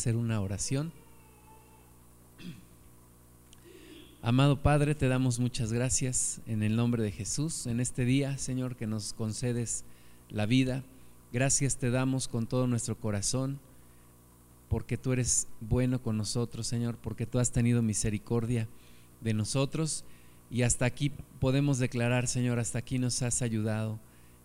hacer 0.00 0.14
una 0.14 0.40
oración. 0.40 0.92
Amado 4.22 4.62
Padre, 4.62 4.94
te 4.94 5.08
damos 5.08 5.40
muchas 5.40 5.72
gracias 5.72 6.40
en 6.46 6.62
el 6.62 6.76
nombre 6.76 7.02
de 7.02 7.10
Jesús 7.10 7.66
en 7.66 7.80
este 7.80 8.04
día, 8.04 8.38
Señor, 8.38 8.76
que 8.76 8.86
nos 8.86 9.12
concedes 9.12 9.84
la 10.30 10.46
vida. 10.46 10.84
Gracias 11.32 11.78
te 11.78 11.90
damos 11.90 12.28
con 12.28 12.46
todo 12.46 12.68
nuestro 12.68 12.96
corazón, 12.96 13.58
porque 14.68 14.96
tú 14.96 15.12
eres 15.12 15.48
bueno 15.60 16.00
con 16.00 16.16
nosotros, 16.16 16.68
Señor, 16.68 16.96
porque 16.98 17.26
tú 17.26 17.40
has 17.40 17.50
tenido 17.50 17.82
misericordia 17.82 18.68
de 19.20 19.34
nosotros 19.34 20.04
y 20.48 20.62
hasta 20.62 20.84
aquí 20.84 21.10
podemos 21.40 21.80
declarar, 21.80 22.28
Señor, 22.28 22.60
hasta 22.60 22.78
aquí 22.78 23.00
nos 23.00 23.20
has 23.22 23.42
ayudado. 23.42 23.98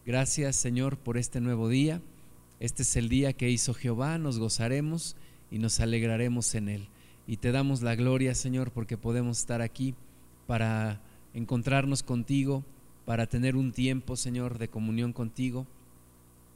Gracias, 0.04 0.56
Señor, 0.56 0.98
por 0.98 1.16
este 1.16 1.42
nuevo 1.42 1.70
día. 1.70 2.02
Este 2.60 2.82
es 2.82 2.96
el 2.96 3.08
día 3.08 3.34
que 3.34 3.52
hizo 3.52 3.76
Jehová, 3.76 4.18
nos 4.18 4.40
gozaremos 4.40 5.16
y 5.54 5.60
nos 5.60 5.80
alegraremos 5.80 6.56
en 6.56 6.68
Él. 6.68 6.88
Y 7.28 7.38
te 7.38 7.52
damos 7.52 7.84
la 7.84 7.94
gloria, 7.94 8.34
Señor, 8.34 8.72
porque 8.72 8.98
podemos 8.98 9.38
estar 9.38 9.62
aquí 9.62 9.94
para 10.48 11.00
encontrarnos 11.36 12.02
contigo, 12.02 12.64
para 13.06 13.28
tener 13.28 13.56
un 13.56 13.72
tiempo, 13.72 14.16
Señor, 14.16 14.58
de 14.58 14.68
comunión 14.68 15.14
contigo. 15.14 15.68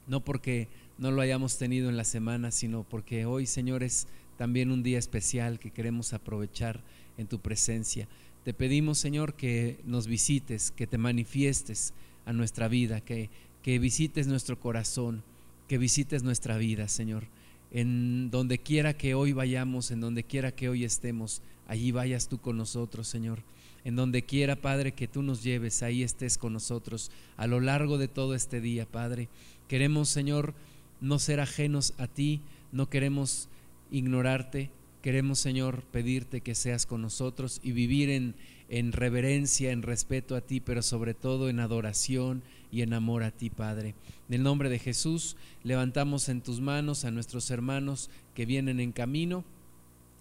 No 0.08 0.24
porque 0.24 0.66
no 0.98 1.12
lo 1.12 1.22
hayamos 1.22 1.58
tenido 1.58 1.88
en 1.88 1.96
la 1.96 2.02
semana, 2.02 2.50
sino 2.50 2.82
porque 2.82 3.24
hoy, 3.24 3.46
Señor, 3.46 3.84
es 3.84 4.08
también 4.36 4.72
un 4.72 4.82
día 4.82 4.98
especial 4.98 5.60
que 5.60 5.70
queremos 5.70 6.12
aprovechar 6.12 6.80
en 7.18 7.28
tu 7.28 7.38
presencia. 7.38 8.08
Te 8.42 8.52
pedimos, 8.52 8.98
Señor, 8.98 9.34
que 9.34 9.78
nos 9.84 10.08
visites, 10.08 10.72
que 10.72 10.88
te 10.88 10.98
manifiestes 10.98 11.94
a 12.26 12.32
nuestra 12.32 12.66
vida, 12.66 13.00
que, 13.00 13.30
que 13.62 13.78
visites 13.78 14.26
nuestro 14.26 14.58
corazón, 14.58 15.22
que 15.68 15.78
visites 15.78 16.24
nuestra 16.24 16.56
vida, 16.56 16.88
Señor 16.88 17.28
en 17.70 18.30
donde 18.30 18.58
quiera 18.58 18.96
que 18.96 19.14
hoy 19.14 19.32
vayamos, 19.32 19.90
en 19.90 20.00
donde 20.00 20.24
quiera 20.24 20.52
que 20.52 20.68
hoy 20.68 20.84
estemos, 20.84 21.42
allí 21.66 21.92
vayas 21.92 22.28
tú 22.28 22.38
con 22.38 22.56
nosotros, 22.56 23.08
Señor. 23.08 23.42
En 23.84 23.96
donde 23.96 24.22
quiera, 24.22 24.56
Padre, 24.56 24.92
que 24.92 25.08
tú 25.08 25.22
nos 25.22 25.42
lleves, 25.42 25.82
ahí 25.82 26.02
estés 26.02 26.36
con 26.36 26.52
nosotros 26.52 27.10
a 27.36 27.46
lo 27.46 27.60
largo 27.60 27.98
de 27.98 28.08
todo 28.08 28.34
este 28.34 28.60
día, 28.60 28.86
Padre. 28.86 29.28
Queremos, 29.68 30.08
Señor, 30.08 30.54
no 31.00 31.18
ser 31.18 31.40
ajenos 31.40 31.94
a 31.98 32.06
ti, 32.06 32.40
no 32.72 32.88
queremos 32.88 33.48
ignorarte, 33.90 34.70
queremos, 35.02 35.38
Señor, 35.38 35.82
pedirte 35.92 36.40
que 36.40 36.54
seas 36.54 36.86
con 36.86 37.02
nosotros 37.02 37.60
y 37.62 37.72
vivir 37.72 38.10
en, 38.10 38.34
en 38.68 38.92
reverencia, 38.92 39.70
en 39.70 39.82
respeto 39.82 40.36
a 40.36 40.40
ti, 40.40 40.60
pero 40.60 40.82
sobre 40.82 41.14
todo 41.14 41.48
en 41.48 41.60
adoración 41.60 42.42
y 42.70 42.82
en 42.82 42.92
amor 42.92 43.22
a 43.22 43.30
ti, 43.30 43.50
Padre. 43.50 43.94
En 44.28 44.34
el 44.34 44.42
nombre 44.42 44.68
de 44.68 44.78
Jesús, 44.78 45.36
levantamos 45.62 46.28
en 46.28 46.42
tus 46.42 46.60
manos 46.60 47.04
a 47.04 47.10
nuestros 47.10 47.50
hermanos 47.50 48.10
que 48.34 48.46
vienen 48.46 48.80
en 48.80 48.92
camino. 48.92 49.44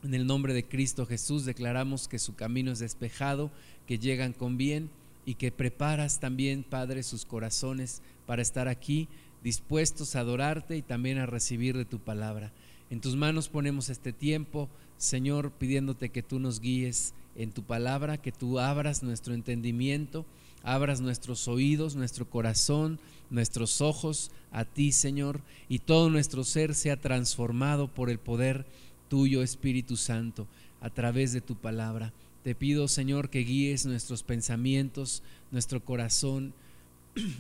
En 0.04 0.14
el 0.14 0.28
nombre 0.28 0.54
de 0.54 0.64
Cristo 0.64 1.06
Jesús 1.06 1.46
declaramos 1.46 2.08
que 2.08 2.20
su 2.20 2.36
camino 2.36 2.72
es 2.72 2.80
despejado, 2.80 3.52
que 3.86 4.00
llegan 4.00 4.34
con 4.34 4.58
bien 4.58 4.90
y 5.26 5.36
que 5.36 5.52
preparas 5.52 6.20
también, 6.20 6.64
Padre, 6.64 7.04
sus 7.04 7.26
corazones 7.26 8.02
para 8.26 8.42
estar 8.42 8.68
aquí 8.68 9.10
dispuestos 9.44 10.16
a 10.16 10.22
adorarte 10.22 10.78
y 10.78 10.82
también 10.82 11.18
a 11.18 11.26
recibir 11.26 11.78
de 11.78 11.86
tu 11.86 12.00
palabra. 12.00 12.52
En 12.90 13.02
tus 13.02 13.16
manos 13.16 13.50
ponemos 13.50 13.90
este 13.90 14.14
tiempo, 14.14 14.70
Señor, 14.98 15.52
pidiéndote 15.52 16.10
que 16.10 16.24
tú 16.24 16.40
nos 16.40 16.62
guíes 16.62 17.14
en 17.36 17.52
tu 17.52 17.64
palabra, 17.64 18.18
que 18.18 18.32
tú 18.32 18.60
abras 18.60 19.04
nuestro 19.04 19.34
entendimiento, 19.34 20.26
abras 20.64 21.02
nuestros 21.02 21.48
oídos, 21.48 21.96
nuestro 21.96 22.30
corazón, 22.30 23.00
nuestros 23.30 23.82
ojos 23.82 24.32
a 24.52 24.66
ti, 24.66 24.92
Señor, 24.92 25.42
y 25.70 25.80
todo 25.80 26.10
nuestro 26.10 26.44
ser 26.44 26.76
sea 26.76 27.00
transformado 27.00 27.88
por 27.88 28.10
el 28.10 28.20
poder 28.20 28.66
tuyo, 29.10 29.44
Espíritu 29.44 29.98
Santo, 29.98 30.48
a 30.82 30.90
través 30.90 31.34
de 31.34 31.42
tu 31.42 31.56
palabra. 31.56 32.14
Te 32.44 32.56
pido, 32.56 32.88
Señor, 32.88 33.30
que 33.30 33.40
guíes 33.40 33.86
nuestros 33.86 34.24
pensamientos, 34.24 35.24
nuestro 35.52 35.84
corazón, 35.84 36.54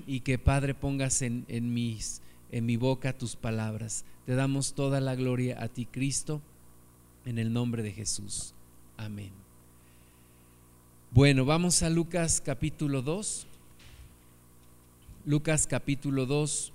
y 0.07 0.21
que, 0.21 0.39
Padre, 0.39 0.73
pongas 0.73 1.21
en, 1.21 1.45
en, 1.47 1.73
mis, 1.73 2.21
en 2.51 2.65
mi 2.65 2.77
boca 2.77 3.17
tus 3.17 3.35
palabras. 3.35 4.05
Te 4.25 4.35
damos 4.35 4.73
toda 4.73 4.99
la 4.99 5.15
gloria 5.15 5.61
a 5.61 5.67
ti, 5.67 5.85
Cristo, 5.85 6.41
en 7.25 7.37
el 7.37 7.53
nombre 7.53 7.83
de 7.83 7.91
Jesús. 7.91 8.53
Amén. 8.97 9.46
Bueno, 11.11 11.45
vamos 11.45 11.83
a 11.83 11.89
Lucas 11.89 12.41
capítulo 12.43 13.01
2. 13.01 13.47
Lucas 15.25 15.65
capítulo 15.65 16.25
2 16.25 16.73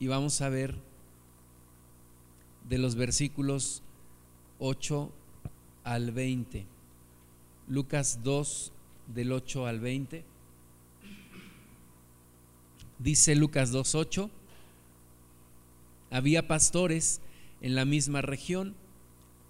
y 0.00 0.06
vamos 0.06 0.40
a 0.40 0.48
ver 0.48 0.74
de 2.68 2.78
los 2.78 2.94
versículos 2.94 3.82
8 4.60 5.12
al 5.84 6.10
20. 6.10 6.64
Lucas 7.68 8.20
2 8.22 8.72
del 9.14 9.32
8 9.32 9.66
al 9.66 9.80
20. 9.80 10.24
Dice 12.98 13.34
Lucas 13.34 13.74
2.8, 13.74 14.30
había 16.10 16.48
pastores 16.48 17.20
en 17.60 17.74
la 17.74 17.84
misma 17.84 18.22
región 18.22 18.74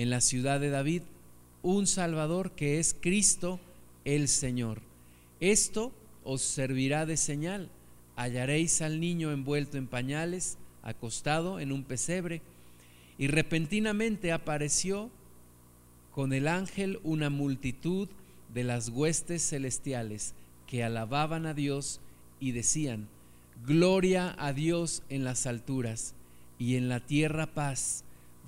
en 0.00 0.08
la 0.08 0.22
ciudad 0.22 0.60
de 0.60 0.70
David 0.70 1.02
un 1.62 1.86
Salvador 1.86 2.52
que 2.52 2.78
es 2.78 2.96
Cristo 2.98 3.60
el 4.06 4.28
Señor. 4.28 4.80
Esto 5.40 5.92
os 6.24 6.40
servirá 6.40 7.04
de 7.04 7.18
señal. 7.18 7.68
Hallaréis 8.16 8.80
al 8.80 8.98
niño 8.98 9.30
envuelto 9.30 9.76
en 9.76 9.86
pañales, 9.86 10.56
acostado 10.82 11.60
en 11.60 11.70
un 11.70 11.84
pesebre, 11.84 12.40
y 13.18 13.26
repentinamente 13.26 14.32
apareció 14.32 15.10
con 16.14 16.32
el 16.32 16.48
ángel 16.48 16.98
una 17.02 17.28
multitud 17.28 18.08
de 18.54 18.64
las 18.64 18.88
huestes 18.88 19.46
celestiales 19.46 20.32
que 20.66 20.82
alababan 20.82 21.44
a 21.44 21.52
Dios 21.52 22.00
y 22.40 22.52
decían, 22.52 23.06
Gloria 23.66 24.34
a 24.38 24.54
Dios 24.54 25.02
en 25.10 25.24
las 25.24 25.46
alturas 25.46 26.14
y 26.58 26.76
en 26.76 26.88
la 26.88 27.00
tierra 27.00 27.48
paz, 27.52 28.04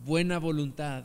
buena 0.07 0.39
voluntad 0.39 1.05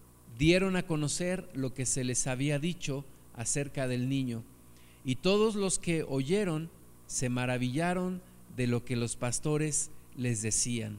dieron 0.41 0.75
a 0.75 0.87
conocer 0.87 1.47
lo 1.53 1.75
que 1.75 1.85
se 1.85 2.03
les 2.03 2.25
había 2.25 2.57
dicho 2.57 3.05
acerca 3.35 3.87
del 3.87 4.09
niño. 4.09 4.43
Y 5.05 5.17
todos 5.17 5.53
los 5.53 5.77
que 5.77 6.01
oyeron 6.01 6.71
se 7.05 7.29
maravillaron 7.29 8.23
de 8.57 8.65
lo 8.65 8.83
que 8.83 8.95
los 8.95 9.15
pastores 9.17 9.91
les 10.17 10.41
decían. 10.41 10.97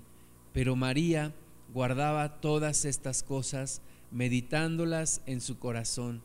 Pero 0.52 0.76
María 0.76 1.34
guardaba 1.74 2.40
todas 2.40 2.84
estas 2.84 3.24
cosas, 3.24 3.82
meditándolas 4.12 5.22
en 5.26 5.40
su 5.40 5.58
corazón. 5.58 6.22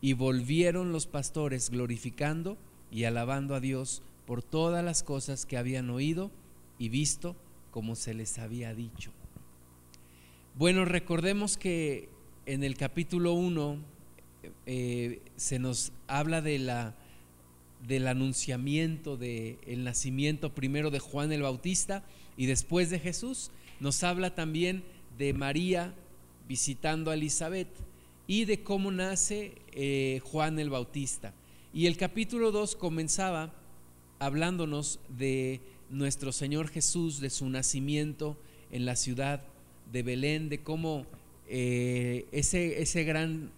Y 0.00 0.12
volvieron 0.12 0.92
los 0.92 1.08
pastores 1.08 1.70
glorificando 1.70 2.56
y 2.88 3.02
alabando 3.02 3.56
a 3.56 3.60
Dios 3.60 4.00
por 4.26 4.44
todas 4.44 4.84
las 4.84 5.02
cosas 5.02 5.44
que 5.44 5.58
habían 5.58 5.90
oído 5.90 6.30
y 6.78 6.88
visto 6.88 7.34
como 7.72 7.96
se 7.96 8.14
les 8.14 8.38
había 8.38 8.74
dicho. 8.76 9.10
Bueno, 10.54 10.84
recordemos 10.84 11.56
que 11.56 12.08
en 12.50 12.64
el 12.64 12.76
capítulo 12.76 13.34
1 13.34 13.78
eh, 14.66 15.22
se 15.36 15.60
nos 15.60 15.92
habla 16.08 16.42
de 16.42 16.58
la, 16.58 16.96
del 17.86 18.08
anunciamiento, 18.08 19.16
del 19.16 19.58
el 19.68 19.84
nacimiento 19.84 20.52
primero 20.52 20.90
de 20.90 20.98
Juan 20.98 21.30
el 21.30 21.42
Bautista 21.42 22.02
y 22.36 22.46
después 22.46 22.90
de 22.90 22.98
Jesús. 22.98 23.52
Nos 23.78 24.02
habla 24.02 24.34
también 24.34 24.82
de 25.16 25.32
María, 25.32 25.94
visitando 26.48 27.12
a 27.12 27.14
Elizabeth 27.14 27.68
y 28.26 28.46
de 28.46 28.64
cómo 28.64 28.90
nace 28.90 29.52
eh, 29.70 30.20
Juan 30.24 30.58
el 30.58 30.70
Bautista. 30.70 31.32
Y 31.72 31.86
el 31.86 31.96
capítulo 31.96 32.50
2 32.50 32.74
comenzaba 32.74 33.54
hablándonos 34.18 34.98
de 35.08 35.60
nuestro 35.88 36.32
Señor 36.32 36.66
Jesús, 36.66 37.20
de 37.20 37.30
su 37.30 37.48
nacimiento 37.48 38.36
en 38.72 38.86
la 38.86 38.96
ciudad 38.96 39.40
de 39.92 40.02
Belén, 40.02 40.48
de 40.48 40.64
cómo 40.64 41.06
eh, 41.52 42.26
ese, 42.30 42.80
ese 42.80 43.02
gran 43.02 43.50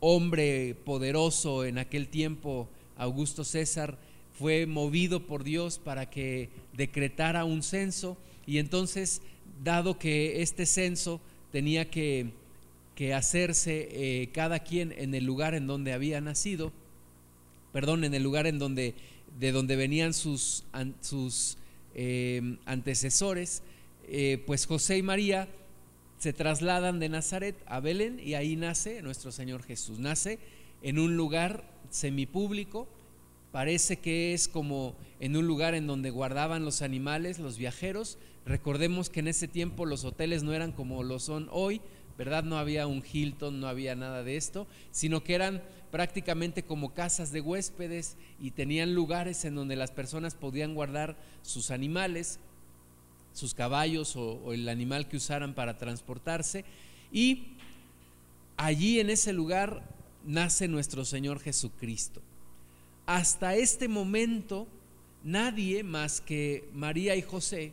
hombre 0.00 0.74
poderoso 0.84 1.64
en 1.64 1.78
aquel 1.78 2.08
tiempo, 2.08 2.68
Augusto 2.96 3.44
César, 3.44 3.96
fue 4.36 4.66
movido 4.66 5.24
por 5.24 5.44
Dios 5.44 5.78
para 5.78 6.10
que 6.10 6.48
decretara 6.72 7.44
un 7.44 7.62
censo. 7.62 8.18
Y 8.48 8.58
entonces, 8.58 9.22
dado 9.62 9.96
que 9.96 10.42
este 10.42 10.66
censo 10.66 11.20
tenía 11.52 11.88
que, 11.88 12.32
hacerse 13.14 13.88
eh, 13.90 14.30
cada 14.32 14.60
quien 14.60 14.92
en 14.96 15.12
el 15.16 15.24
lugar 15.24 15.54
en 15.54 15.66
donde 15.66 15.92
había 15.92 16.20
nacido, 16.20 16.72
perdón, 17.72 18.04
en 18.04 18.14
el 18.14 18.22
lugar 18.22 18.46
en 18.46 18.60
donde, 18.60 18.94
de 19.40 19.50
donde 19.50 19.74
venían 19.74 20.14
sus, 20.14 20.64
sus 21.00 21.58
eh, 21.96 22.56
antecesores, 22.64 23.62
pues 24.46 24.66
José 24.66 24.98
y 24.98 25.02
María 25.02 25.48
se 26.22 26.32
trasladan 26.32 27.00
de 27.00 27.08
Nazaret 27.08 27.56
a 27.66 27.80
Belén 27.80 28.20
y 28.24 28.34
ahí 28.34 28.54
nace 28.54 29.02
nuestro 29.02 29.32
Señor 29.32 29.64
Jesús. 29.64 29.98
Nace 29.98 30.38
en 30.80 31.00
un 31.00 31.16
lugar 31.16 31.64
semipúblico, 31.90 32.86
parece 33.50 33.96
que 33.96 34.32
es 34.32 34.46
como 34.46 34.94
en 35.18 35.36
un 35.36 35.48
lugar 35.48 35.74
en 35.74 35.88
donde 35.88 36.10
guardaban 36.10 36.64
los 36.64 36.80
animales, 36.80 37.40
los 37.40 37.58
viajeros. 37.58 38.18
Recordemos 38.46 39.10
que 39.10 39.18
en 39.18 39.26
ese 39.26 39.48
tiempo 39.48 39.84
los 39.84 40.04
hoteles 40.04 40.44
no 40.44 40.52
eran 40.52 40.70
como 40.70 41.02
lo 41.02 41.18
son 41.18 41.48
hoy, 41.50 41.80
¿verdad? 42.16 42.44
No 42.44 42.56
había 42.56 42.86
un 42.86 43.02
Hilton, 43.02 43.58
no 43.58 43.66
había 43.66 43.96
nada 43.96 44.22
de 44.22 44.36
esto, 44.36 44.68
sino 44.92 45.24
que 45.24 45.34
eran 45.34 45.60
prácticamente 45.90 46.62
como 46.62 46.94
casas 46.94 47.32
de 47.32 47.40
huéspedes 47.40 48.16
y 48.38 48.52
tenían 48.52 48.94
lugares 48.94 49.44
en 49.44 49.56
donde 49.56 49.74
las 49.74 49.90
personas 49.90 50.36
podían 50.36 50.76
guardar 50.76 51.16
sus 51.42 51.72
animales 51.72 52.38
sus 53.32 53.54
caballos 53.54 54.16
o, 54.16 54.52
el 54.52 54.68
animal 54.68 55.08
que 55.08 55.16
usaran 55.16 55.54
para 55.54 55.78
transportarse. 55.78 56.64
Y 57.12 57.48
allí 58.56 59.00
en 59.00 59.10
ese 59.10 59.32
lugar 59.32 59.82
nace 60.24 60.68
nuestro 60.68 61.04
Señor 61.04 61.40
Jesucristo. 61.40 62.20
Hasta 63.06 63.56
este 63.56 63.88
momento, 63.88 64.66
nadie 65.24 65.82
más 65.82 66.20
que 66.20 66.68
María 66.72 67.16
y 67.16 67.22
José 67.22 67.72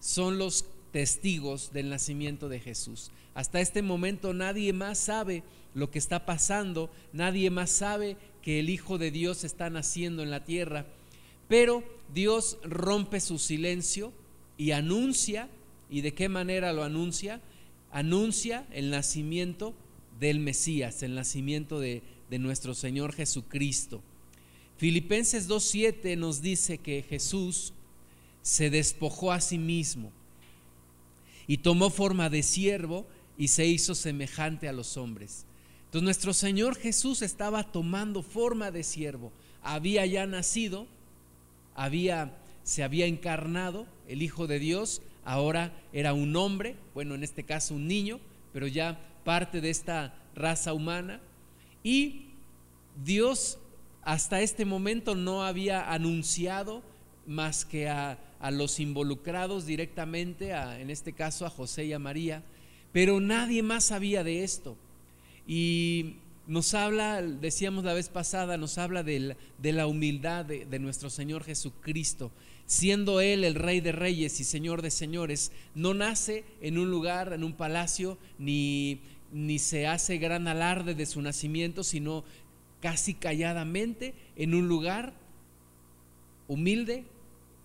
son 0.00 0.38
los 0.38 0.66
testigos 0.92 1.72
del 1.72 1.90
nacimiento 1.90 2.48
de 2.48 2.60
Jesús. 2.60 3.10
Hasta 3.34 3.60
este 3.60 3.82
momento 3.82 4.34
nadie 4.34 4.72
más 4.72 4.98
sabe 4.98 5.42
lo 5.74 5.90
que 5.90 5.98
está 5.98 6.26
pasando, 6.26 6.90
nadie 7.12 7.50
más 7.50 7.70
sabe 7.70 8.16
que 8.42 8.60
el 8.60 8.68
Hijo 8.68 8.98
de 8.98 9.10
Dios 9.10 9.44
está 9.44 9.70
naciendo 9.70 10.22
en 10.22 10.30
la 10.30 10.44
tierra, 10.44 10.84
pero 11.48 11.82
Dios 12.12 12.58
rompe 12.62 13.20
su 13.20 13.38
silencio 13.38 14.12
y 14.62 14.70
anuncia, 14.70 15.48
¿y 15.90 16.02
de 16.02 16.14
qué 16.14 16.28
manera 16.28 16.72
lo 16.72 16.84
anuncia? 16.84 17.40
Anuncia 17.90 18.64
el 18.70 18.90
nacimiento 18.90 19.74
del 20.20 20.38
Mesías, 20.38 21.02
el 21.02 21.16
nacimiento 21.16 21.80
de, 21.80 22.00
nuestro 22.38 22.72
Señor 22.72 23.12
Jesucristo. 23.12 24.02
Filipenses 24.76 25.48
2.7 25.48 26.16
nos 26.16 26.42
dice 26.42 26.78
que 26.78 27.02
Jesús 27.02 27.72
se 28.40 28.70
despojó 28.70 29.32
a 29.32 29.40
sí 29.40 29.58
mismo 29.58 30.12
y 31.48 31.58
tomó 31.58 31.90
forma 31.90 32.30
de 32.30 32.44
siervo 32.44 33.04
y 33.36 33.48
se 33.48 33.66
hizo 33.66 33.96
semejante 33.96 34.68
a 34.68 34.72
los 34.72 34.96
hombres. 34.96 35.44
Entonces 35.86 36.04
nuestro 36.04 36.32
Señor 36.32 36.76
Jesús 36.76 37.20
estaba 37.20 37.64
tomando 37.64 38.22
forma 38.22 38.70
de 38.70 38.84
siervo. 38.84 39.32
Había 39.60 40.06
ya 40.06 40.24
nacido, 40.24 40.86
había 41.74 42.38
se 42.64 42.82
había 42.82 43.06
encarnado, 43.06 43.86
el 44.12 44.22
Hijo 44.22 44.46
de 44.46 44.58
Dios, 44.58 45.00
ahora 45.24 45.72
era 45.92 46.12
un 46.12 46.36
hombre, 46.36 46.76
bueno, 46.94 47.14
en 47.14 47.24
este 47.24 47.44
caso 47.44 47.74
un 47.74 47.88
niño, 47.88 48.20
pero 48.52 48.66
ya 48.66 49.00
parte 49.24 49.60
de 49.60 49.70
esta 49.70 50.14
raza 50.34 50.74
humana. 50.74 51.20
Y 51.82 52.26
Dios 53.04 53.58
hasta 54.02 54.42
este 54.42 54.64
momento 54.64 55.14
no 55.14 55.44
había 55.44 55.90
anunciado 55.92 56.82
más 57.26 57.64
que 57.64 57.88
a, 57.88 58.18
los 58.50 58.80
involucrados 58.80 59.66
directamente, 59.66 60.50
en 60.50 60.90
este 60.90 61.12
caso 61.12 61.46
a 61.46 61.50
José 61.50 61.84
y 61.84 61.92
a 61.92 62.00
María, 62.00 62.42
pero 62.92 63.20
nadie 63.20 63.62
más 63.62 63.84
sabía 63.84 64.24
de 64.24 64.42
esto. 64.42 64.76
Y 65.46 66.16
nos 66.48 66.74
habla, 66.74 67.22
decíamos 67.22 67.84
la 67.84 67.94
vez 67.94 68.08
pasada, 68.08 68.56
nos 68.56 68.78
habla 68.78 69.04
de 69.04 69.36
la, 69.62 69.86
humildad 69.86 70.44
de 70.44 70.78
nuestro 70.80 71.08
Señor 71.08 71.44
Jesucristo, 71.44 72.32
siendo 72.66 73.20
Él 73.20 73.44
el 73.44 73.54
Rey 73.54 73.80
de 73.80 73.92
Reyes 73.92 74.40
y 74.40 74.44
Señor 74.44 74.82
de 74.82 74.90
Señores, 74.90 75.52
no 75.74 75.94
nace 75.94 76.44
en 76.60 76.78
un 76.78 76.90
lugar, 76.90 77.32
en 77.32 77.44
un 77.44 77.52
palacio, 77.52 78.18
ni, 78.38 79.00
ni 79.32 79.58
se 79.58 79.86
hace 79.86 80.18
gran 80.18 80.48
alarde 80.48 80.94
de 80.94 81.06
su 81.06 81.20
nacimiento, 81.22 81.84
sino 81.84 82.24
casi 82.80 83.14
calladamente 83.14 84.14
en 84.36 84.54
un 84.54 84.68
lugar 84.68 85.14
humilde, 86.48 87.04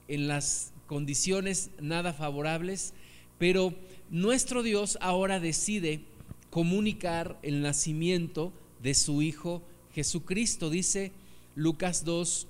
en 0.08 0.28
las 0.28 0.72
condiciones 0.86 1.72
nada 1.80 2.14
favorables, 2.14 2.94
pero 3.38 3.74
nuestro 4.10 4.64
Dios 4.64 4.98
ahora 5.02 5.40
decide 5.40 6.02
comunicar 6.50 7.38
el 7.44 7.62
nacimiento 7.62 8.54
de 8.82 8.94
su 8.94 9.22
Hijo 9.22 9.62
Jesucristo. 9.94 10.70
Dice 10.70 11.12
Lucas 11.56 12.06
2, 12.06 12.48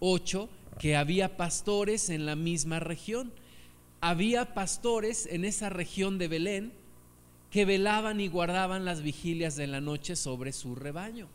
8, 0.00 0.48
que 0.78 0.96
había 0.96 1.36
pastores 1.36 2.10
en 2.10 2.26
la 2.26 2.36
misma 2.36 2.80
región. 2.80 3.32
Había 4.00 4.54
pastores 4.54 5.26
en 5.26 5.44
esa 5.44 5.68
región 5.68 6.18
de 6.18 6.28
Belén 6.28 6.72
que 7.50 7.64
velaban 7.64 8.20
y 8.20 8.28
guardaban 8.28 8.84
las 8.84 9.02
vigilias 9.02 9.56
de 9.56 9.66
la 9.66 9.80
noche 9.80 10.16
sobre 10.16 10.52
su 10.52 10.74
rebaño. 10.74 11.28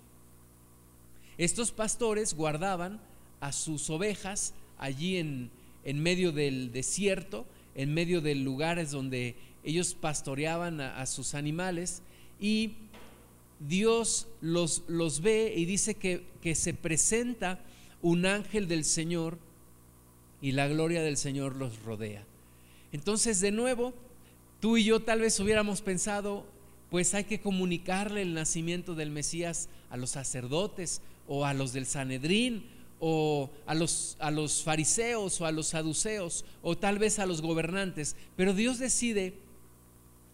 Estos 1.38 1.72
pastores 1.72 2.36
guardaban 2.36 3.02
a 3.40 3.52
sus 3.52 3.90
ovejas 3.90 4.54
allí 4.78 5.18
en, 5.18 5.50
en 5.84 6.02
medio 6.02 6.32
del 6.32 6.72
desierto, 6.72 7.46
en 7.76 7.94
medio 7.94 8.22
de 8.22 8.36
lugares 8.36 8.92
donde 8.92 9.36
ellos 9.64 9.96
pastoreaban 9.96 10.82
a, 10.82 11.06
sus 11.06 11.34
animales 11.34 12.02
y 12.40 12.74
Dios 13.60 14.28
los, 14.42 14.84
los, 14.88 15.22
ve 15.22 15.54
y 15.56 15.66
dice 15.66 15.96
que, 15.96 16.26
que 16.42 16.54
se 16.54 16.74
presenta 16.74 17.60
un 18.04 18.28
ángel 18.28 18.68
del 18.68 18.84
Señor 18.84 19.40
y 20.42 20.52
la 20.52 20.68
gloria 20.68 21.02
del 21.02 21.18
Señor 21.18 21.56
los 21.56 21.82
rodea. 21.84 22.24
Entonces, 22.92 23.40
de 23.40 23.52
nuevo, 23.52 23.94
tú 24.60 24.78
y 24.78 24.84
yo 24.84 25.00
tal 25.00 25.22
vez 25.22 25.40
hubiéramos 25.40 25.82
pensado, 25.82 26.46
pues 26.92 27.16
hay 27.16 27.24
que 27.24 27.40
comunicarle 27.40 28.22
el 28.22 28.36
nacimiento 28.36 28.94
del 28.94 29.10
Mesías 29.10 29.70
a 29.90 29.98
los 29.98 30.12
sacerdotes 30.12 31.02
o 31.28 31.46
a 31.46 31.54
los 31.54 31.74
del 31.74 31.86
Sanedrín 31.86 32.66
o 33.00 33.50
a 33.66 33.74
los, 33.74 34.18
a 34.20 34.32
los 34.32 34.64
fariseos 34.64 35.40
o 35.40 35.46
a 35.46 35.52
los 35.52 35.68
saduceos 35.68 36.46
o 36.62 36.78
tal 36.78 37.00
vez 37.00 37.20
a 37.20 37.26
los 37.26 37.42
gobernantes. 37.42 38.18
Pero 38.36 38.54
Dios 38.54 38.80
decide 38.80 39.34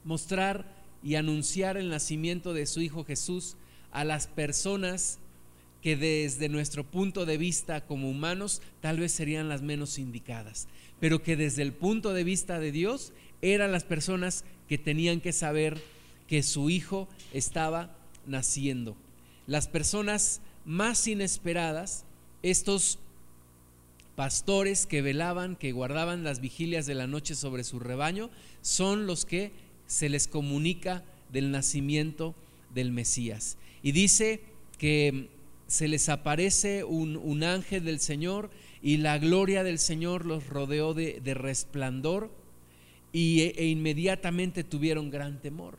mostrar 0.03 0.65
y 1.03 1.15
anunciar 1.15 1.77
el 1.77 1.89
nacimiento 1.89 2.53
de 2.53 2.65
su 2.65 2.81
Hijo 2.81 3.05
Jesús 3.05 3.55
a 3.91 4.03
las 4.03 4.25
personas 4.27 5.19
que 5.81 5.95
desde 5.95 6.49
nuestro 6.49 6.83
punto 6.83 7.25
de 7.25 7.37
vista 7.37 7.85
como 7.85 8.09
humanos 8.09 8.61
tal 8.81 8.99
vez 8.99 9.11
serían 9.11 9.49
las 9.49 9.61
menos 9.61 9.97
indicadas, 9.97 10.67
pero 10.99 11.23
que 11.23 11.35
desde 11.35 11.61
el 11.61 11.73
punto 11.73 12.13
de 12.13 12.23
vista 12.23 12.59
de 12.59 12.71
Dios 12.71 13.13
eran 13.41 13.71
las 13.71 13.83
personas 13.83 14.43
que 14.67 14.77
tenían 14.77 15.21
que 15.21 15.31
saber 15.31 15.81
que 16.27 16.43
su 16.43 16.69
hijo 16.69 17.07
estaba 17.33 17.95
naciendo. 18.27 18.95
Las 19.47 19.67
personas 19.67 20.41
más 20.65 21.07
inesperadas, 21.07 22.05
estos 22.43 22.99
pastores 24.15 24.85
que 24.85 25.01
velaban, 25.01 25.55
que 25.55 25.71
guardaban 25.71 26.23
las 26.23 26.41
vigilias 26.41 26.85
de 26.85 26.93
la 26.93 27.07
noche 27.07 27.35
sobre 27.35 27.63
su 27.63 27.79
rebaño, 27.79 28.29
son 28.61 29.07
los 29.07 29.25
que 29.25 29.53
se 29.87 30.09
les 30.09 30.27
comunica 30.27 31.03
del 31.31 31.51
nacimiento 31.51 32.35
del 32.75 32.91
Mesías. 32.91 33.57
Y 33.81 33.93
dice 33.93 34.41
que 34.77 35.29
se 35.69 35.87
les 35.87 36.09
aparece 36.09 36.83
un, 36.83 37.43
ángel 37.43 37.85
del 37.85 37.99
Señor 37.99 38.49
y 38.81 38.97
la 38.97 39.19
gloria 39.19 39.63
del 39.63 39.77
Señor 39.77 40.25
los 40.25 40.47
rodeó 40.47 40.95
de, 40.95 41.21
resplandor 41.35 42.31
y, 43.13 43.41
e, 43.41 43.53
e 43.55 43.67
inmediatamente 43.67 44.63
tuvieron 44.63 45.11
gran 45.11 45.39
temor. 45.39 45.77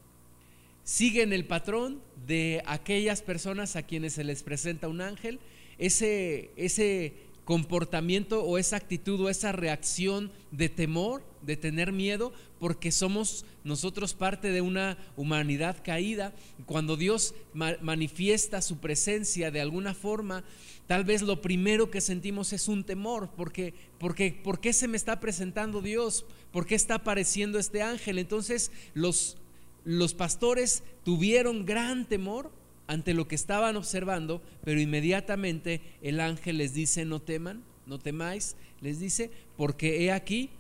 Siguen 0.85 1.33
el 1.33 1.45
patrón 1.45 2.01
de 2.29 2.63
aquellas 2.67 3.21
personas 3.21 3.75
a 3.75 3.83
quienes 3.83 4.13
se 4.13 4.23
les 4.23 4.45
presenta 4.45 4.87
un 4.87 5.01
ángel, 5.01 5.41
ese, 5.77 6.51
ese 6.57 7.13
comportamiento 7.51 8.45
o 8.45 8.59
esa 8.59 8.77
actitud 8.77 9.21
o 9.23 9.29
esa 9.29 9.51
reacción 9.51 10.31
de 10.53 10.69
temor, 10.69 11.25
de 11.43 11.57
tener 11.57 11.91
miedo, 11.91 12.33
porque 12.61 12.93
somos 12.93 13.45
nosotros 13.65 14.15
parte 14.15 14.53
de 14.53 14.61
una 14.61 14.97
humanidad 15.17 15.83
caída. 15.85 16.33
Cuando 16.65 16.97
Dios 16.97 17.35
manifiesta 17.53 18.63
su 18.63 18.79
presencia 18.79 19.51
de 19.51 19.61
alguna 19.61 19.95
forma, 19.95 20.45
tal 20.87 21.03
vez 21.03 21.23
lo 21.23 21.43
primero 21.43 21.91
que 21.91 22.01
sentimos 22.01 22.53
es 22.53 22.69
un 22.69 22.85
temor, 22.85 23.31
porque, 23.37 23.75
porque 23.99 24.31
¿por 24.31 24.61
qué 24.61 24.73
se 24.73 24.87
me 24.87 24.97
está 24.97 25.19
presentando 25.19 25.83
Dios? 25.83 26.27
¿Por 26.53 26.67
qué 26.67 26.77
está 26.77 26.95
apareciendo 26.95 27.59
este 27.59 27.83
ángel? 27.83 28.21
Entonces 28.21 28.71
los, 28.95 29.39
los 29.85 30.15
pastores 30.15 30.85
tuvieron 31.03 31.67
gran 31.67 32.09
temor 32.09 32.53
ante 32.91 33.15
lo 33.15 33.29
que 33.29 33.37
estaban 33.37 33.77
observando, 33.77 34.43
pero 34.65 34.81
inmediatamente 34.81 35.81
el 36.03 36.19
ángel 36.19 36.59
les 36.59 36.75
dice, 36.75 37.05
no 37.05 37.21
teman, 37.23 37.63
no 37.87 38.01
temáis, 38.01 38.57
les 38.81 38.99
dice, 38.99 39.31
porque 39.57 40.03
he 40.03 40.11
aquí, 40.11 40.51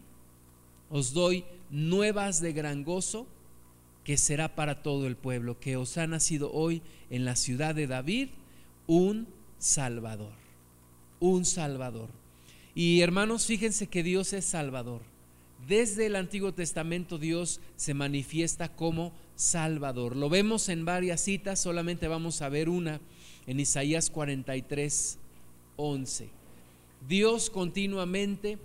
os 0.90 1.12
doy 1.12 1.44
nuevas 1.70 2.40
de 2.40 2.52
gran 2.52 2.84
gozo, 2.84 3.26
que 4.04 4.16
será 4.16 4.54
para 4.54 4.80
todo 4.80 5.08
el 5.08 5.16
pueblo, 5.16 5.58
que 5.58 5.76
os 5.76 5.98
ha 5.98 6.06
nacido 6.06 6.52
hoy 6.52 6.82
en 7.10 7.24
la 7.24 7.34
ciudad 7.34 7.74
de 7.74 7.88
David 7.88 8.28
un 8.86 9.26
Salvador, 9.58 10.34
un 11.18 11.44
Salvador. 11.44 12.10
Y 12.76 13.00
hermanos, 13.00 13.44
fíjense 13.46 13.88
que 13.88 14.04
Dios 14.04 14.32
es 14.34 14.44
Salvador. 14.44 15.00
Desde 15.66 16.06
el 16.06 16.16
Antiguo 16.16 16.52
Testamento 16.52 17.18
Dios 17.18 17.60
se 17.76 17.94
manifiesta 17.94 18.68
como 18.68 19.12
Salvador. 19.36 20.16
Lo 20.16 20.28
vemos 20.28 20.68
en 20.68 20.84
varias 20.84 21.20
citas, 21.20 21.60
solamente 21.60 22.08
vamos 22.08 22.42
a 22.42 22.48
ver 22.48 22.68
una 22.68 23.00
en 23.46 23.60
Isaías 23.60 24.10
43, 24.10 25.18
11. 25.76 26.28
Dios 27.08 27.50
continuamente 27.50 28.58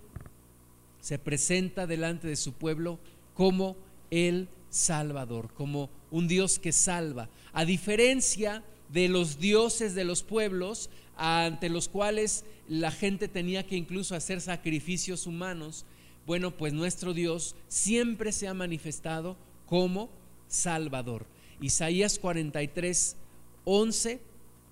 se 0.99 1.19
presenta 1.19 1.87
delante 1.87 2.27
de 2.27 2.35
su 2.35 2.53
pueblo 2.53 2.99
como 3.33 3.75
el 4.11 4.47
Salvador, 4.69 5.53
como 5.53 5.89
un 6.11 6.27
Dios 6.27 6.59
que 6.59 6.71
salva. 6.71 7.29
A 7.53 7.63
diferencia 7.63 8.63
de 8.89 9.07
los 9.07 9.39
dioses 9.39 9.95
de 9.95 10.03
los 10.03 10.23
pueblos, 10.23 10.89
ante 11.15 11.69
los 11.69 11.87
cuales 11.87 12.43
la 12.67 12.91
gente 12.91 13.27
tenía 13.27 13.65
que 13.65 13.77
incluso 13.77 14.15
hacer 14.15 14.41
sacrificios 14.41 15.27
humanos, 15.27 15.85
bueno, 16.25 16.51
pues 16.51 16.73
nuestro 16.73 17.13
Dios 17.13 17.55
siempre 17.67 18.31
se 18.31 18.47
ha 18.47 18.53
manifestado 18.53 19.37
como 19.67 20.09
Salvador. 20.47 21.25
Isaías 21.61 22.19
43, 22.19 23.15
11 23.63 24.21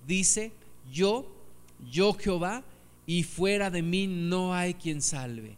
dice, 0.06 0.52
yo, 0.92 1.26
yo 1.90 2.14
Jehová, 2.14 2.64
y 3.06 3.22
fuera 3.22 3.70
de 3.70 3.82
mí 3.82 4.06
no 4.06 4.54
hay 4.54 4.74
quien 4.74 5.02
salve. 5.02 5.56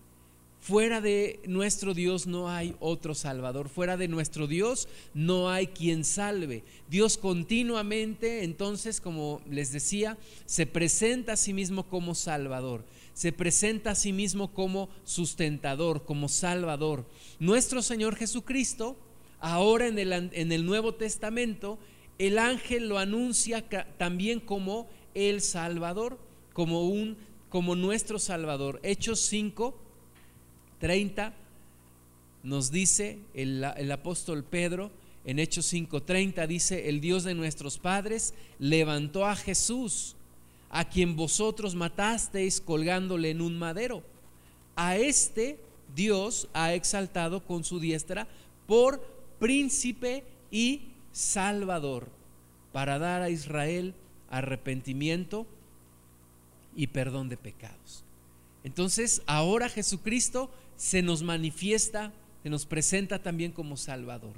Fuera 0.66 1.00
de 1.00 1.38
nuestro 1.46 1.94
Dios 1.94 2.26
no 2.26 2.50
hay 2.50 2.74
otro 2.80 3.14
Salvador. 3.14 3.68
Fuera 3.68 3.96
de 3.96 4.08
nuestro 4.08 4.48
Dios 4.48 4.88
no 5.14 5.48
hay 5.48 5.68
quien 5.68 6.04
salve. 6.04 6.64
Dios 6.90 7.18
continuamente, 7.18 8.42
entonces, 8.42 9.00
como 9.00 9.40
les 9.48 9.70
decía, 9.70 10.18
se 10.44 10.66
presenta 10.66 11.34
a 11.34 11.36
sí 11.36 11.52
mismo 11.52 11.84
como 11.84 12.16
Salvador. 12.16 12.84
Se 13.14 13.30
presenta 13.30 13.92
a 13.92 13.94
sí 13.94 14.12
mismo 14.12 14.52
como 14.52 14.88
sustentador, 15.04 16.04
como 16.04 16.28
Salvador. 16.28 17.06
Nuestro 17.38 17.80
Señor 17.80 18.16
Jesucristo, 18.16 18.96
ahora 19.38 19.86
en 19.86 20.00
el, 20.00 20.12
en 20.12 20.50
el 20.50 20.66
Nuevo 20.66 20.96
Testamento, 20.96 21.78
el 22.18 22.40
ángel 22.40 22.88
lo 22.88 22.98
anuncia 22.98 23.64
también 23.98 24.40
como 24.40 24.88
el 25.14 25.42
Salvador, 25.42 26.18
como, 26.52 26.88
un, 26.88 27.16
como 27.50 27.76
nuestro 27.76 28.18
Salvador. 28.18 28.80
Hechos 28.82 29.20
5 29.20 29.85
30 30.78 31.32
nos 32.42 32.70
dice 32.70 33.18
el, 33.34 33.64
apóstol 33.90 34.44
Pedro, 34.44 34.90
en 35.24 35.38
Hechos 35.40 35.72
5:30 35.72 36.46
dice, 36.46 36.88
el 36.88 37.00
Dios 37.00 37.24
de 37.24 37.34
nuestros 37.34 37.78
padres 37.78 38.34
levantó 38.58 39.26
a 39.26 39.34
Jesús, 39.34 40.14
a 40.70 40.88
quien 40.88 41.16
vosotros 41.16 41.74
matasteis 41.74 42.60
colgándole 42.60 43.30
en 43.30 43.40
un 43.40 43.58
madero. 43.58 44.02
A 44.76 44.96
este 44.96 45.58
Dios 45.94 46.48
ha 46.52 46.74
exaltado 46.74 47.44
con 47.44 47.64
su 47.64 47.80
diestra 47.80 48.28
por 48.66 49.00
príncipe 49.40 50.24
y 50.50 50.82
salvador, 51.12 52.08
para 52.72 52.98
dar 52.98 53.22
a 53.22 53.30
Israel 53.30 53.94
arrepentimiento 54.30 55.46
y 56.76 56.88
perdón 56.88 57.28
de 57.28 57.36
pecados. 57.36 58.04
Entonces, 58.64 59.22
ahora 59.26 59.68
Jesucristo 59.68 60.50
se 60.76 61.02
nos 61.02 61.22
manifiesta, 61.22 62.12
se 62.42 62.50
nos 62.50 62.66
presenta 62.66 63.22
también 63.22 63.52
como 63.52 63.76
Salvador, 63.76 64.34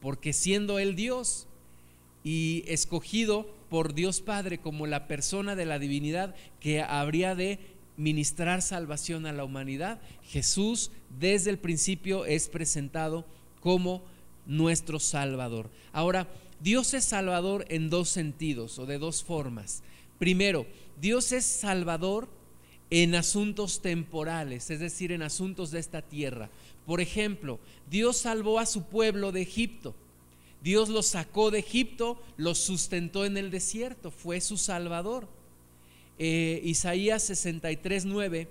porque 0.00 0.32
siendo 0.32 0.78
Él 0.78 0.96
Dios 0.96 1.46
y 2.22 2.64
escogido 2.66 3.46
por 3.68 3.94
Dios 3.94 4.20
Padre 4.20 4.58
como 4.58 4.86
la 4.86 5.06
persona 5.06 5.56
de 5.56 5.66
la 5.66 5.78
divinidad 5.78 6.34
que 6.60 6.82
habría 6.82 7.34
de 7.34 7.58
ministrar 7.96 8.62
salvación 8.62 9.26
a 9.26 9.32
la 9.32 9.44
humanidad, 9.44 10.00
Jesús 10.24 10.90
desde 11.18 11.50
el 11.50 11.58
principio 11.58 12.24
es 12.24 12.48
presentado 12.48 13.24
como 13.60 14.02
nuestro 14.46 14.98
Salvador. 14.98 15.70
Ahora, 15.92 16.28
Dios 16.60 16.94
es 16.94 17.04
Salvador 17.04 17.66
en 17.68 17.90
dos 17.90 18.08
sentidos 18.08 18.78
o 18.78 18.86
de 18.86 18.98
dos 18.98 19.22
formas. 19.22 19.82
Primero, 20.18 20.66
Dios 21.00 21.32
es 21.32 21.44
Salvador 21.44 22.28
en 22.90 23.14
asuntos 23.14 23.80
temporales, 23.80 24.70
es 24.70 24.80
decir, 24.80 25.12
en 25.12 25.22
asuntos 25.22 25.70
de 25.70 25.80
esta 25.80 26.02
tierra. 26.02 26.50
Por 26.86 27.00
ejemplo, 27.00 27.58
Dios 27.90 28.18
salvó 28.18 28.58
a 28.58 28.66
su 28.66 28.84
pueblo 28.84 29.32
de 29.32 29.42
Egipto. 29.42 29.94
Dios 30.62 30.88
los 30.88 31.06
sacó 31.06 31.50
de 31.50 31.58
Egipto, 31.58 32.22
los 32.36 32.58
sustentó 32.58 33.24
en 33.24 33.36
el 33.36 33.50
desierto, 33.50 34.10
fue 34.10 34.40
su 34.40 34.56
salvador. 34.56 35.28
Eh, 36.18 36.60
Isaías 36.64 37.22
63, 37.24 38.04
9 38.04 38.48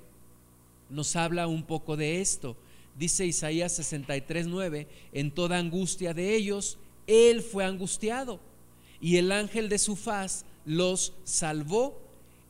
nos 0.90 1.16
habla 1.16 1.48
un 1.48 1.64
poco 1.64 1.98
de 1.98 2.22
esto. 2.22 2.56
Dice 2.98 3.26
Isaías 3.26 3.74
63, 3.74 4.48
9, 4.48 4.88
en 5.14 5.32
toda 5.32 5.58
angustia 5.58 6.14
de 6.14 6.36
ellos, 6.36 6.78
Él 7.08 7.42
fue 7.42 7.66
angustiado 7.66 8.40
y 9.02 9.18
el 9.18 9.32
ángel 9.32 9.68
de 9.68 9.80
su 9.80 9.96
faz 9.96 10.46
los 10.66 11.14
salvó 11.24 12.00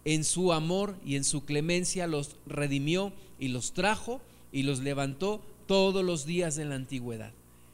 en 0.06 0.24
su 0.24 0.54
amor 0.54 0.96
y 1.06 1.16
en 1.16 1.24
su 1.24 1.46
clemencia 1.46 2.08
los 2.08 2.36
redimió 2.46 3.14
y 3.40 3.50
los 3.50 3.74
trajo 3.74 4.22
y 4.52 4.64
los 4.64 4.80
levantó 4.80 5.42
todos 5.66 6.04
los 6.04 6.26
días 6.26 6.56
de 6.56 6.66
la 6.66 6.76
antigüedad. 6.76 7.32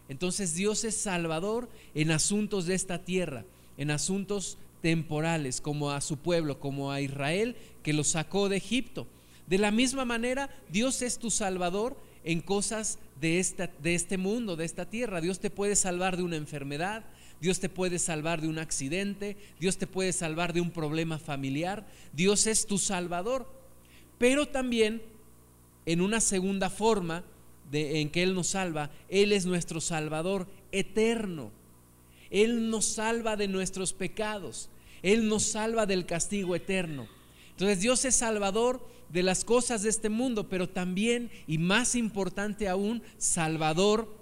Entonces 0.10 0.56
Dios 0.56 0.84
es 0.84 0.96
salvador 0.96 1.70
en 1.94 2.12
asuntos 2.12 2.66
de 2.66 2.76
esta 2.76 3.00
tierra, 3.04 3.46
en 3.78 3.92
asuntos 3.92 4.58
temporales, 4.82 5.62
como 5.62 5.92
a 5.92 6.02
su 6.02 6.18
pueblo, 6.18 6.60
como 6.60 6.92
a 6.92 7.02
Israel, 7.02 7.56
que 7.84 7.94
lo 7.94 8.04
sacó 8.04 8.50
de 8.50 8.58
Egipto. 8.58 9.08
De 9.48 9.58
la 9.58 9.72
misma 9.72 10.06
manera, 10.06 10.50
Dios 10.70 11.02
es 11.02 11.18
tu 11.18 11.30
salvador 11.30 11.98
en 12.24 12.42
cosas 12.42 13.00
de, 13.20 13.40
esta, 13.40 13.70
de 13.82 13.96
este 13.96 14.18
mundo, 14.18 14.56
de 14.56 14.66
esta 14.66 14.86
tierra. 14.86 15.22
Dios 15.22 15.40
te 15.40 15.50
puede 15.50 15.76
salvar 15.76 16.18
de 16.18 16.24
una 16.24 16.36
enfermedad, 16.36 17.04
Dios 17.42 17.60
te 17.60 17.70
puede 17.70 18.00
salvar 18.00 18.42
de 18.42 18.48
un 18.48 18.60
accidente, 18.60 19.38
Dios 19.60 19.78
te 19.78 19.88
puede 19.88 20.12
salvar 20.12 20.54
de 20.54 20.62
un 20.62 20.72
problema 20.72 21.20
familiar, 21.20 21.88
Dios 22.14 22.48
es 22.48 22.66
tu 22.66 22.78
salvador. 22.78 23.50
Pero 24.18 24.48
también 24.48 25.02
en 25.86 26.02
una 26.02 26.20
segunda 26.20 26.70
forma 26.70 27.24
de, 27.72 28.02
en 28.02 28.10
que 28.10 28.24
Él 28.24 28.36
nos 28.36 28.48
salva, 28.48 28.92
Él 29.08 29.32
es 29.32 29.46
nuestro 29.46 29.80
salvador 29.80 30.48
eterno. 30.72 31.52
Él 32.30 32.70
nos 32.70 32.86
salva 32.86 33.36
de 33.38 33.48
nuestros 33.48 33.94
pecados, 33.94 34.70
Él 35.02 35.28
nos 35.28 35.44
salva 35.44 35.86
del 35.86 36.06
castigo 36.06 36.56
eterno. 36.56 37.08
Entonces 37.52 37.80
Dios 37.80 38.06
es 38.06 38.16
salvador 38.16 38.86
de 39.10 39.24
las 39.24 39.44
cosas 39.44 39.82
de 39.82 39.90
este 39.90 40.10
mundo, 40.10 40.48
pero 40.48 40.70
también, 40.70 41.32
y 41.48 41.58
más 41.58 41.96
importante 41.96 42.68
aún, 42.68 43.02
salvador 43.18 44.19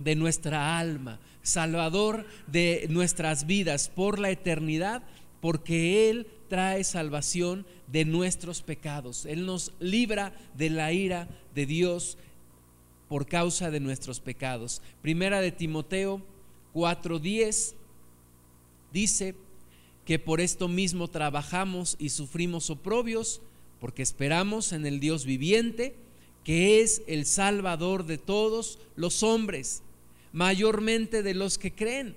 de 0.00 0.16
nuestra 0.16 0.78
alma, 0.78 1.20
Salvador 1.42 2.26
de 2.48 2.86
nuestras 2.90 3.46
vidas 3.46 3.88
por 3.88 4.18
la 4.18 4.30
eternidad, 4.30 5.02
porque 5.40 6.10
Él 6.10 6.26
trae 6.48 6.82
salvación 6.84 7.64
de 7.86 8.04
nuestros 8.04 8.62
pecados. 8.62 9.24
Él 9.24 9.46
nos 9.46 9.72
libra 9.78 10.34
de 10.56 10.70
la 10.70 10.92
ira 10.92 11.28
de 11.54 11.66
Dios 11.66 12.18
por 13.08 13.26
causa 13.26 13.70
de 13.70 13.80
nuestros 13.80 14.20
pecados. 14.20 14.82
Primera 15.02 15.40
de 15.40 15.52
Timoteo 15.52 16.22
4:10 16.74 17.74
dice 18.92 19.34
que 20.04 20.18
por 20.18 20.40
esto 20.40 20.68
mismo 20.68 21.08
trabajamos 21.08 21.96
y 21.98 22.10
sufrimos 22.10 22.70
oprobios, 22.70 23.40
porque 23.80 24.02
esperamos 24.02 24.72
en 24.72 24.86
el 24.86 25.00
Dios 25.00 25.24
viviente, 25.24 25.94
que 26.44 26.80
es 26.80 27.02
el 27.06 27.26
Salvador 27.26 28.06
de 28.06 28.18
todos 28.18 28.78
los 28.96 29.22
hombres 29.22 29.82
mayormente 30.32 31.22
de 31.22 31.34
los 31.34 31.58
que 31.58 31.72
creen. 31.72 32.14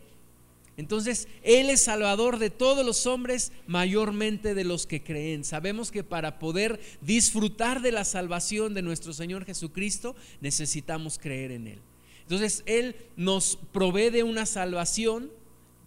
Entonces, 0.76 1.28
Él 1.44 1.70
es 1.70 1.84
salvador 1.84 2.40
de 2.40 2.50
todos 2.50 2.86
los 2.86 3.06
hombres, 3.06 3.52
mayormente 3.68 4.56
de 4.56 4.64
los 4.64 4.88
que 4.88 5.04
creen. 5.04 5.44
Sabemos 5.44 5.92
que 5.92 6.04
para 6.04 6.40
poder 6.40 6.80
disfrutar 7.02 7.82
de 7.82 7.92
la 7.92 8.06
salvación 8.06 8.74
de 8.74 8.82
nuestro 8.82 9.14
Señor 9.14 9.46
Jesucristo, 9.46 10.16
necesitamos 10.42 11.20
creer 11.20 11.52
en 11.52 11.68
Él. 11.68 11.80
Entonces, 12.24 12.64
Él 12.66 12.96
nos 13.16 13.60
provee 13.72 14.10
de 14.10 14.24
una 14.24 14.46
salvación 14.46 15.32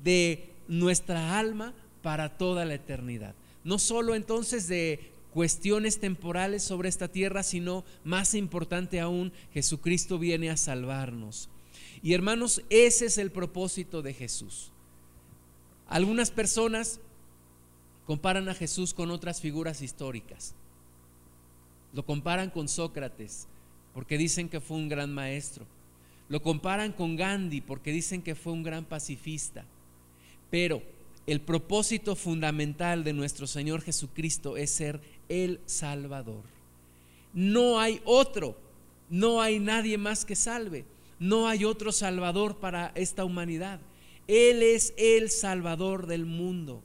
de 0.04 0.50
nuestra 0.68 1.38
alma 1.38 1.74
para 2.02 2.36
toda 2.36 2.64
la 2.64 2.74
eternidad. 2.74 3.34
No 3.64 3.80
solo 3.80 4.14
entonces 4.14 4.68
de 4.68 5.10
cuestiones 5.32 5.98
temporales 5.98 6.62
sobre 6.62 6.88
esta 6.88 7.08
tierra, 7.08 7.42
sino 7.42 7.84
más 8.04 8.34
importante 8.34 9.00
aún, 9.00 9.32
Jesucristo 9.52 10.18
viene 10.18 10.50
a 10.50 10.56
salvarnos. 10.56 11.48
Y 12.02 12.14
hermanos, 12.14 12.62
ese 12.70 13.06
es 13.06 13.18
el 13.18 13.30
propósito 13.30 14.02
de 14.02 14.14
Jesús. 14.14 14.70
Algunas 15.88 16.30
personas 16.30 17.00
comparan 18.06 18.48
a 18.48 18.54
Jesús 18.54 18.94
con 18.94 19.10
otras 19.10 19.40
figuras 19.40 19.82
históricas. 19.82 20.54
Lo 21.92 22.04
comparan 22.04 22.50
con 22.50 22.68
Sócrates 22.68 23.46
porque 23.94 24.18
dicen 24.18 24.48
que 24.48 24.60
fue 24.60 24.76
un 24.76 24.88
gran 24.88 25.12
maestro. 25.12 25.64
Lo 26.28 26.42
comparan 26.42 26.92
con 26.92 27.16
Gandhi 27.16 27.60
porque 27.60 27.92
dicen 27.92 28.22
que 28.22 28.34
fue 28.34 28.52
un 28.52 28.62
gran 28.62 28.84
pacifista. 28.84 29.64
Pero 30.50 30.82
el 31.26 31.40
propósito 31.40 32.14
fundamental 32.14 33.04
de 33.04 33.12
nuestro 33.12 33.46
Señor 33.46 33.82
Jesucristo 33.82 34.56
es 34.56 34.70
ser 34.70 35.00
el 35.28 35.60
Salvador. 35.66 36.42
No 37.32 37.80
hay 37.80 38.00
otro, 38.04 38.56
no 39.10 39.40
hay 39.40 39.58
nadie 39.58 39.98
más 39.98 40.24
que 40.24 40.36
salve, 40.36 40.84
no 41.18 41.48
hay 41.48 41.64
otro 41.64 41.92
Salvador 41.92 42.58
para 42.58 42.92
esta 42.94 43.24
humanidad. 43.24 43.80
Él 44.26 44.62
es 44.62 44.92
el 44.96 45.30
Salvador 45.30 46.06
del 46.06 46.26
mundo. 46.26 46.82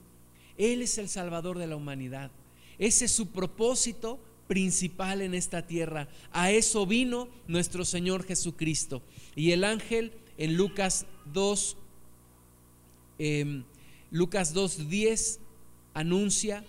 Él 0.56 0.82
es 0.82 0.98
el 0.98 1.08
Salvador 1.08 1.58
de 1.58 1.66
la 1.66 1.76
humanidad. 1.76 2.30
Ese 2.78 3.06
es 3.06 3.12
su 3.12 3.28
propósito 3.28 4.18
principal 4.46 5.22
en 5.22 5.34
esta 5.34 5.66
tierra. 5.66 6.08
A 6.30 6.50
eso 6.50 6.86
vino 6.86 7.28
nuestro 7.46 7.84
Señor 7.84 8.24
Jesucristo. 8.24 9.02
Y 9.34 9.52
el 9.52 9.64
ángel 9.64 10.12
en 10.38 10.56
Lucas 10.56 11.06
2, 11.32 11.76
em, 13.18 13.64
Lucas 14.10 14.54
2.10 14.54 15.38
anuncia, 15.94 16.64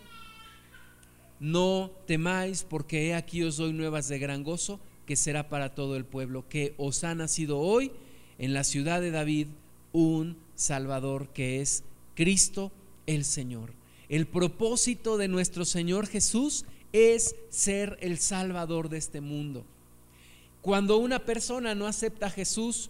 no 1.39 1.91
temáis 2.08 2.63
porque 2.63 3.08
he 3.08 3.15
aquí 3.15 3.43
os 3.43 3.58
doy 3.58 3.74
nuevas 3.74 4.08
de 4.08 4.17
gran 4.17 4.43
gozo 4.43 4.79
que 5.06 5.16
será 5.16 5.50
para 5.50 5.76
todo 5.76 5.96
el 5.96 6.06
pueblo, 6.06 6.48
que 6.48 6.74
os 6.78 7.04
ha 7.04 7.16
nacido 7.16 7.60
hoy 7.60 7.92
en 8.38 8.54
la 8.54 8.64
ciudad 8.64 9.02
de 9.02 9.12
David 9.12 9.48
un 9.92 10.38
Salvador 10.56 11.30
que 11.30 11.62
es 11.62 11.84
Cristo 12.16 12.72
el 13.06 13.26
Señor. 13.26 13.74
El 14.10 14.28
propósito 14.28 15.18
de 15.18 15.28
nuestro 15.28 15.66
Señor 15.66 16.08
Jesús 16.08 16.66
es 16.92 17.36
ser 17.50 17.98
el 18.02 18.20
Salvador 18.20 18.90
de 18.90 18.98
este 18.98 19.22
mundo. 19.22 19.66
Cuando 20.62 20.98
una 20.98 21.20
persona 21.20 21.76
no 21.76 21.88
acepta 21.88 22.28
a 22.28 22.32
Jesús 22.32 22.90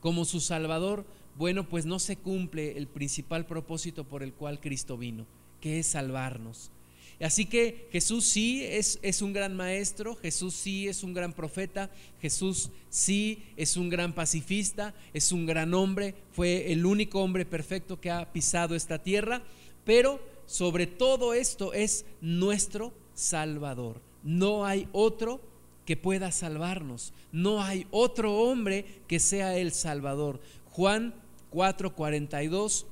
como 0.00 0.24
su 0.24 0.40
Salvador, 0.40 1.04
bueno, 1.36 1.68
pues 1.68 1.84
no 1.84 1.98
se 1.98 2.16
cumple 2.16 2.78
el 2.78 2.86
principal 2.86 3.46
propósito 3.46 4.04
por 4.04 4.22
el 4.22 4.32
cual 4.32 4.58
Cristo 4.60 4.96
vino, 4.96 5.26
que 5.60 5.78
es 5.78 5.86
salvarnos. 5.86 6.70
Así 7.20 7.46
que 7.46 7.88
Jesús 7.92 8.26
sí 8.26 8.62
es, 8.62 8.98
es, 9.00 9.22
un 9.22 9.32
gran 9.32 9.56
maestro, 9.56 10.16
Jesús 10.16 10.54
sí 10.54 10.86
es 10.86 11.02
un 11.02 11.14
gran 11.14 11.32
profeta, 11.32 11.90
Jesús 12.20 12.70
sí 12.90 13.42
es 13.56 13.78
un 13.78 13.88
gran 13.88 14.12
pacifista, 14.12 14.94
es 15.14 15.32
un 15.32 15.46
gran 15.46 15.72
hombre, 15.72 16.14
fue 16.32 16.72
el 16.72 16.84
único 16.84 17.22
hombre 17.22 17.46
perfecto 17.46 17.98
que 18.00 18.10
ha 18.10 18.32
pisado 18.32 18.74
esta 18.74 19.02
tierra, 19.02 19.42
pero 19.84 20.20
sobre 20.44 20.86
todo 20.86 21.32
esto 21.32 21.72
es 21.72 22.04
nuestro 22.20 22.92
Salvador. 23.14 24.02
No 24.22 24.66
hay 24.66 24.88
otro 24.92 25.40
que 25.86 25.96
pueda 25.96 26.32
salvarnos, 26.32 27.14
no 27.32 27.62
hay 27.62 27.86
otro 27.90 28.34
hombre 28.34 28.84
que 29.06 29.20
sea 29.20 29.56
el 29.56 29.72
Salvador. 29.72 30.40
Juan 30.70 31.14
4:42, 31.50 32.84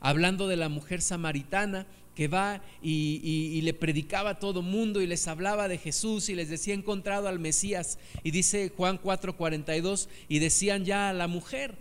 hablando 0.00 0.48
de 0.48 0.56
la 0.56 0.68
mujer 0.68 1.02
samaritana, 1.02 1.86
que 2.14 2.28
va 2.28 2.62
y, 2.82 3.60
le 3.62 3.74
predicaba 3.74 4.30
a 4.30 4.38
todo 4.38 4.62
mundo 4.62 5.00
y 5.00 5.06
les 5.06 5.26
hablaba 5.26 5.68
de 5.68 5.78
Jesús 5.78 6.28
y 6.28 6.34
les 6.34 6.48
decía 6.48 6.74
encontrado 6.74 7.28
al 7.28 7.38
Mesías. 7.38 7.98
Y 8.22 8.30
dice 8.30 8.72
Juan 8.76 9.00
4:42, 9.00 10.08
y 10.28 10.38
decían 10.38 10.84
ya 10.84 11.08
a 11.08 11.12
la 11.12 11.26
mujer, 11.26 11.74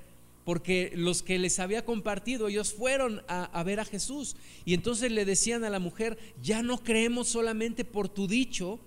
porque 0.46 0.92
los 0.96 1.24
que 1.24 1.40
les 1.40 1.60
había 1.60 1.86
compartido, 1.86 2.48
ellos 2.48 2.74
fueron 2.74 3.22
a, 3.28 3.46
a, 3.46 3.64
ver 3.64 3.80
a 3.80 3.86
Jesús. 3.86 4.36
Y 4.66 4.74
entonces 4.74 5.12
le 5.12 5.26
decían 5.26 5.64
a 5.64 5.70
la 5.70 5.80
mujer, 5.80 6.18
ya 6.42 6.64
no 6.64 6.84
creemos 6.84 7.28
solamente 7.28 7.86
por 7.86 8.10
tu 8.10 8.28
dicho, 8.28 8.80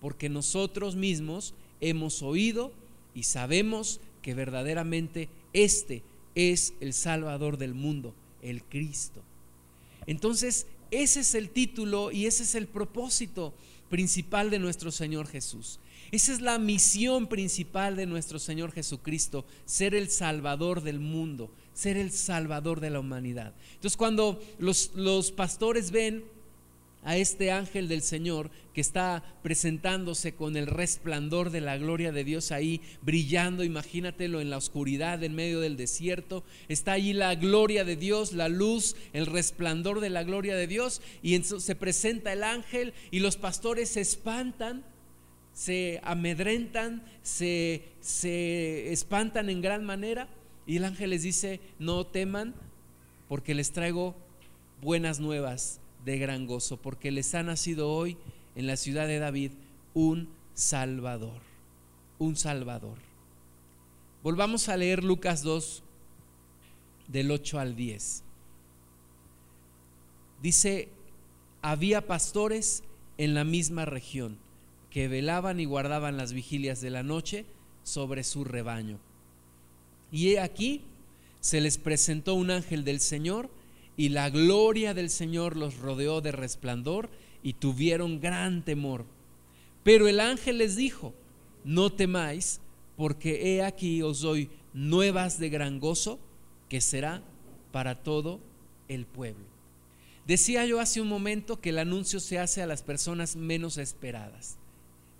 porque 0.00 0.28
nosotros 0.28 0.96
mismos 0.96 1.54
hemos 1.80 2.22
oído 2.22 2.72
y 3.14 3.24
sabemos 3.24 4.00
que 4.22 4.34
verdaderamente 4.34 5.28
este 5.52 6.02
es 6.34 6.74
el 6.80 6.92
Salvador 6.92 7.58
del 7.58 7.74
mundo, 7.74 8.14
el 8.42 8.62
Cristo. 8.64 9.22
Entonces, 10.06 10.66
ese 10.90 11.20
es 11.20 11.34
el 11.34 11.50
título 11.50 12.10
y 12.10 12.26
ese 12.26 12.42
es 12.42 12.54
el 12.54 12.66
propósito 12.66 13.54
principal 13.88 14.50
de 14.50 14.58
nuestro 14.58 14.90
Señor 14.90 15.26
Jesús. 15.26 15.78
Esa 16.10 16.32
es 16.32 16.40
la 16.40 16.58
misión 16.58 17.26
principal 17.26 17.96
de 17.96 18.06
nuestro 18.06 18.38
Señor 18.38 18.72
Jesucristo, 18.72 19.44
ser 19.64 19.94
el 19.94 20.10
Salvador 20.10 20.82
del 20.82 21.00
mundo, 21.00 21.50
ser 21.72 21.96
el 21.96 22.12
Salvador 22.12 22.80
de 22.80 22.90
la 22.90 23.00
humanidad. 23.00 23.54
Entonces 23.74 23.96
cuando 23.96 24.40
los, 24.58 24.92
los 24.94 25.32
pastores 25.32 25.90
ven 25.90 26.24
a 27.04 27.16
este 27.16 27.52
ángel 27.52 27.88
del 27.88 28.02
Señor 28.02 28.50
que 28.72 28.80
está 28.80 29.22
presentándose 29.42 30.34
con 30.34 30.56
el 30.56 30.66
resplandor 30.66 31.50
de 31.50 31.60
la 31.60 31.76
gloria 31.76 32.10
de 32.10 32.24
Dios 32.24 32.50
ahí 32.50 32.80
brillando, 33.02 33.62
imagínatelo 33.62 34.40
en 34.40 34.50
la 34.50 34.56
oscuridad 34.56 35.22
en 35.22 35.34
medio 35.34 35.60
del 35.60 35.76
desierto, 35.76 36.44
está 36.68 36.92
allí 36.92 37.12
la 37.12 37.34
gloria 37.36 37.84
de 37.84 37.96
Dios, 37.96 38.32
la 38.32 38.48
luz, 38.48 38.96
el 39.12 39.26
resplandor 39.26 40.00
de 40.00 40.10
la 40.10 40.24
gloria 40.24 40.56
de 40.56 40.66
Dios. 40.66 41.02
Y 41.22 41.40
se 41.42 41.74
presenta 41.76 42.32
el 42.32 42.42
ángel 42.42 42.94
y 43.10 43.20
los 43.20 43.36
pastores 43.36 43.90
se 43.90 44.00
espantan, 44.00 44.84
se 45.52 46.00
amedrentan, 46.02 47.04
se, 47.22 47.84
se 48.00 48.92
espantan 48.92 49.50
en 49.50 49.60
gran 49.60 49.84
manera. 49.84 50.28
Y 50.66 50.78
el 50.78 50.84
ángel 50.84 51.10
les 51.10 51.22
dice, 51.22 51.60
no 51.78 52.06
teman 52.06 52.54
porque 53.28 53.54
les 53.54 53.72
traigo 53.72 54.16
buenas 54.80 55.20
nuevas 55.20 55.80
de 56.04 56.18
gran 56.18 56.46
gozo, 56.46 56.76
porque 56.76 57.10
les 57.10 57.34
ha 57.34 57.42
nacido 57.42 57.90
hoy 57.90 58.16
en 58.54 58.66
la 58.66 58.76
ciudad 58.76 59.06
de 59.06 59.18
David 59.18 59.52
un 59.94 60.28
Salvador, 60.54 61.40
un 62.18 62.36
Salvador. 62.36 62.98
Volvamos 64.22 64.68
a 64.68 64.76
leer 64.76 65.04
Lucas 65.04 65.42
2, 65.42 65.82
del 67.08 67.30
8 67.30 67.58
al 67.58 67.76
10. 67.76 68.22
Dice, 70.42 70.88
había 71.62 72.06
pastores 72.06 72.82
en 73.18 73.34
la 73.34 73.44
misma 73.44 73.84
región 73.84 74.38
que 74.90 75.08
velaban 75.08 75.60
y 75.60 75.64
guardaban 75.64 76.16
las 76.16 76.32
vigilias 76.32 76.80
de 76.80 76.90
la 76.90 77.02
noche 77.02 77.46
sobre 77.82 78.24
su 78.24 78.44
rebaño. 78.44 78.98
Y 80.12 80.30
he 80.30 80.40
aquí, 80.40 80.82
se 81.40 81.60
les 81.60 81.78
presentó 81.78 82.34
un 82.34 82.50
ángel 82.50 82.84
del 82.84 83.00
Señor, 83.00 83.50
y 83.96 84.08
la 84.08 84.30
gloria 84.30 84.94
del 84.94 85.10
Señor 85.10 85.56
los 85.56 85.78
rodeó 85.78 86.20
de 86.20 86.32
resplandor 86.32 87.10
y 87.42 87.54
tuvieron 87.54 88.20
gran 88.20 88.64
temor. 88.64 89.04
Pero 89.82 90.08
el 90.08 90.20
ángel 90.20 90.58
les 90.58 90.76
dijo, 90.76 91.14
no 91.64 91.92
temáis, 91.92 92.60
porque 92.96 93.54
he 93.54 93.62
aquí 93.62 94.02
os 94.02 94.20
doy 94.20 94.50
nuevas 94.72 95.38
de 95.38 95.50
gran 95.50 95.78
gozo, 95.78 96.18
que 96.68 96.80
será 96.80 97.22
para 97.70 98.02
todo 98.02 98.40
el 98.88 99.06
pueblo. 99.06 99.44
Decía 100.26 100.64
yo 100.64 100.80
hace 100.80 101.00
un 101.00 101.08
momento 101.08 101.60
que 101.60 101.70
el 101.70 101.78
anuncio 101.78 102.18
se 102.18 102.38
hace 102.38 102.62
a 102.62 102.66
las 102.66 102.82
personas 102.82 103.36
menos 103.36 103.76
esperadas. 103.76 104.56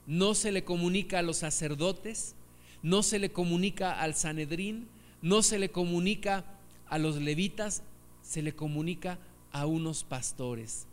No 0.07 0.35
se 0.35 0.51
le 0.51 0.65
comunica 0.65 1.19
a 1.19 1.23
los 1.23 1.39
sacerdotes, 1.39 2.35
no 2.83 3.03
se 3.03 3.19
le 3.19 3.31
comunica 3.31 4.01
al 4.01 4.15
Sanedrín, 4.15 4.89
no 5.21 5.43
se 5.43 5.59
le 5.59 5.71
comunica 5.71 6.45
a 6.89 6.99
los 6.99 7.17
levitas, 7.17 7.83
se 8.25 8.43
le 8.43 8.55
comunica 8.55 9.19
a 9.53 9.67
unos 9.67 10.03
pastores. 10.03 10.87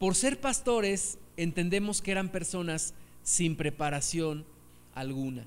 Por 0.00 0.14
ser 0.14 0.40
pastores, 0.40 1.18
entendemos 1.36 2.02
que 2.02 2.10
eran 2.10 2.30
personas 2.30 2.94
sin 3.22 3.56
preparación 3.56 4.44
alguna. 4.94 5.46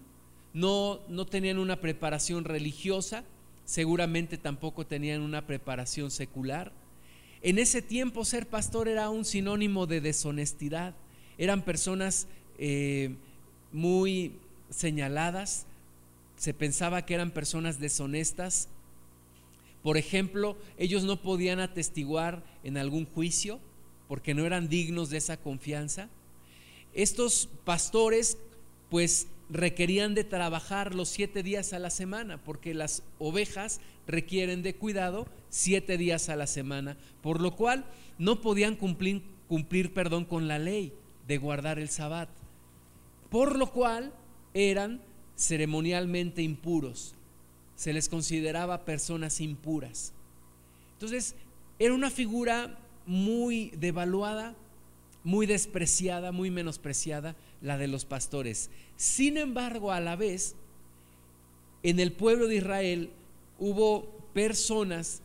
No, 0.53 1.01
no 1.10 1.25
tenían 1.25 1.60
una 1.60 1.82
preparación 1.82 2.45
religiosa, 2.45 3.23
seguramente 3.65 4.38
tampoco 4.38 4.86
tenían 4.86 5.21
una 5.21 5.45
preparación 5.45 6.10
secular. 6.10 6.71
En 7.41 7.60
ese 7.60 7.82
tiempo 7.82 8.25
ser 8.25 8.47
pastor 8.47 8.88
era 8.88 9.10
un 9.10 9.25
sinónimo 9.25 9.86
de 9.86 10.01
deshonestidad. 10.01 10.93
Eran 11.38 11.62
personas 11.63 12.27
eh, 12.58 13.15
muy 13.71 14.34
señaladas, 14.69 15.65
se 16.36 16.53
pensaba 16.53 17.05
que 17.05 17.13
eran 17.13 17.32
personas 17.32 17.79
deshonestas, 17.79 18.69
Por 19.84 19.98
ejemplo, 19.98 20.58
ellos 20.78 21.04
no 21.04 21.22
podían 21.22 21.60
atestiguar 21.60 22.44
en 22.63 22.78
algún 22.78 23.06
juicio 23.06 23.60
porque 24.08 24.34
no 24.34 24.46
eran 24.46 24.68
dignos 24.68 25.10
de 25.10 25.18
esa 25.18 25.38
confianza. 25.38 26.10
Estos 26.94 27.48
pastores 27.63 28.38
pues 28.89 29.28
requerían 29.50 30.15
de 30.15 30.24
trabajar 30.24 30.94
los 30.94 31.10
siete 31.10 31.44
días 31.44 31.74
a 31.74 31.80
la 31.80 31.89
semana 31.89 32.38
porque 32.44 32.74
las 32.74 33.04
ovejas 33.20 33.80
requieren 34.08 34.63
de 34.63 34.76
cuidado 34.76 35.28
siete 35.50 35.98
días 35.98 36.30
a 36.30 36.36
la 36.36 36.48
semana, 36.48 36.98
por 37.22 37.42
lo 37.42 37.56
cual 37.56 37.86
no 38.18 38.42
podían 38.42 38.76
cumplir, 38.76 39.22
cumplir 39.48 39.94
perdón, 39.94 40.26
con 40.26 40.48
la 40.48 40.60
ley 40.60 40.94
de 41.28 41.38
guardar 41.38 41.80
el 41.80 41.89
sabbat, 41.89 42.30
por 43.30 43.58
lo 43.58 43.72
cual 43.72 44.12
eran 44.54 45.02
ceremonialmente 45.36 46.42
impuros 46.42 47.15
se 47.80 47.94
les 47.94 48.10
consideraba 48.10 48.84
personas 48.84 49.39
impuras. 49.39 50.12
Entonces, 50.96 51.34
era 51.80 51.94
una 51.94 52.10
figura 52.10 52.78
muy 53.06 53.72
devaluada, 53.78 54.54
muy 55.24 55.46
despreciada, 55.46 56.34
muy 56.34 56.52
menospreciada, 56.52 57.38
la 57.62 57.78
de 57.78 57.88
los 57.88 58.04
pastores. 58.04 58.70
Sin 58.98 59.38
embargo, 59.38 59.94
a 59.94 60.02
la 60.02 60.18
vez, 60.18 60.56
en 61.82 62.02
el 62.02 62.12
pueblo 62.12 62.50
de 62.50 62.58
Israel 62.58 63.12
hubo 63.60 64.10
personas, 64.34 65.22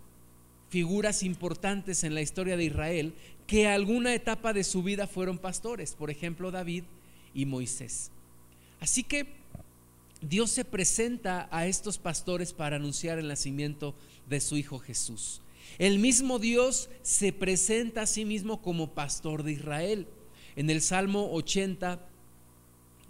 figuras 0.68 1.24
importantes 1.24 2.04
en 2.04 2.14
la 2.14 2.22
historia 2.22 2.56
de 2.56 2.66
Israel, 2.66 3.14
que 3.48 3.66
a 3.66 3.74
alguna 3.74 4.14
etapa 4.14 4.52
de 4.52 4.62
su 4.62 4.84
vida 4.84 5.08
fueron 5.08 5.38
pastores, 5.38 5.96
por 5.96 6.08
ejemplo 6.08 6.52
David 6.52 6.84
y 7.34 7.46
Moisés. 7.46 8.12
Así 8.78 9.02
que 9.02 9.42
Dios 10.28 10.50
se 10.50 10.64
presenta 10.64 11.48
a 11.50 11.66
estos 11.66 11.98
pastores 11.98 12.54
para 12.54 12.76
anunciar 12.76 13.18
el 13.18 13.28
nacimiento 13.28 13.94
de 14.26 14.40
su 14.40 14.56
Hijo 14.56 14.78
Jesús. 14.78 15.42
El 15.78 15.98
mismo 15.98 16.38
Dios 16.38 16.88
se 17.02 17.32
presenta 17.32 18.02
a 18.02 18.06
sí 18.06 18.24
mismo 18.24 18.62
como 18.62 18.94
pastor 18.94 19.42
de 19.42 19.52
Israel. 19.52 20.06
En 20.56 20.70
el 20.70 20.80
Salmo 20.80 21.30
80, 21.32 22.00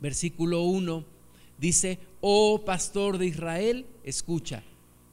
versículo 0.00 0.62
1, 0.62 1.04
dice, 1.58 2.00
oh 2.20 2.62
pastor 2.64 3.18
de 3.18 3.26
Israel, 3.26 3.86
escucha, 4.02 4.64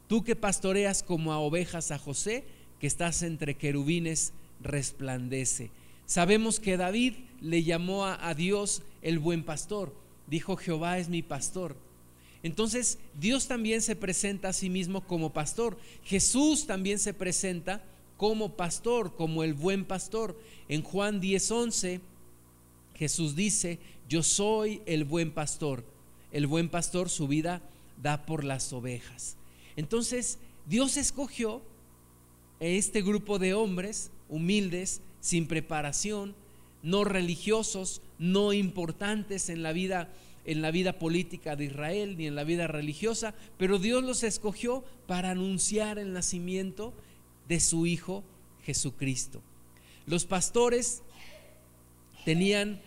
tú 0.07 0.23
que 0.23 0.35
pastoreas 0.35 1.03
como 1.03 1.33
a 1.33 1.39
ovejas 1.39 1.91
a 1.91 1.99
José, 1.99 2.45
que 2.79 2.87
estás 2.87 3.21
entre 3.21 3.57
querubines, 3.57 4.33
resplandece. 4.59 5.69
Sabemos 6.07 6.59
que 6.59 6.77
David 6.77 7.13
le 7.41 7.63
llamó 7.63 8.05
a, 8.05 8.27
a 8.27 8.33
Dios 8.33 8.81
el 9.03 9.19
buen 9.19 9.43
pastor. 9.43 9.93
Dijo, 10.25 10.55
Jehová 10.55 10.97
es 10.97 11.07
mi 11.07 11.21
pastor 11.21 11.75
entonces 12.43 12.97
Dios 13.19 13.47
también 13.47 13.81
se 13.81 13.95
presenta 13.95 14.49
a 14.49 14.53
sí 14.53 14.69
mismo 14.69 15.05
como 15.05 15.31
pastor. 15.33 15.77
Jesús 16.03 16.65
también 16.65 16.99
se 16.99 17.13
presenta 17.13 17.83
como 18.17 18.55
pastor, 18.55 19.15
como 19.15 19.43
el 19.43 19.53
buen 19.53 19.85
pastor. 19.85 20.39
En 20.67 20.81
Juan 20.81 21.21
10:11 21.21 22.01
Jesús 22.95 23.35
dice, 23.35 23.79
yo 24.07 24.23
soy 24.23 24.81
el 24.85 25.05
buen 25.05 25.31
pastor. 25.31 25.83
El 26.31 26.47
buen 26.47 26.69
pastor 26.69 27.09
su 27.09 27.27
vida 27.27 27.61
da 28.01 28.25
por 28.25 28.43
las 28.43 28.71
ovejas. 28.73 29.37
Entonces 29.75 30.37
Dios 30.67 30.97
escogió 30.97 31.61
a 32.59 32.65
este 32.65 33.01
grupo 33.01 33.39
de 33.39 33.53
hombres 33.53 34.11
humildes, 34.29 35.01
sin 35.19 35.47
preparación, 35.47 36.35
no 36.83 37.03
religiosos, 37.03 38.01
no 38.17 38.53
importantes 38.53 39.49
en 39.49 39.63
la 39.63 39.73
vida 39.73 40.09
en 40.45 40.61
la 40.61 40.71
vida 40.71 40.97
política 40.97 41.55
de 41.55 41.65
Israel 41.65 42.17
ni 42.17 42.27
en 42.27 42.35
la 42.35 42.43
vida 42.43 42.67
religiosa, 42.67 43.33
pero 43.57 43.79
Dios 43.79 44.03
los 44.03 44.23
escogió 44.23 44.83
para 45.07 45.31
anunciar 45.31 45.99
el 45.99 46.13
nacimiento 46.13 46.93
de 47.47 47.59
su 47.59 47.85
Hijo 47.85 48.23
Jesucristo. 48.63 49.41
Los 50.05 50.25
pastores 50.25 51.03
tenían 52.25 52.81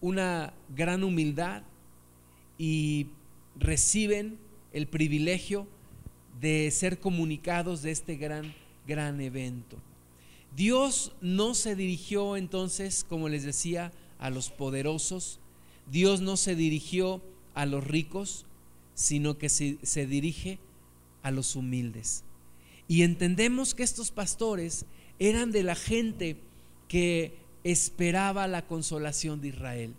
una 0.00 0.52
gran 0.74 1.02
humildad 1.02 1.62
y 2.56 3.06
reciben 3.56 4.38
el 4.72 4.86
privilegio 4.86 5.66
de 6.40 6.70
ser 6.70 7.00
comunicados 7.00 7.82
de 7.82 7.90
este 7.90 8.16
gran, 8.16 8.54
gran 8.86 9.20
evento. 9.20 9.76
Dios 10.56 11.12
no 11.20 11.54
se 11.54 11.74
dirigió 11.74 12.36
entonces, 12.36 13.04
como 13.08 13.28
les 13.28 13.44
decía, 13.44 13.92
a 14.18 14.30
los 14.30 14.50
poderosos, 14.50 15.40
Dios 15.90 16.20
no 16.20 16.36
se 16.36 16.54
dirigió 16.54 17.22
a 17.54 17.66
los 17.66 17.86
ricos, 17.86 18.46
sino 18.94 19.38
que 19.38 19.48
se, 19.48 20.06
dirige 20.06 20.58
a 21.22 21.30
los 21.30 21.56
humildes. 21.56 22.24
Y 22.88 23.02
entendemos 23.02 23.74
que 23.74 23.82
estos 23.82 24.10
pastores 24.10 24.86
eran 25.18 25.52
de 25.52 25.62
la 25.62 25.74
gente 25.74 26.36
que 26.88 27.36
esperaba 27.64 28.48
la 28.48 28.66
consolación 28.66 29.40
de 29.40 29.48
Israel. 29.48 29.94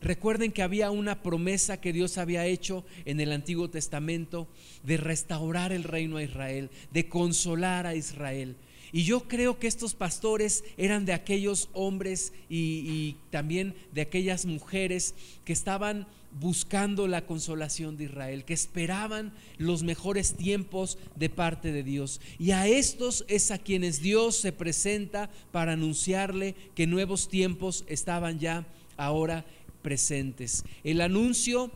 Recuerden 0.00 0.52
que 0.52 0.62
había 0.62 0.90
una 0.90 1.22
promesa 1.22 1.80
que 1.80 1.92
Dios 1.92 2.18
había 2.18 2.44
hecho 2.44 2.84
en 3.06 3.20
el 3.20 3.32
Antiguo 3.32 3.70
Testamento 3.70 4.46
de 4.82 4.98
restaurar 4.98 5.72
el 5.72 5.84
reino 5.84 6.18
a 6.18 6.22
Israel, 6.22 6.70
de 6.92 7.08
consolar 7.08 7.86
a 7.86 7.94
Israel. 7.94 8.56
Y 8.94 9.02
yo 9.02 9.26
creo 9.26 9.58
que 9.58 9.66
estos 9.66 9.92
pastores 9.92 10.62
eran 10.76 11.04
de 11.04 11.14
aquellos 11.14 11.68
hombres 11.72 12.32
y, 12.48 13.16
también 13.30 13.74
de 13.92 14.02
aquellas 14.02 14.46
mujeres 14.46 15.16
que 15.44 15.52
estaban 15.52 16.06
buscando 16.30 17.08
la 17.08 17.26
consolación 17.26 17.96
de 17.96 18.04
Israel, 18.04 18.44
que 18.44 18.54
esperaban 18.54 19.34
los 19.58 19.82
mejores 19.82 20.34
tiempos 20.34 20.96
de 21.16 21.28
parte 21.28 21.72
de 21.72 21.82
Dios. 21.82 22.20
Y 22.38 22.52
a 22.52 22.68
estos 22.68 23.24
es 23.26 23.50
a 23.50 23.58
quienes 23.58 24.00
Dios 24.00 24.36
se 24.36 24.52
presenta 24.52 25.28
para 25.50 25.72
anunciarle 25.72 26.54
que 26.76 26.86
nuevos 26.86 27.28
tiempos 27.28 27.84
estaban 27.88 28.38
ya 28.38 28.64
ahora 28.96 29.44
presentes. 29.82 30.64
El 30.84 31.00
anuncio 31.00 31.72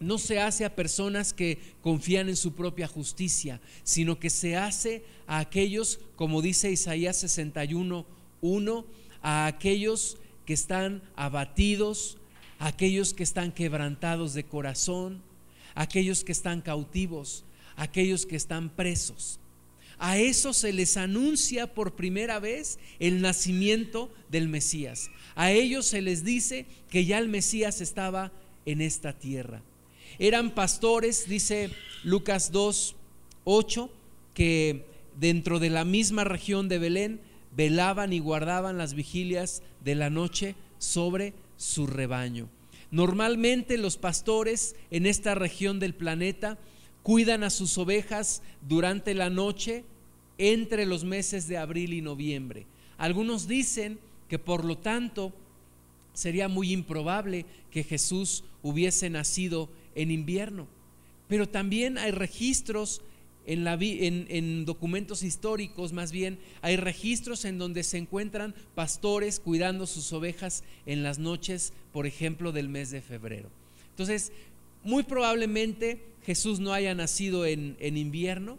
no 0.00 0.18
se 0.18 0.40
hace 0.40 0.64
a 0.64 0.74
personas 0.74 1.32
que 1.32 1.58
confían 1.82 2.28
en 2.28 2.36
su 2.36 2.54
propia 2.54 2.86
justicia, 2.86 3.60
sino 3.82 4.18
que 4.18 4.30
se 4.30 4.56
hace 4.56 5.04
a 5.26 5.38
aquellos, 5.38 6.00
como 6.16 6.42
dice 6.42 6.70
Isaías 6.70 7.16
61, 7.18 8.06
1, 8.40 8.86
a 9.22 9.46
aquellos 9.46 10.18
que 10.44 10.52
están 10.52 11.02
abatidos, 11.16 12.18
a 12.58 12.68
aquellos 12.68 13.14
que 13.14 13.22
están 13.22 13.52
quebrantados 13.52 14.34
de 14.34 14.44
corazón, 14.44 15.22
a 15.74 15.82
aquellos 15.82 16.24
que 16.24 16.32
están 16.32 16.60
cautivos, 16.60 17.44
a 17.76 17.84
aquellos 17.84 18.26
que 18.26 18.36
están 18.36 18.70
presos. 18.70 19.40
A 19.98 20.18
eso 20.18 20.52
se 20.52 20.72
les 20.72 20.98
anuncia 20.98 21.72
por 21.72 21.96
primera 21.96 22.38
vez 22.38 22.78
el 22.98 23.22
nacimiento 23.22 24.12
del 24.30 24.48
Mesías. 24.48 25.10
A 25.34 25.52
ellos 25.52 25.86
se 25.86 26.02
les 26.02 26.22
dice 26.22 26.66
que 26.90 27.06
ya 27.06 27.18
el 27.18 27.28
Mesías 27.28 27.80
estaba 27.80 28.30
en 28.66 28.82
esta 28.82 29.14
tierra. 29.18 29.62
Eran 30.18 30.50
pastores, 30.50 31.28
dice 31.28 31.70
Lucas 32.02 32.52
2, 32.52 32.96
8, 33.44 33.90
que 34.34 34.84
dentro 35.18 35.58
de 35.58 35.70
la 35.70 35.84
misma 35.84 36.24
región 36.24 36.68
de 36.68 36.78
Belén 36.78 37.20
velaban 37.56 38.12
y 38.12 38.18
guardaban 38.18 38.78
las 38.78 38.94
vigilias 38.94 39.62
de 39.82 39.94
la 39.94 40.10
noche 40.10 40.54
sobre 40.78 41.32
su 41.56 41.86
rebaño. 41.86 42.48
Normalmente 42.90 43.78
los 43.78 43.96
pastores 43.96 44.76
en 44.90 45.06
esta 45.06 45.34
región 45.34 45.80
del 45.80 45.94
planeta 45.94 46.58
cuidan 47.02 47.44
a 47.44 47.50
sus 47.50 47.78
ovejas 47.78 48.42
durante 48.68 49.14
la 49.14 49.30
noche 49.30 49.84
entre 50.38 50.86
los 50.86 51.04
meses 51.04 51.48
de 51.48 51.56
abril 51.56 51.94
y 51.94 52.02
noviembre. 52.02 52.66
Algunos 52.98 53.48
dicen 53.48 53.98
que 54.28 54.38
por 54.38 54.64
lo 54.64 54.78
tanto 54.78 55.32
sería 56.12 56.48
muy 56.48 56.72
improbable 56.72 57.46
que 57.70 57.84
Jesús 57.84 58.44
hubiese 58.62 59.10
nacido 59.10 59.68
en 59.96 60.12
invierno. 60.12 60.68
Pero 61.26 61.48
también 61.48 61.98
hay 61.98 62.12
registros 62.12 63.02
en, 63.46 64.64
documentos 64.64 65.22
históricos, 65.22 65.92
más 65.92 66.12
bien, 66.12 66.38
hay 66.62 66.76
registros 66.76 67.44
en 67.44 67.58
donde 67.58 67.82
se 67.84 67.98
encuentran 67.98 68.54
pastores 68.74 69.40
cuidando 69.40 69.86
sus 69.86 70.12
ovejas 70.12 70.64
en 70.84 71.02
las 71.02 71.18
noches, 71.18 71.72
por 71.92 72.06
ejemplo, 72.06 72.52
del 72.52 72.68
mes 72.68 72.90
de 72.90 73.02
febrero. 73.02 73.48
Entonces, 73.90 74.32
muy 74.82 75.04
probablemente 75.04 76.00
Jesús 76.24 76.60
no 76.60 76.72
haya 76.72 76.94
nacido 76.94 77.46
en, 77.46 77.76
en 77.80 77.96
invierno, 77.96 78.58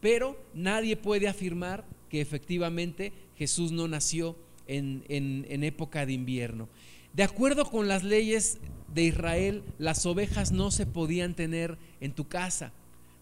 pero 0.00 0.38
nadie 0.52 0.96
puede 0.96 1.28
afirmar 1.28 1.84
que 2.10 2.20
efectivamente 2.20 3.12
Jesús 3.38 3.72
no 3.72 3.88
nació 3.88 4.36
en, 4.66 5.04
en 5.08 5.64
época 5.64 6.06
de 6.06 6.12
invierno. 6.12 6.68
De 7.14 7.22
acuerdo 7.22 7.64
con 7.70 7.86
las 7.86 8.02
leyes 8.02 8.58
de 8.92 9.04
Israel, 9.04 9.62
las 9.78 10.04
ovejas 10.04 10.50
no 10.50 10.72
se 10.72 10.84
podían 10.84 11.34
tener 11.34 11.78
en 12.00 12.12
tu 12.12 12.26
casa. 12.26 12.72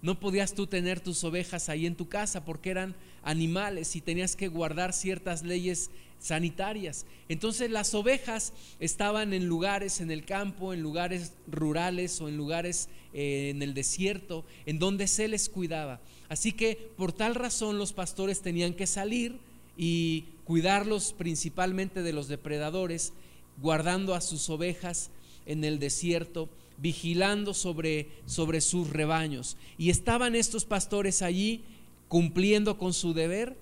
no 0.01 0.19
podías 0.19 0.55
tú 0.55 0.67
tener 0.67 0.99
tus 0.99 1.23
ovejas 1.23 1.69
ahí 1.69 1.87
en 1.87 1.95
tu 1.95 2.09
casa 2.09 2.45
porque 2.45 2.71
eran 2.71 2.97
animales 3.23 3.95
y 3.95 4.01
tenías 4.01 4.35
que 4.35 4.49
guardar 4.49 4.93
ciertas 4.93 5.45
leyes 5.45 5.91
sanitarias. 6.19 7.07
Entonces 7.29 7.71
las 7.71 7.95
ovejas 7.95 8.53
estaban 8.81 9.33
en 9.33 9.47
lugares 9.47 10.01
en 10.01 10.11
el 10.11 10.25
campo, 10.25 10.73
en 10.73 10.81
lugares 10.81 11.35
rurales 11.47 12.21
o 12.21 12.29
en 12.29 12.37
lugares 12.37 12.89
eh, 13.13 13.51
en 13.51 13.63
el 13.63 13.75
desierto, 13.75 14.45
en 14.67 14.81
donde 14.81 15.07
se 15.07 15.29
les 15.29 15.49
cuidaba. 15.49 16.01
Así 16.29 16.51
que 16.51 16.91
por 16.97 17.13
tal 17.13 17.37
razón 17.37 17.79
los 17.79 17.93
pastores 17.93 18.41
tenían 18.41 18.75
que 18.75 18.89
salir 18.89 19.39
y 19.77 20.25
cuidarlos 20.45 21.13
principalmente 21.13 22.03
de 22.03 22.13
los 22.13 22.27
depredadores, 22.27 23.13
guardando 23.59 24.15
a 24.15 24.21
sus 24.21 24.49
ovejas 24.51 25.11
en 25.47 25.65
el 25.65 25.79
desierto, 25.79 26.49
vigilando 26.79 27.55
sobre, 27.55 28.09
sobre 28.27 28.61
sus 28.61 28.91
rebaños. 28.91 29.57
Y 29.79 29.91
estaban 29.91 30.35
estos 30.35 30.65
pastores 30.65 31.23
allí 31.23 31.63
cumpliendo 32.09 32.79
con 32.79 32.93
su 32.93 33.15
deber. 33.15 33.57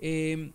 Eh, 0.00 0.50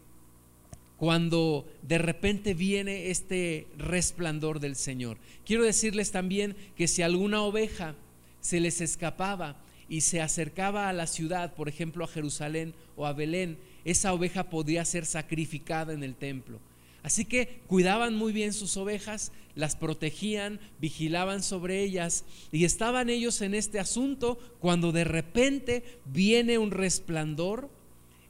cuando 0.98 1.68
de 1.82 1.98
repente 1.98 2.54
viene 2.54 3.10
este 3.10 3.68
resplandor 3.78 4.60
del 4.60 4.76
Señor. 4.76 5.18
Quiero 5.46 5.64
decirles 5.64 6.12
también 6.12 6.56
que 6.76 6.88
si 6.88 7.02
alguna 7.02 7.42
oveja 7.42 7.96
se 8.40 8.60
les 8.60 8.82
escapaba 8.82 9.58
y 9.90 10.02
se 10.02 10.22
acercaba 10.22 10.90
a 10.90 10.94
la 10.94 11.08
ciudad, 11.08 11.54
por 11.54 11.68
ejemplo 11.68 12.06
a 12.06 12.08
Jerusalén 12.08 12.74
o 12.96 13.06
a 13.06 13.14
Belén, 13.14 13.58
esa 13.84 14.14
oveja 14.14 14.50
podía 14.50 14.86
ser 14.86 15.06
sacrificada 15.06 15.94
en 15.94 16.04
el 16.04 16.16
templo. 16.16 16.60
Así 17.06 17.24
que 17.26 17.62
cuidaban 17.68 18.16
muy 18.16 18.34
bien 18.34 18.52
sus 18.52 18.78
ovejas, 18.78 19.32
las 19.54 19.76
protegían, 19.76 20.60
vigilaban 20.80 21.44
sobre 21.44 21.84
ellas 21.84 22.26
y 22.52 22.66
estaban 22.66 23.12
ellos 23.12 23.42
en 23.42 23.54
este 23.54 23.80
asunto 23.80 24.40
cuando 24.58 24.92
de 24.92 25.04
repente 25.04 25.84
viene 26.06 26.58
un 26.58 26.72
resplandor 26.72 27.70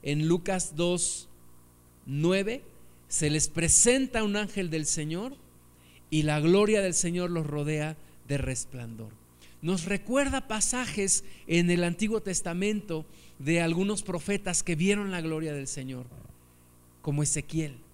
en 0.02 0.28
Lucas 0.28 0.76
2, 0.76 1.26
9, 2.04 2.62
se 3.08 3.30
les 3.30 3.48
presenta 3.48 4.22
un 4.22 4.36
ángel 4.36 4.68
del 4.68 4.84
Señor 4.84 5.38
y 6.10 6.24
la 6.24 6.38
gloria 6.40 6.82
del 6.82 6.92
Señor 6.92 7.30
los 7.30 7.46
rodea 7.46 7.96
de 8.28 8.36
resplandor. 8.36 9.08
Nos 9.62 9.86
recuerda 9.86 10.48
pasajes 10.48 11.24
en 11.46 11.70
el 11.70 11.82
Antiguo 11.82 12.20
Testamento 12.20 13.06
de 13.38 13.62
algunos 13.62 14.02
profetas 14.02 14.62
que 14.62 14.76
vieron 14.76 15.10
la 15.10 15.22
gloria 15.22 15.54
del 15.54 15.66
Señor, 15.66 16.04
como 17.00 17.22
Ezequiel. 17.22 17.85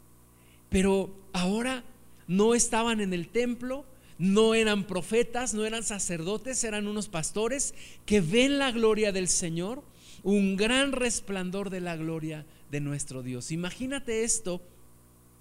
Pero 0.72 1.14
ahora 1.32 1.84
no 2.26 2.54
estaban 2.54 3.00
en 3.00 3.12
el 3.12 3.28
templo, 3.28 3.84
no 4.18 4.54
eran 4.54 4.84
profetas, 4.84 5.52
no 5.52 5.64
eran 5.64 5.82
sacerdotes, 5.82 6.64
eran 6.64 6.88
unos 6.88 7.08
pastores 7.08 7.74
que 8.06 8.20
ven 8.20 8.58
la 8.58 8.72
gloria 8.72 9.12
del 9.12 9.28
Señor, 9.28 9.82
un 10.22 10.56
gran 10.56 10.92
resplandor 10.92 11.70
de 11.70 11.80
la 11.80 11.96
gloria 11.96 12.46
de 12.70 12.80
nuestro 12.80 13.22
Dios. 13.22 13.52
Imagínate 13.52 14.24
esto, 14.24 14.62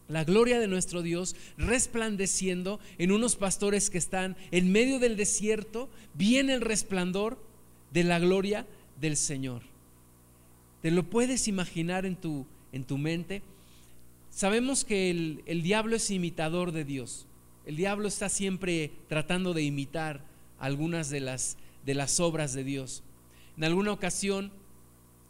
la 0.09 0.25
gloria 0.25 0.59
de 0.59 0.67
nuestro 0.67 1.01
Dios 1.01 1.35
resplandeciendo 1.57 2.79
en 2.97 3.13
unos 3.13 3.37
pastores 3.37 3.89
que 3.89 3.97
están 3.97 4.35
en 4.51 4.71
medio 4.71 4.99
del 4.99 5.15
desierto, 5.15 5.89
viene 6.13 6.53
el 6.53 6.61
resplandor 6.61 7.41
de 7.93 8.03
la 8.03 8.19
gloria 8.19 8.67
del 8.99 9.15
Señor. 9.15 9.61
¿Te 10.81 10.91
lo 10.91 11.03
puedes 11.03 11.47
imaginar 11.47 12.05
en 12.05 12.15
tu, 12.17 12.45
en 12.73 12.83
tu 12.83 12.97
mente? 12.97 13.43
Sabemos 14.31 14.85
que 14.85 15.09
el, 15.09 15.43
el 15.45 15.61
diablo 15.61 15.97
es 15.97 16.09
imitador 16.09 16.71
de 16.71 16.85
Dios. 16.85 17.27
El 17.65 17.75
diablo 17.75 18.07
está 18.07 18.29
siempre 18.29 18.91
tratando 19.07 19.53
de 19.53 19.61
imitar 19.61 20.21
algunas 20.57 21.09
de 21.09 21.19
las, 21.19 21.57
de 21.85 21.93
las 21.95 22.19
obras 22.21 22.53
de 22.53 22.63
Dios. 22.63 23.03
En 23.57 23.65
alguna 23.65 23.91
ocasión 23.91 24.51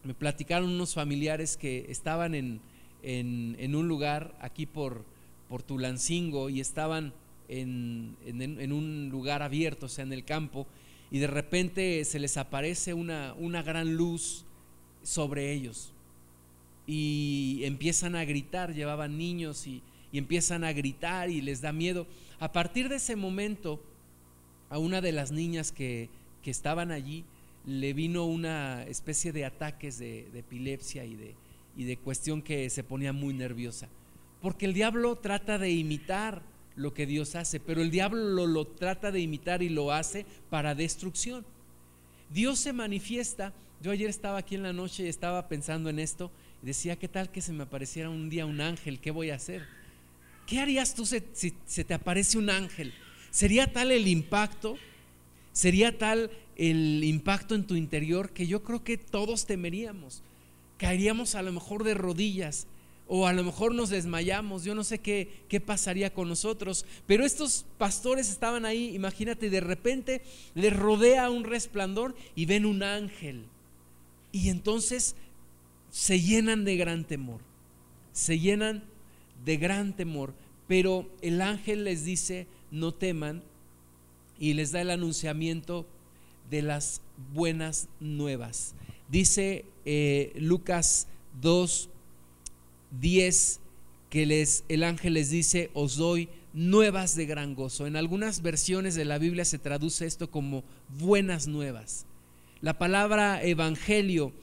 me 0.04 0.14
platicaron 0.14 0.70
unos 0.70 0.94
familiares 0.94 1.58
que 1.58 1.88
estaban 1.90 2.36
en, 2.36 2.62
en, 3.02 3.76
un 3.76 3.88
lugar 3.88 4.36
aquí 4.40 4.68
por, 4.68 5.04
por 5.50 5.64
Tulancingo 5.64 6.50
y 6.50 6.60
estaban 6.62 7.12
en, 7.50 8.16
en, 8.26 8.72
un 8.72 9.10
lugar 9.10 9.42
abierto, 9.42 9.88
o 9.88 9.90
sea, 9.90 10.04
en 10.04 10.14
el 10.14 10.24
campo, 10.24 10.68
y 11.10 11.20
de 11.20 11.28
repente 11.28 12.06
se 12.06 12.20
les 12.20 12.38
aparece 12.38 12.94
una, 12.94 13.34
una 13.38 13.62
gran 13.64 13.96
luz 13.96 14.46
sobre 15.04 15.52
ellos 15.52 15.92
y 16.94 17.62
empiezan 17.64 18.18
a 18.18 18.26
gritar, 18.26 18.74
llevaban 18.74 19.18
niños 19.18 19.66
y, 19.66 19.82
empiezan 20.12 20.66
a 20.66 20.74
gritar 20.74 21.30
y 21.30 21.40
les 21.40 21.62
da 21.62 21.72
miedo. 21.72 22.06
A 22.38 22.52
partir 22.52 22.90
de 22.90 22.98
ese 22.98 23.16
momento, 23.16 23.82
a 24.70 24.78
una 24.78 25.00
de 25.00 25.14
las 25.14 25.32
niñas 25.32 25.72
que, 25.72 26.10
que 26.44 26.52
estaban 26.52 26.92
allí, 26.92 27.24
le 27.66 27.94
vino 27.94 28.26
una 28.26 28.84
especie 28.84 29.32
de 29.32 29.46
ataques 29.46 30.00
de, 30.00 30.28
epilepsia 30.38 31.06
y 31.06 31.16
de, 31.16 31.36
y 31.78 31.86
de 31.86 31.96
cuestión 31.96 32.42
que 32.42 32.70
se 32.70 32.84
ponía 32.84 33.14
muy 33.14 33.34
nerviosa. 33.34 33.88
Porque 34.42 34.66
el 34.66 34.74
diablo 34.74 35.16
trata 35.16 35.58
de 35.58 35.72
imitar 35.72 36.42
lo 36.76 36.94
que 36.94 37.06
Dios 37.06 37.36
hace, 37.36 37.62
pero 37.62 37.82
el 37.82 37.90
diablo 37.90 38.22
lo, 38.22 38.48
lo, 38.48 38.68
trata 38.68 39.14
de 39.14 39.22
imitar 39.22 39.64
y 39.64 39.70
lo 39.70 39.94
hace 39.94 40.26
para 40.50 40.76
destrucción. 40.76 41.46
Dios 42.34 42.60
se 42.60 42.74
manifiesta. 42.74 43.54
Yo 43.82 43.92
ayer 43.92 44.10
estaba 44.10 44.40
aquí 44.40 44.56
en 44.56 44.64
la 44.64 44.74
noche 44.74 45.04
y 45.04 45.08
estaba 45.08 45.48
pensando 45.48 45.90
en 45.90 45.98
esto 46.00 46.32
decía, 46.62 46.98
¿qué 46.98 47.08
tal 47.08 47.32
que 47.32 47.42
se 47.42 47.54
me 47.54 47.64
apareciera 47.64 48.10
un 48.10 48.30
día 48.30 48.46
un 48.46 48.62
ángel? 48.62 49.00
¿Qué 49.00 49.12
voy 49.12 49.30
a 49.30 49.36
hacer? 49.36 49.66
¿Qué 50.46 50.60
harías 50.60 50.96
tú 50.96 51.06
si, 51.06 51.22
se 51.66 51.84
te 51.84 51.94
aparece 51.94 52.38
un 52.38 52.50
ángel? 52.50 52.94
¿Sería 53.30 53.72
tal 53.72 53.92
el 53.92 54.08
impacto? 54.08 54.78
¿Sería 55.54 55.98
tal 55.98 56.32
el 56.62 57.04
impacto 57.04 57.56
en 57.56 57.66
tu 57.66 57.76
interior 57.76 58.30
que 58.30 58.46
yo 58.46 58.62
creo 58.62 58.84
que 58.84 58.96
todos 58.96 59.48
temeríamos. 59.48 60.22
Caeríamos 60.78 61.34
a 61.34 61.42
lo 61.42 61.52
mejor 61.52 61.84
de 61.84 61.96
rodillas 61.96 62.68
o 63.08 63.26
a 63.26 63.34
lo 63.34 63.44
mejor 63.44 63.74
nos 63.74 63.90
desmayamos, 63.90 64.64
yo 64.64 64.76
no 64.76 64.84
sé 64.84 65.00
qué, 65.00 65.44
qué 65.50 65.60
pasaría 65.60 66.14
con 66.14 66.30
nosotros, 66.30 66.86
pero 67.08 67.26
estos 67.26 67.66
pastores 67.80 68.30
estaban 68.30 68.64
ahí, 68.64 68.96
imagínate, 68.96 69.50
de 69.50 69.60
repente 69.60 70.22
les 70.54 70.72
rodea 70.72 71.30
un 71.30 71.44
resplandor 71.44 72.16
y 72.36 72.46
ven 72.46 72.66
un 72.66 72.84
ángel. 72.84 73.44
Y 74.32 74.50
entonces 74.50 75.16
se 75.92 76.20
llenan 76.20 76.66
de 76.66 76.78
gran 76.78 77.04
temor, 77.04 77.42
se 78.14 78.40
llenan 78.40 78.84
de 79.46 79.58
gran 79.58 79.96
temor, 79.96 80.34
pero 80.68 81.10
el 81.22 81.42
ángel 81.42 81.84
les 81.84 82.06
dice, 82.06 82.48
no 82.72 82.94
teman, 82.94 83.44
y 84.40 84.54
les 84.54 84.72
da 84.72 84.82
el 84.82 84.90
anunciamiento 84.90 85.86
de 86.50 86.64
las 86.64 87.02
buenas 87.34 87.90
nuevas. 88.00 88.74
Dice 89.10 89.66
eh, 89.86 90.34
Lucas 90.36 91.08
2, 91.42 91.90
10 93.00 93.60
que 94.10 94.26
les, 94.26 94.64
el 94.68 94.84
ángel 94.84 95.14
les 95.14 95.30
dice, 95.30 95.70
os 95.74 95.96
doy 95.98 96.28
nuevas 96.54 97.16
de 97.16 97.26
gran 97.26 97.56
gozo. 97.56 97.88
En 97.88 97.96
algunas 97.96 98.42
versiones 98.42 98.96
de 98.96 99.06
la 99.06 99.18
Biblia 99.18 99.46
se 99.46 99.60
traduce 99.60 100.06
esto 100.06 100.30
como 100.32 100.64
buenas 101.00 101.48
nuevas. 101.48 102.06
La 102.62 102.78
palabra 102.78 103.44
evangelio 103.44 104.34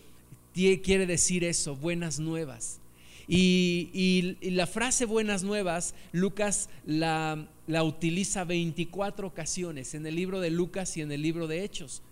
quiere 0.54 1.06
decir 1.06 1.44
eso, 1.44 1.76
buenas 1.76 2.18
nuevas. 2.18 2.80
Y, 3.26 4.36
la 4.40 4.66
frase 4.66 5.04
buenas 5.04 5.42
nuevas, 5.42 5.94
Lucas 6.12 6.70
la, 6.86 7.46
la 7.66 7.84
utiliza 7.84 8.44
24 8.44 9.26
ocasiones 9.26 9.94
en 9.94 10.06
el 10.06 10.16
libro 10.16 10.40
de 10.40 10.50
Lucas 10.50 10.96
y 10.96 11.02
en 11.02 11.12
el 11.12 11.22
libro 11.22 11.46
de 11.46 11.62
Hechos. 11.62 12.02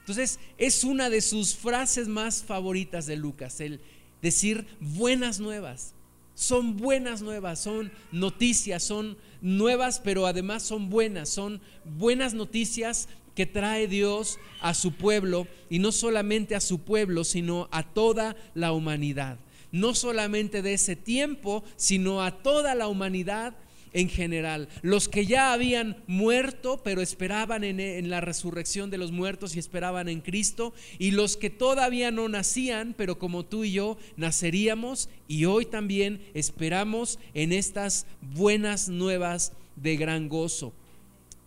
Entonces, 0.00 0.38
es 0.58 0.84
una 0.84 1.10
de 1.10 1.20
sus 1.20 1.56
frases 1.56 2.08
más 2.08 2.44
favoritas 2.44 3.06
de 3.06 3.16
Lucas, 3.16 3.60
el 3.60 3.80
decir 4.22 4.66
buenas 4.80 5.40
nuevas. 5.40 5.94
Son 6.34 6.76
buenas 6.76 7.22
nuevas, 7.22 7.58
son 7.60 7.90
noticias, 8.12 8.82
son 8.82 9.16
nuevas, 9.40 10.00
pero 10.00 10.26
además 10.26 10.62
son 10.62 10.90
buenas, 10.90 11.30
son 11.30 11.62
buenas 11.84 12.34
noticias 12.34 13.08
que 13.36 13.46
trae 13.46 13.86
Dios 13.86 14.40
a 14.60 14.74
su 14.74 14.94
pueblo 14.94 15.46
y 15.70 15.78
no 15.78 15.92
solamente 15.92 16.56
a 16.56 16.60
su 16.60 16.80
pueblo, 16.80 17.22
sino 17.22 17.68
a 17.70 17.84
toda 17.84 18.34
la 18.54 18.72
humanidad 18.72 19.38
no 19.72 19.94
solamente 19.94 20.62
de 20.62 20.74
ese 20.74 20.96
tiempo, 20.96 21.62
sino 21.76 22.22
a 22.22 22.42
toda 22.42 22.74
la 22.74 22.88
humanidad 22.88 23.54
en 23.92 24.08
general. 24.08 24.68
Los 24.82 25.08
que 25.08 25.26
ya 25.26 25.52
habían 25.52 26.02
muerto, 26.06 26.82
pero 26.84 27.00
esperaban 27.00 27.64
en, 27.64 28.10
la 28.10 28.20
resurrección 28.20 28.90
de 28.90 28.98
los 28.98 29.12
muertos 29.12 29.56
y 29.56 29.58
esperaban 29.58 30.08
en 30.08 30.20
Cristo, 30.20 30.74
y 30.98 31.12
los 31.12 31.36
que 31.36 31.50
todavía 31.50 32.10
no 32.10 32.28
nacían, 32.28 32.94
pero 32.96 33.18
como 33.18 33.44
tú 33.44 33.64
y 33.64 33.72
yo 33.72 33.96
naceríamos, 34.16 35.08
y 35.28 35.46
hoy 35.46 35.66
también 35.66 36.20
esperamos 36.34 37.18
en 37.32 37.52
estas 37.52 38.06
buenas 38.20 38.88
nuevas 38.88 39.52
de 39.76 39.96
gran 39.96 40.28
gozo, 40.28 40.74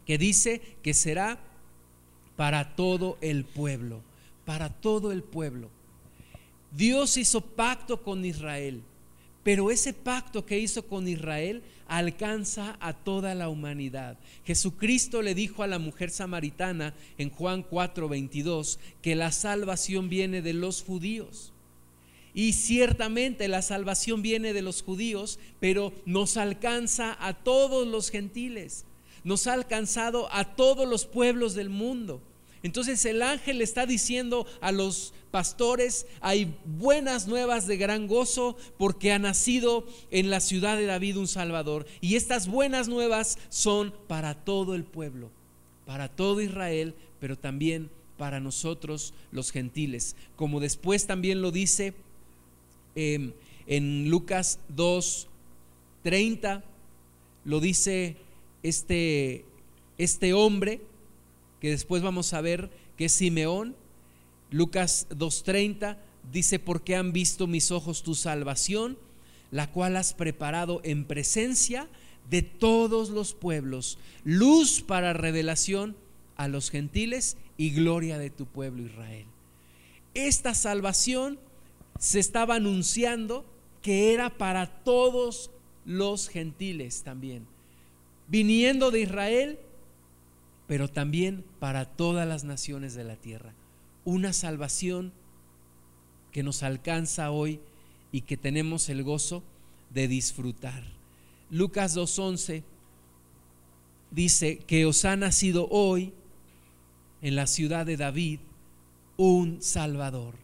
que 0.06 0.18
dice 0.18 0.62
que 0.82 0.94
será 0.94 1.40
para 2.40 2.74
todo 2.74 3.18
el 3.20 3.44
pueblo, 3.44 4.00
para 4.46 4.70
todo 4.70 5.12
el 5.12 5.24
pueblo. 5.24 5.70
Dios 6.72 7.18
hizo 7.18 7.42
pacto 7.42 8.02
con 8.02 8.24
Israel, 8.24 8.82
pero 9.44 9.70
ese 9.72 9.92
pacto 9.92 10.46
que 10.46 10.58
hizo 10.58 10.88
con 10.88 11.06
Israel 11.10 11.62
alcanza 11.86 12.78
a 12.80 12.94
toda 12.94 13.36
la 13.36 13.50
humanidad. 13.50 14.18
Jesucristo 14.46 15.22
le 15.22 15.36
dijo 15.36 15.64
a 15.64 15.68
la 15.68 15.80
mujer 15.80 16.12
samaritana 16.12 16.94
en 17.18 17.30
Juan 17.30 17.62
4:22 17.62 18.80
que 19.02 19.16
la 19.18 19.34
salvación 19.34 20.08
viene 20.08 20.42
de 20.42 20.54
los 20.54 20.82
judíos. 20.82 21.52
Y 22.34 22.54
ciertamente 22.54 23.50
la 23.50 23.62
salvación 23.62 24.22
viene 24.22 24.54
de 24.54 24.62
los 24.62 24.82
judíos, 24.82 25.40
pero 25.60 25.92
nos 26.06 26.38
alcanza 26.38 27.18
a 27.20 27.34
todos 27.34 27.86
los 27.86 28.10
gentiles, 28.10 28.86
nos 29.26 29.46
ha 29.48 29.52
alcanzado 29.52 30.32
a 30.32 30.56
todos 30.56 30.88
los 30.88 31.06
pueblos 31.06 31.54
del 31.54 31.70
mundo. 31.70 32.22
Entonces 32.64 33.06
el 33.06 33.22
ángel 33.22 33.62
está 33.62 33.86
diciendo 33.86 34.46
a 34.60 34.72
los 34.72 35.14
pastores, 35.32 36.08
hay 36.22 36.56
buenas 36.66 37.28
nuevas 37.28 37.68
de 37.68 37.78
gran 37.78 38.08
gozo 38.08 38.58
porque 38.78 39.12
ha 39.12 39.20
nacido 39.20 39.86
en 40.12 40.30
la 40.30 40.40
ciudad 40.40 40.78
de 40.78 40.86
David 40.86 41.18
un 41.18 41.28
Salvador. 41.28 41.86
Y 42.02 42.16
estas 42.16 42.48
buenas 42.48 42.88
nuevas 42.88 43.38
son 43.50 43.94
para 44.08 44.34
todo 44.34 44.76
el 44.76 44.84
pueblo, 44.84 45.30
para 45.86 46.10
todo 46.10 46.42
Israel, 46.42 46.96
pero 47.20 47.38
también 47.38 47.90
para 48.18 48.40
nosotros 48.40 49.14
los 49.32 49.52
gentiles. 49.52 50.16
Como 50.36 50.60
después 50.60 51.08
también 51.08 51.42
lo 51.42 51.52
dice 51.52 51.94
em, 52.96 53.32
en 53.68 54.10
Lucas 54.10 54.60
2, 54.70 55.28
30, 56.04 56.64
lo 57.46 57.60
dice 57.62 58.18
este, 58.64 59.46
este 59.98 60.34
hombre 60.34 60.82
que 61.60 61.70
después 61.70 62.02
vamos 62.02 62.34
a 62.34 62.42
ver 62.42 62.70
que 62.98 63.06
es 63.06 63.14
Simeón. 63.14 63.76
Lucas 64.52 65.08
2.30 65.12 65.98
dice, 66.32 66.60
porque 66.60 66.96
han 66.96 67.12
visto 67.14 67.48
mis 67.48 67.72
ojos 67.72 68.04
tu 68.04 68.16
salvación, 68.16 68.98
la 69.52 69.72
cual 69.72 69.96
has 69.98 70.14
preparado 70.14 70.82
en 70.84 71.06
presencia 71.06 71.88
de 72.30 72.42
todos 72.42 73.10
los 73.10 73.34
pueblos, 73.34 73.98
luz 74.24 74.82
para 74.82 75.14
revelación 75.14 75.96
a 76.36 76.48
los 76.48 76.70
gentiles 76.70 77.38
y 77.58 77.72
gloria 77.72 78.18
de 78.18 78.30
tu 78.30 78.46
pueblo 78.46 78.84
Israel. 78.84 79.26
Esta 80.14 80.54
salvación 80.54 81.40
se 82.00 82.20
estaba 82.20 82.56
anunciando 82.56 83.46
que 83.82 84.14
era 84.14 84.38
para 84.38 84.68
todos 84.84 85.52
los 85.86 86.30
gentiles 86.30 87.04
también. 87.04 87.46
Viniendo 88.28 88.92
de 88.92 89.02
Israel, 89.02 89.60
pero 90.70 90.88
también 90.88 91.44
para 91.60 91.86
todas 91.86 92.28
las 92.28 92.44
naciones 92.44 92.94
de 92.94 93.04
la 93.04 93.16
tierra. 93.16 93.56
Una 94.06 94.34
salvación 94.34 95.12
que 96.32 96.44
nos 96.44 96.62
alcanza 96.62 97.32
hoy 97.32 97.60
y 98.12 98.22
que 98.22 98.38
tenemos 98.38 98.88
el 98.90 99.02
gozo 99.02 99.42
de 99.90 100.08
disfrutar. 100.08 100.84
Lucas 101.50 101.98
2.11 101.98 102.62
dice 104.12 104.60
que 104.60 104.86
os 104.86 105.06
ha 105.06 105.16
nacido 105.16 105.68
hoy 105.72 106.14
en 107.24 107.36
la 107.36 107.48
ciudad 107.48 107.88
de 107.88 107.98
David 107.98 108.40
un 109.18 109.64
Salvador, 109.64 110.36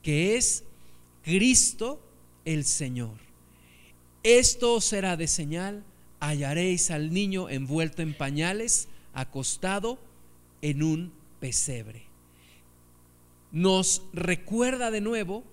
que 0.00 0.36
es 0.36 0.62
Cristo 1.24 2.00
el 2.44 2.62
Señor. 2.62 3.18
Esto 4.22 4.80
será 4.80 5.16
de 5.16 5.26
señal, 5.26 5.82
hallaréis 6.20 6.92
al 6.92 7.12
niño 7.12 7.48
envuelto 7.48 8.02
en 8.02 8.16
pañales 8.16 8.86
acostado 9.12 9.98
en 10.60 10.82
un 10.82 11.12
pesebre. 11.40 12.04
Nos 13.50 14.02
recuerda 14.12 14.90
de 14.90 15.00
nuevo, 15.00 15.44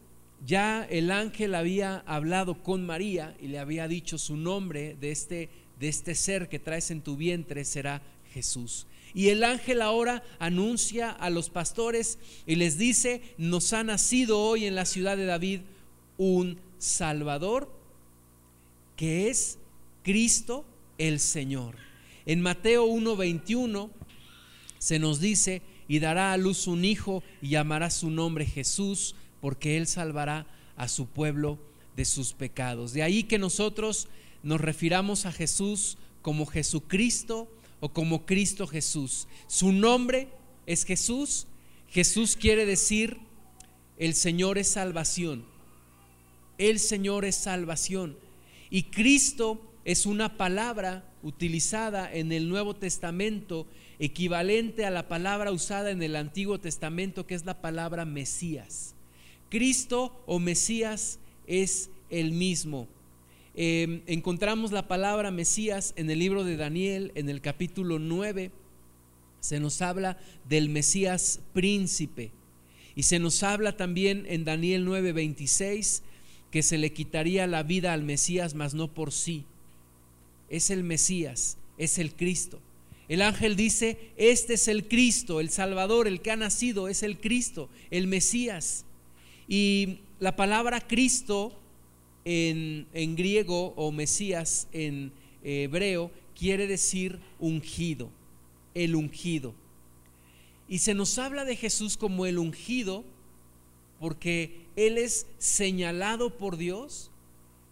ya 0.45 0.85
el 0.89 1.11
ángel 1.11 1.55
había 1.55 1.97
hablado 2.05 2.63
con 2.63 2.85
María 2.85 3.35
y 3.41 3.47
le 3.47 3.59
había 3.59 3.87
dicho 3.87 4.17
su 4.17 4.37
nombre 4.37 4.95
de 5.01 5.11
este, 5.11 5.49
de 5.79 5.89
este 5.89 6.15
ser 6.15 6.47
que 6.47 6.59
traes 6.59 6.91
en 6.91 7.01
tu 7.01 7.17
vientre 7.17 7.65
será 7.65 8.01
Jesús. 8.33 8.87
Y 9.13 9.29
el 9.29 9.43
ángel 9.43 9.81
ahora 9.81 10.23
anuncia 10.37 11.09
a 11.09 11.29
los 11.29 11.49
pastores 11.49 12.19
y 12.45 12.55
les 12.55 12.77
dice, 12.77 13.21
nos 13.37 13.73
ha 13.73 13.83
nacido 13.83 14.39
hoy 14.39 14.65
en 14.65 14.75
la 14.75 14.85
ciudad 14.85 15.17
de 15.17 15.25
David 15.25 15.61
un 16.17 16.59
Salvador 16.77 17.73
que 18.95 19.29
es 19.29 19.57
Cristo 20.03 20.65
el 20.97 21.19
Señor. 21.19 21.88
En 22.29 22.41
Mateo 22.41 22.85
1:21 22.85 23.89
se 24.77 24.99
nos 24.99 25.19
dice, 25.19 25.63
y 25.87 25.97
dará 25.97 26.31
a 26.31 26.37
luz 26.37 26.67
un 26.67 26.85
hijo 26.85 27.23
y 27.41 27.49
llamará 27.49 27.89
su 27.89 28.11
nombre 28.11 28.45
Jesús, 28.45 29.15
porque 29.41 29.77
él 29.77 29.87
salvará 29.87 30.45
a 30.75 30.87
su 30.89 31.07
pueblo 31.07 31.57
de 31.95 32.05
sus 32.05 32.33
pecados. 32.33 32.93
De 32.93 33.01
ahí 33.01 33.23
que 33.23 33.39
nosotros 33.39 34.09
nos 34.43 34.61
refiramos 34.61 35.25
a 35.25 35.31
Jesús 35.31 35.97
como 36.21 36.45
Jesucristo 36.45 37.51
o 37.79 37.89
como 37.93 38.27
Cristo 38.27 38.67
Jesús. 38.67 39.27
Su 39.47 39.71
nombre 39.71 40.27
es 40.67 40.85
Jesús. 40.85 41.47
Jesús 41.87 42.35
quiere 42.35 42.67
decir, 42.67 43.17
el 43.97 44.13
Señor 44.13 44.59
es 44.59 44.67
salvación. 44.67 45.45
El 46.59 46.77
Señor 46.77 47.25
es 47.25 47.37
salvación. 47.37 48.19
Y 48.69 48.83
Cristo 48.83 49.68
es 49.85 50.05
una 50.05 50.37
palabra 50.37 51.03
utilizada 51.23 52.11
en 52.11 52.31
el 52.31 52.49
Nuevo 52.49 52.75
Testamento 52.75 53.67
equivalente 53.99 54.85
a 54.85 54.91
la 54.91 55.07
palabra 55.07 55.51
usada 55.51 55.91
en 55.91 56.01
el 56.01 56.15
Antiguo 56.15 56.59
Testamento, 56.59 57.25
que 57.27 57.35
es 57.35 57.45
la 57.45 57.61
palabra 57.61 58.05
Mesías. 58.05 58.95
Cristo 59.49 60.23
o 60.25 60.39
Mesías 60.39 61.19
es 61.47 61.89
el 62.09 62.31
mismo. 62.31 62.87
Em, 63.55 64.01
encontramos 64.07 64.71
la 64.71 64.87
palabra 64.87 65.31
Mesías 65.31 65.93
en 65.97 66.09
el 66.09 66.19
libro 66.19 66.43
de 66.43 66.55
Daniel, 66.55 67.11
en 67.15 67.29
el 67.29 67.41
capítulo 67.41 67.99
9. 67.99 68.51
Se 69.41 69.59
nos 69.59 69.81
habla 69.81 70.17
del 70.47 70.69
Mesías 70.69 71.41
príncipe. 71.53 72.31
Y 72.95 73.03
se 73.03 73.19
nos 73.19 73.43
habla 73.43 73.75
también 73.75 74.25
en 74.27 74.45
Daniel 74.45 74.85
9:26 74.85 76.03
que 76.51 76.63
se 76.63 76.77
le 76.77 76.93
quitaría 76.93 77.47
la 77.47 77.63
vida 77.63 77.93
al 77.93 78.03
Mesías, 78.03 78.55
mas 78.55 78.73
no 78.73 78.93
por 78.93 79.11
sí, 79.11 79.45
es 80.49 80.69
el 80.69 80.83
Mesías, 80.83 81.57
es 81.77 81.97
el 81.99 82.13
Cristo. 82.13 82.59
El 83.07 83.23
ángel 83.23 83.55
dice, 83.55 83.97
este 84.17 84.53
es 84.53 84.67
el 84.67 84.87
Cristo, 84.87 85.39
el 85.39 85.49
Salvador, 85.49 86.07
el 86.07 86.21
que 86.21 86.31
ha 86.31 86.35
nacido, 86.35 86.87
es 86.87 87.01
el 87.01 87.19
Cristo, 87.19 87.69
el 87.89 88.07
Mesías. 88.07 88.85
Y 89.47 89.99
la 90.19 90.35
palabra 90.35 90.79
Cristo 90.79 91.59
en, 92.23 92.85
en 92.93 93.15
griego 93.15 93.73
o 93.75 93.91
Mesías 93.91 94.67
en 94.73 95.11
hebreo 95.43 96.11
quiere 96.37 96.67
decir 96.67 97.19
ungido, 97.39 98.11
el 98.75 98.95
ungido. 98.95 99.55
Y 100.67 100.79
se 100.79 100.93
nos 100.93 101.17
habla 101.17 101.45
de 101.45 101.55
Jesús 101.55 101.97
como 101.97 102.27
el 102.27 102.37
ungido 102.37 103.03
porque 103.99 104.65
Él 104.75 104.97
es 104.97 105.25
señalado 105.39 106.37
por 106.37 106.57
Dios, 106.57 107.11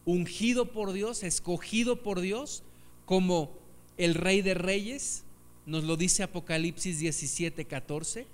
ungido 0.06 0.72
por 0.72 0.94
Dios, 0.94 1.24
escogido 1.24 2.02
por 2.02 2.22
Dios 2.22 2.64
como 3.08 3.54
el 3.98 4.16
rey 4.16 4.42
de 4.42 4.54
reyes, 4.54 5.24
nos 5.66 5.86
lo 5.86 5.96
dice 5.96 6.24
Apocalipsis 6.24 7.00
17, 7.00 7.64
14. 7.64 8.28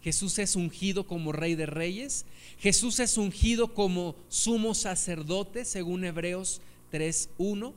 Jesús 0.00 0.38
es 0.38 0.54
ungido 0.54 1.08
como 1.08 1.32
rey 1.32 1.56
de 1.56 1.66
reyes. 1.66 2.24
Jesús 2.60 3.00
es 3.00 3.18
ungido 3.18 3.74
como 3.74 4.14
sumo 4.28 4.74
sacerdote, 4.74 5.64
según 5.64 6.04
Hebreos 6.04 6.60
3.1. 6.92 7.72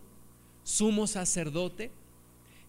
Sumo 0.64 1.08
sacerdote. 1.08 1.90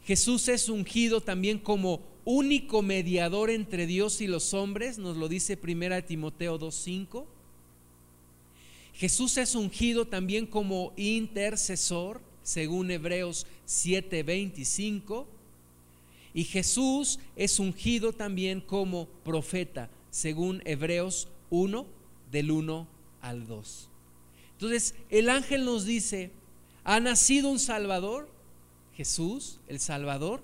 Jesús 0.07 0.49
es 0.49 0.71
ungido 0.71 1.21
también 1.21 1.59
como 1.59 2.01
único 2.25 2.81
mediador 2.81 3.51
entre 3.51 3.87
Dios 3.87 4.23
y 4.23 4.27
los 4.27 4.55
hombres, 4.55 4.97
nos 4.97 5.19
lo 5.19 5.29
dice 5.29 5.59
1 5.63 6.03
Timoteo 6.05 6.59
2.5. 6.59 7.27
Jesús 8.95 9.37
es 9.37 9.55
ungido 9.55 10.07
también 10.07 10.47
como 10.47 10.95
intercesor 10.97 12.30
según 12.43 12.91
Hebreos 12.91 13.47
7:25. 13.67 15.27
Y 16.33 16.45
Jesús 16.45 17.19
es 17.37 17.59
ungido 17.59 18.13
también 18.13 18.61
como 18.61 19.07
profeta, 19.25 19.91
según 20.11 20.63
Hebreos 20.65 21.29
1, 21.51 21.87
del 22.31 22.51
1 22.51 22.87
al 23.21 23.47
2. 23.47 23.89
Entonces, 24.53 24.95
el 25.09 25.29
ángel 25.29 25.65
nos 25.65 25.85
dice, 25.85 26.31
ha 26.85 27.01
nacido 27.01 27.49
un 27.49 27.59
Salvador, 27.59 28.31
Jesús, 28.95 29.59
el 29.67 29.81
Salvador, 29.81 30.43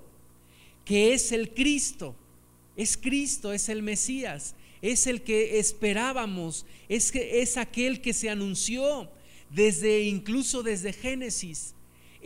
que 0.85 1.13
es 1.13 1.31
el 1.33 1.55
Cristo, 1.55 2.17
es 2.77 2.97
Cristo, 2.97 3.53
es 3.53 3.69
el 3.69 3.83
Mesías, 3.83 4.55
es 4.83 5.07
el 5.07 5.23
que 5.23 5.59
esperábamos, 5.59 6.67
es, 6.89 7.15
es 7.15 7.57
aquel 7.57 8.01
que 8.01 8.13
se 8.13 8.29
anunció 8.29 9.09
desde 9.51 10.03
incluso 10.03 10.63
desde 10.63 10.93
Génesis 10.93 11.76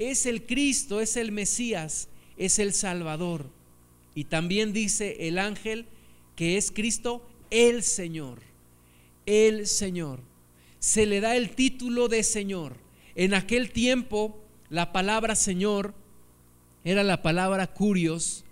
es 0.01 0.25
el 0.25 0.47
Cristo, 0.47 1.03
es 1.03 1.17
el 1.19 1.31
Mesías, 1.31 2.09
es 2.39 2.59
el 2.59 2.73
Salvador. 2.73 3.51
Y 4.15 4.25
también 4.25 4.73
dice 4.73 5.29
el 5.29 5.39
ángel 5.39 5.87
que 6.37 6.57
es 6.57 6.71
Cristo 6.71 7.29
el 7.51 7.83
Señor, 7.83 8.41
el 9.27 9.67
Señor. 9.67 10.21
Se 10.79 11.05
le 11.05 11.21
da 11.21 11.37
el 11.37 11.51
título 11.51 12.09
de 12.09 12.23
Señor. 12.23 12.77
En 13.15 13.35
aquel 13.35 13.73
tiempo 13.73 14.43
la 14.71 14.91
palabra 14.91 15.37
Señor 15.37 15.95
era 16.83 17.03
la 17.03 17.21
palabra 17.21 17.67
curios. 17.67 18.45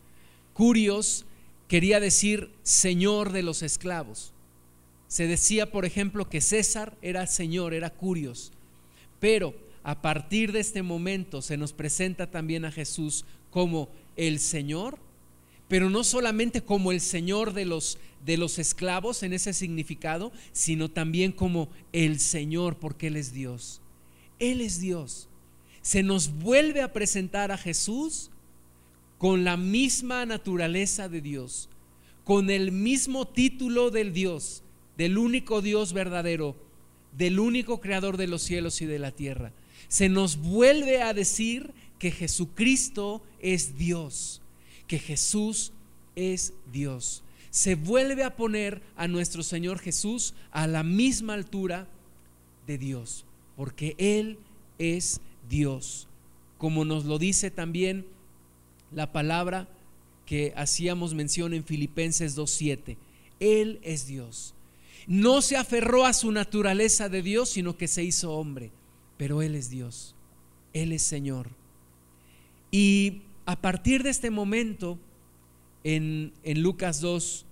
Curios 0.52 1.24
quería 1.66 1.98
decir 1.98 2.50
Señor 2.62 3.32
de 3.32 3.42
los 3.42 3.62
esclavos. 3.62 4.34
Se 5.06 5.26
decía, 5.26 5.72
por 5.72 5.86
ejemplo, 5.86 6.28
que 6.28 6.42
César 6.42 6.94
era 7.00 7.26
Señor, 7.26 7.72
era 7.72 7.88
curios. 7.88 8.52
Pero 9.18 9.54
a 9.88 10.02
partir 10.02 10.52
de 10.52 10.60
este 10.60 10.82
momento 10.82 11.40
se 11.40 11.56
nos 11.56 11.72
presenta 11.72 12.30
también 12.30 12.66
a 12.66 12.70
Jesús 12.70 13.24
como 13.50 13.88
el 14.16 14.38
Señor, 14.38 14.98
pero 15.66 15.88
no 15.88 16.04
solamente 16.04 16.60
como 16.60 16.92
el 16.92 17.00
Señor 17.00 17.54
de 17.54 17.64
los, 17.64 17.96
de 18.22 18.36
los 18.36 18.58
esclavos 18.58 19.22
en 19.22 19.32
ese 19.32 19.54
significado, 19.54 20.30
sino 20.52 20.90
también 20.90 21.32
como 21.32 21.70
el 21.94 22.20
Señor, 22.20 22.76
porque 22.76 23.06
Él 23.06 23.16
es 23.16 23.32
Dios. 23.32 23.80
Él 24.38 24.60
es 24.60 24.78
Dios. 24.78 25.26
Se 25.80 26.02
nos 26.02 26.34
vuelve 26.34 26.82
a 26.82 26.92
presentar 26.92 27.50
a 27.50 27.56
Jesús 27.56 28.30
con 29.16 29.42
la 29.42 29.56
misma 29.56 30.26
naturaleza 30.26 31.08
de 31.08 31.22
Dios, 31.22 31.70
con 32.24 32.50
el 32.50 32.72
mismo 32.72 33.26
título 33.26 33.90
del 33.90 34.12
Dios, 34.12 34.62
del 34.98 35.16
único 35.16 35.62
Dios 35.62 35.94
verdadero, 35.94 36.56
del 37.16 37.40
único 37.40 37.80
creador 37.80 38.18
de 38.18 38.26
los 38.26 38.42
cielos 38.42 38.82
y 38.82 38.84
de 38.84 38.98
la 38.98 39.12
tierra. 39.12 39.50
Se 39.86 40.08
nos 40.08 40.36
vuelve 40.36 41.02
a 41.02 41.14
decir 41.14 41.72
que 41.98 42.10
Jesucristo 42.10 43.22
es 43.40 43.78
Dios, 43.78 44.42
que 44.86 44.98
Jesús 44.98 45.72
es 46.16 46.52
Dios. 46.72 47.22
Se 47.50 47.74
vuelve 47.74 48.24
a 48.24 48.36
poner 48.36 48.82
a 48.96 49.08
nuestro 49.08 49.42
Señor 49.42 49.78
Jesús 49.78 50.34
a 50.50 50.66
la 50.66 50.82
misma 50.82 51.34
altura 51.34 51.88
de 52.66 52.78
Dios, 52.78 53.24
porque 53.56 53.94
Él 53.98 54.38
es 54.78 55.20
Dios. 55.48 56.08
Como 56.58 56.84
nos 56.84 57.04
lo 57.04 57.18
dice 57.18 57.50
también 57.50 58.06
la 58.92 59.12
palabra 59.12 59.68
que 60.26 60.52
hacíamos 60.56 61.14
mención 61.14 61.54
en 61.54 61.64
Filipenses 61.64 62.36
2.7. 62.36 62.96
Él 63.40 63.80
es 63.82 64.06
Dios. 64.06 64.54
No 65.06 65.40
se 65.40 65.56
aferró 65.56 66.04
a 66.04 66.12
su 66.12 66.30
naturaleza 66.32 67.08
de 67.08 67.22
Dios, 67.22 67.48
sino 67.48 67.78
que 67.78 67.88
se 67.88 68.04
hizo 68.04 68.32
hombre. 68.32 68.70
Pero 69.18 69.42
Él 69.42 69.54
es 69.54 69.68
Dios. 69.68 70.14
Él 70.72 70.92
es 70.92 71.02
Señor. 71.02 71.50
Y 72.70 73.20
a 73.44 73.60
partir 73.60 74.02
de 74.02 74.10
este 74.10 74.30
momento, 74.30 74.98
en, 75.84 76.32
en 76.42 76.62
Lucas 76.62 77.02
2, 77.02 77.44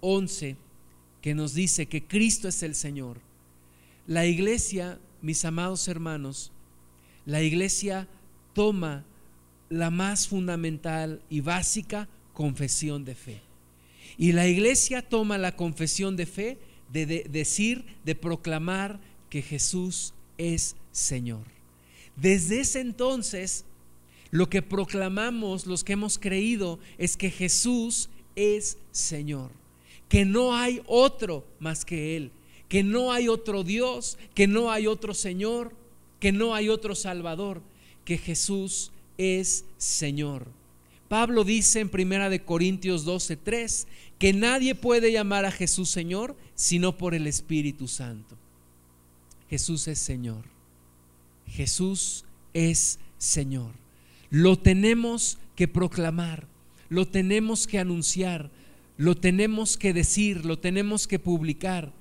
11, 0.00 0.56
que 1.20 1.34
nos 1.34 1.54
dice 1.54 1.86
que 1.86 2.04
Cristo 2.04 2.48
es 2.48 2.62
el 2.64 2.74
Señor, 2.74 3.20
la 4.06 4.26
iglesia, 4.26 4.98
mis 5.22 5.44
amados 5.44 5.86
hermanos, 5.88 6.52
la 7.24 7.42
iglesia 7.42 8.08
toma 8.52 9.04
la 9.68 9.90
más 9.90 10.28
fundamental 10.28 11.20
y 11.28 11.40
básica 11.40 12.08
confesión 12.32 13.04
de 13.04 13.14
fe. 13.14 13.40
Y 14.16 14.32
la 14.32 14.46
iglesia 14.46 15.02
toma 15.02 15.38
la 15.38 15.56
confesión 15.56 16.16
de 16.16 16.26
fe 16.26 16.58
de, 16.92 17.26
decir, 17.28 17.84
de 18.04 18.14
proclamar 18.14 19.00
que 19.28 19.42
Jesús 19.42 20.14
es 20.38 20.76
Señor. 20.92 21.44
Desde 22.16 22.60
ese 22.60 22.80
entonces, 22.80 23.64
lo 24.30 24.48
que 24.48 24.62
proclamamos 24.62 25.66
los 25.66 25.84
que 25.84 25.92
hemos 25.92 26.18
creído 26.18 26.78
es 26.98 27.16
que 27.16 27.30
Jesús 27.30 28.08
es 28.34 28.78
Señor, 28.90 29.50
que 30.08 30.24
no 30.24 30.54
hay 30.54 30.82
otro 30.86 31.44
más 31.58 31.84
que 31.84 32.16
Él, 32.16 32.30
que 32.68 32.82
no 32.82 33.12
hay 33.12 33.28
otro 33.28 33.64
Dios, 33.64 34.18
que 34.34 34.46
no 34.46 34.70
hay 34.70 34.86
otro 34.86 35.14
Señor, 35.14 35.72
que 36.20 36.32
no 36.32 36.54
hay 36.54 36.68
otro 36.68 36.94
Salvador, 36.94 37.62
que 38.04 38.18
Jesús 38.18 38.92
es 39.18 39.64
Señor. 39.78 40.46
Pablo 41.08 41.44
dice 41.44 41.80
en 41.80 41.88
Primera 41.88 42.28
de 42.28 42.42
Corintios 42.42 43.04
12:3 43.04 43.86
que 44.18 44.32
nadie 44.32 44.74
puede 44.74 45.12
llamar 45.12 45.44
a 45.44 45.52
Jesús 45.52 45.88
Señor 45.88 46.36
sino 46.54 46.96
por 46.96 47.14
el 47.14 47.26
Espíritu 47.26 47.86
Santo. 47.86 48.36
Jesús 49.48 49.88
es 49.88 49.98
Señor. 49.98 50.44
Jesús 51.46 52.24
es 52.52 52.98
Señor. 53.18 53.72
Lo 54.30 54.58
tenemos 54.58 55.38
que 55.54 55.68
proclamar, 55.68 56.46
lo 56.88 57.06
tenemos 57.06 57.66
que 57.66 57.78
anunciar, 57.78 58.50
lo 58.96 59.16
tenemos 59.16 59.76
que 59.76 59.92
decir, 59.92 60.44
lo 60.44 60.58
tenemos 60.58 61.06
que 61.06 61.18
publicar. 61.18 61.92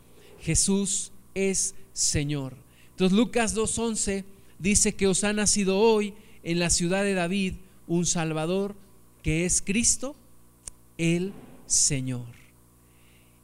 Jesús 0.42 1.12
es 1.34 1.76
Señor. 1.94 2.56
Entonces 2.92 3.18
Lucas 3.18 3.56
2.11 3.56 4.24
dice 4.60 4.96
que 4.96 5.08
os 5.08 5.24
ha 5.24 5.34
nacido 5.34 5.78
hoy 5.78 6.14
en 6.44 6.60
la 6.60 6.70
ciudad 6.70 7.04
de 7.04 7.14
David 7.14 7.56
un 7.88 8.06
Salvador 8.06 8.76
que 9.22 9.46
es 9.46 9.62
Cristo, 9.62 10.16
el 10.98 11.34
Señor. 11.68 12.45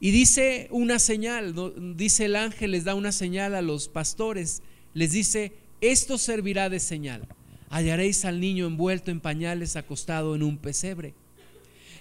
Y 0.04 0.10
dice 0.10 0.66
una 0.72 0.98
señal, 0.98 1.54
dice 1.94 2.24
el 2.24 2.34
ángel, 2.34 2.72
les 2.72 2.82
da 2.82 2.96
una 2.96 3.12
señal 3.12 3.54
a 3.54 3.62
los 3.62 3.86
pastores, 3.86 4.60
les 4.94 5.12
dice, 5.12 5.52
esto 5.80 6.18
servirá 6.18 6.68
de 6.68 6.80
señal. 6.80 7.28
Hallaréis 7.70 8.24
al 8.24 8.40
niño 8.40 8.66
envuelto 8.66 9.12
en 9.12 9.20
pañales 9.20 9.76
acostado 9.76 10.34
en 10.34 10.42
un 10.42 10.58
pesebre. 10.58 11.14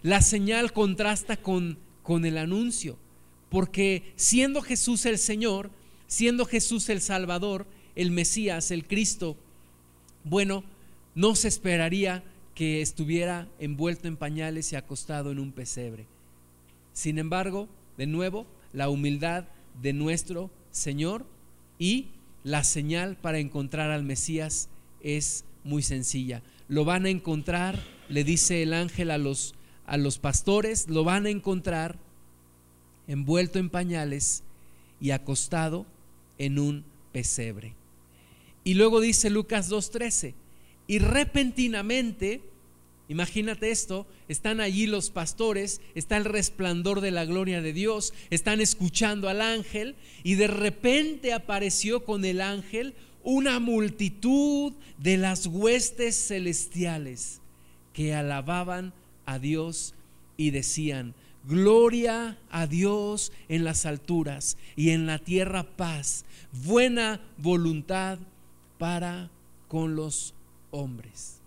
La 0.02 0.24
señal 0.24 0.74
contrasta 0.74 1.38
con, 1.38 1.78
con 2.02 2.26
el 2.26 2.40
anuncio, 2.40 2.98
porque 3.52 4.14
siendo 4.16 4.64
Jesús 4.64 5.06
el 5.06 5.20
Señor, 5.20 5.70
siendo 6.08 6.46
Jesús 6.46 6.90
el 6.90 7.02
Salvador, 7.02 7.68
el 7.96 8.10
Mesías, 8.10 8.72
el 8.72 8.88
Cristo, 8.88 9.38
bueno, 10.24 10.64
no 11.14 11.36
se 11.36 11.50
esperaría 11.50 12.24
que 12.56 12.82
estuviera 12.82 13.48
envuelto 13.60 14.08
en 14.08 14.18
pañales 14.18 14.74
y 14.74 14.76
acostado 14.76 15.32
en 15.32 15.38
un 15.38 15.52
pesebre. 15.52 16.08
Sin 16.94 17.20
embargo, 17.20 17.70
de 18.02 18.08
nuevo, 18.08 18.48
la 18.74 18.90
humildad 18.90 19.46
de 19.80 19.94
nuestro 19.94 20.50
Señor 20.72 21.24
y 21.78 22.08
la 22.44 22.64
señal 22.64 23.16
para 23.16 23.38
encontrar 23.38 23.92
al 23.92 24.02
Mesías 24.02 24.70
es 25.04 25.46
muy 25.64 25.84
sencilla. 25.84 26.42
Lo 26.68 26.84
van 26.84 27.06
a 27.06 27.12
encontrar, 27.12 27.80
le 28.10 28.24
dice 28.24 28.64
el 28.64 28.74
ángel 28.74 29.12
a 29.12 29.20
los, 29.20 29.54
a 29.86 29.98
los 29.98 30.18
pastores, 30.18 30.90
lo 30.90 31.04
van 31.04 31.28
a 31.28 31.30
encontrar 31.30 32.00
envuelto 33.08 33.60
en 33.60 33.70
pañales 33.70 34.42
y 35.00 35.12
acostado 35.12 35.86
en 36.40 36.58
un 36.58 36.84
pesebre. 37.12 37.76
Y 38.64 38.74
luego 38.74 39.00
dice 39.00 39.30
Lucas 39.30 39.70
2.13, 39.70 40.34
y 40.88 40.98
repentinamente, 40.98 42.42
imagínate 43.12 43.72
esto, 43.72 44.08
están 44.30 44.62
allí 44.62 44.88
los 44.88 45.10
pastores, 45.10 45.82
está 45.96 46.16
el 46.16 46.24
resplandor 46.24 47.02
de 47.02 47.12
la 47.12 47.26
gloria 47.26 47.62
de 47.62 47.74
Dios, 47.74 48.14
están 48.30 48.62
escuchando 48.62 49.28
al 49.28 49.42
ángel 49.42 49.96
y 50.24 50.36
de 50.36 50.48
repente 50.48 51.34
apareció 51.34 52.06
con 52.06 52.24
el 52.24 52.40
ángel 52.40 52.94
una 53.22 53.60
multitud 53.60 54.72
de 54.98 55.18
las 55.18 55.46
huestes 55.46 56.16
celestiales 56.16 57.42
que 57.92 58.14
alababan 58.14 58.94
a 59.26 59.40
Dios 59.40 59.94
y 60.38 60.52
decían, 60.52 61.14
Gloria 61.44 62.38
a 62.50 62.66
Dios 62.66 63.34
en 63.50 63.66
las 63.66 63.86
alturas 63.86 64.58
y 64.78 64.92
en 64.92 65.06
la 65.06 65.20
tierra 65.20 65.64
paz, 65.64 66.24
buena 66.52 67.20
voluntad 67.38 68.20
para 68.78 69.30
con 69.68 69.98
los 69.98 70.34
hombres. 70.70 71.41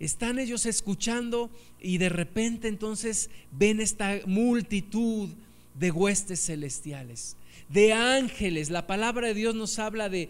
Están 0.00 0.38
ellos 0.38 0.64
escuchando 0.66 1.50
y 1.80 1.98
de 1.98 2.08
repente 2.08 2.68
entonces 2.68 3.30
ven 3.50 3.80
esta 3.80 4.20
multitud 4.26 5.30
de 5.74 5.90
huestes 5.90 6.46
celestiales, 6.46 7.36
de 7.68 7.92
ángeles. 7.92 8.70
La 8.70 8.86
palabra 8.86 9.28
de 9.28 9.34
Dios 9.34 9.54
nos 9.54 9.78
habla 9.78 10.08
de, 10.08 10.28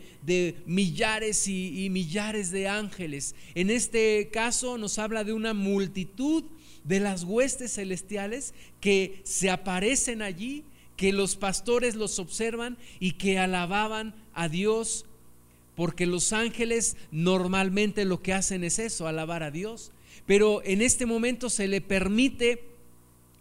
millares 0.66 1.48
y, 1.48 1.84
y 1.84 1.90
millares 1.90 2.50
de 2.50 2.68
ángeles. 2.68 3.34
En 3.54 3.70
este 3.70 4.30
caso 4.32 4.78
nos 4.78 4.98
habla 4.98 5.24
de 5.24 5.32
una 5.32 5.52
multitud 5.54 6.44
de 6.84 7.00
las 7.00 7.24
huestes 7.24 7.74
celestiales 7.74 8.54
que 8.80 9.20
se 9.24 9.50
aparecen 9.50 10.22
allí, 10.22 10.64
que 10.96 11.12
los 11.12 11.36
pastores 11.36 11.94
los 11.94 12.18
observan 12.18 12.78
y 12.98 13.12
que 13.12 13.38
alababan 13.38 14.14
a 14.32 14.48
Dios 14.48 15.04
porque 15.78 16.06
los 16.06 16.32
ángeles 16.32 16.96
normalmente 17.12 18.04
lo 18.04 18.20
que 18.20 18.32
hacen 18.32 18.64
es 18.64 18.80
eso, 18.80 19.06
alabar 19.06 19.44
a 19.44 19.52
Dios. 19.52 19.92
Pero 20.26 20.60
en 20.64 20.82
este 20.82 21.06
momento 21.06 21.50
se 21.50 21.68
le 21.68 21.80
permite 21.80 22.64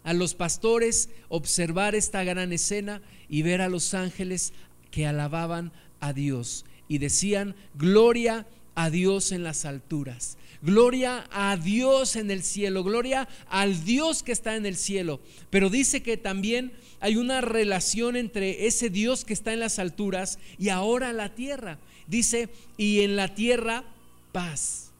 a 0.04 0.12
los 0.12 0.34
pastores 0.34 1.08
observar 1.28 1.96
esta 1.96 2.22
gran 2.22 2.52
escena 2.52 3.02
y 3.28 3.42
ver 3.42 3.60
a 3.60 3.68
los 3.68 3.92
ángeles 3.92 4.52
que 4.92 5.04
alababan 5.04 5.72
a 5.98 6.12
Dios 6.12 6.64
y 6.86 6.98
decían, 6.98 7.56
gloria 7.74 8.46
a 8.76 8.88
Dios 8.88 9.32
en 9.32 9.42
las 9.42 9.64
alturas. 9.64 10.38
Gloria 10.62 11.26
a 11.32 11.56
Dios 11.56 12.14
en 12.14 12.30
el 12.30 12.44
cielo, 12.44 12.84
gloria 12.84 13.28
al 13.48 13.84
Dios 13.84 14.22
que 14.22 14.30
está 14.30 14.54
en 14.54 14.64
el 14.64 14.76
cielo. 14.76 15.18
Pero 15.50 15.70
dice 15.70 16.04
que 16.04 16.16
también 16.16 16.70
hay 17.00 17.16
una 17.16 17.40
relación 17.40 18.14
entre 18.14 18.68
ese 18.68 18.90
Dios 18.90 19.24
que 19.24 19.32
está 19.32 19.52
en 19.52 19.58
las 19.58 19.80
alturas 19.80 20.38
y 20.56 20.68
ahora 20.68 21.12
la 21.12 21.34
tierra. 21.34 21.80
Dice, 22.08 22.48
y 22.76 23.02
en 23.02 23.14
la 23.14 23.34
tierra 23.34 23.84
paz. 24.32 24.90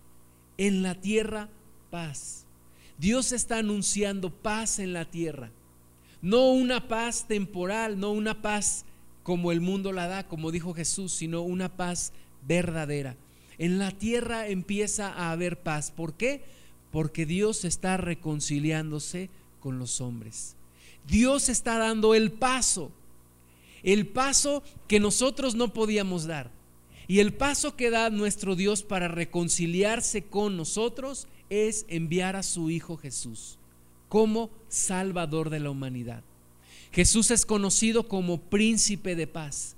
En 0.57 0.83
la 0.83 0.95
tierra 0.95 1.49
paz. 1.91 2.45
Dios 2.99 3.33
está 3.33 3.59
anunciando 3.59 4.31
paz 4.31 4.79
en 4.79 4.93
la 4.93 5.05
tierra. 5.05 5.51
No 6.21 6.51
una 6.51 6.87
paz 6.87 7.27
temporal, 7.27 7.99
no 7.99 8.13
una 8.13 8.43
paz 8.43 8.85
como 9.23 9.53
el 9.53 9.61
mundo 9.61 9.93
la 9.93 10.07
da, 10.07 10.27
como 10.27 10.51
dijo 10.51 10.75
Jesús, 10.75 11.13
sino 11.13 11.43
una 11.43 11.69
paz 11.77 12.13
verdadera. 12.47 13.17
En 13.57 13.79
la 13.79 13.91
tierra 13.91 14.49
empieza 14.49 15.13
a 15.13 15.33
haber 15.33 15.61
paz. 15.61 15.91
¿Por 15.91 16.15
qué? 16.15 16.45
Porque 16.91 17.27
Dios 17.27 17.65
está 17.65 17.97
reconciliándose 17.97 19.31
con 19.61 19.79
los 19.79 20.01
hombres. 20.01 20.57
Dios 21.07 21.49
está 21.49 21.79
dando 21.79 22.15
el 22.15 22.33
paso, 22.33 22.91
el 23.83 24.07
paso 24.07 24.63
que 24.87 25.01
nosotros 25.01 25.55
no 25.55 25.73
podíamos 25.73 26.27
dar. 26.27 26.51
Y 27.09 27.21
el 27.21 27.33
paso 27.33 27.75
que 27.75 27.91
da 27.91 28.11
nuestro 28.11 28.55
Dios 28.55 28.83
para 28.83 29.09
reconciliarse 29.09 30.25
con 30.25 30.59
nosotros 30.59 31.27
es 31.49 31.87
enviar 31.89 32.37
a 32.37 32.43
su 32.43 32.71
Hijo 32.71 32.99
Jesús 32.99 33.59
como 34.11 34.51
Salvador 34.69 35.49
de 35.49 35.61
la 35.61 35.71
humanidad. 35.71 36.23
Jesús 36.93 37.31
es 37.31 37.47
conocido 37.47 38.09
como 38.09 38.39
príncipe 38.39 39.17
de 39.17 39.27
paz. 39.27 39.75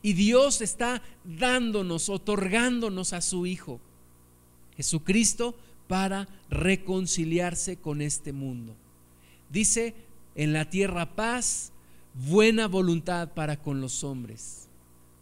Y 0.00 0.14
Dios 0.14 0.62
está 0.62 1.02
dándonos, 1.24 2.08
otorgándonos 2.08 3.12
a 3.12 3.20
su 3.20 3.44
Hijo, 3.46 3.78
Jesucristo, 4.76 5.54
para 5.88 6.26
reconciliarse 6.48 7.76
con 7.76 8.00
este 8.00 8.32
mundo. 8.32 8.74
Dice 9.50 9.94
en 10.34 10.54
la 10.54 10.70
tierra 10.70 11.14
paz, 11.14 11.72
buena 12.14 12.66
voluntad 12.66 13.32
para 13.34 13.58
con 13.58 13.82
los 13.82 14.02
hombres. 14.02 14.68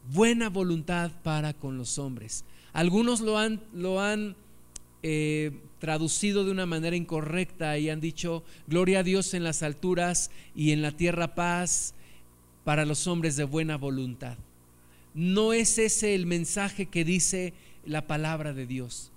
Buena 0.09 0.49
voluntad 0.49 1.11
para 1.23 1.53
con 1.53 1.79
los 1.79 1.99
hombres. 1.99 2.45
Algunos 2.73 3.21
lo 3.21 3.39
han, 3.39 3.61
lo 3.73 4.01
han 4.01 4.37
eh, 5.03 5.53
traducido 5.79 6.45
de 6.45 6.51
una 6.51 6.67
manera 6.67 6.95
incorrecta 6.95 7.79
y 7.79 7.91
han 7.91 8.01
dicho, 8.01 8.45
gloria 8.67 9.01
a 9.01 9.03
Dios 9.03 9.35
en 9.35 9.45
las 9.45 9.63
alturas 9.63 10.31
y 10.55 10.73
en 10.73 10.83
la 10.83 10.93
tierra 10.93 11.35
paz 11.35 11.95
para 12.65 12.85
los 12.85 13.07
hombres 13.07 13.37
de 13.37 13.45
buena 13.45 13.77
voluntad. 13.77 14.37
No 15.15 15.53
es 15.53 15.79
ese 15.79 16.15
el 16.15 16.27
mensaje 16.27 16.87
que 16.87 17.05
dice 17.05 17.55
la 17.87 18.07
palabra 18.07 18.53
de 18.53 18.67
Dios. 18.67 19.11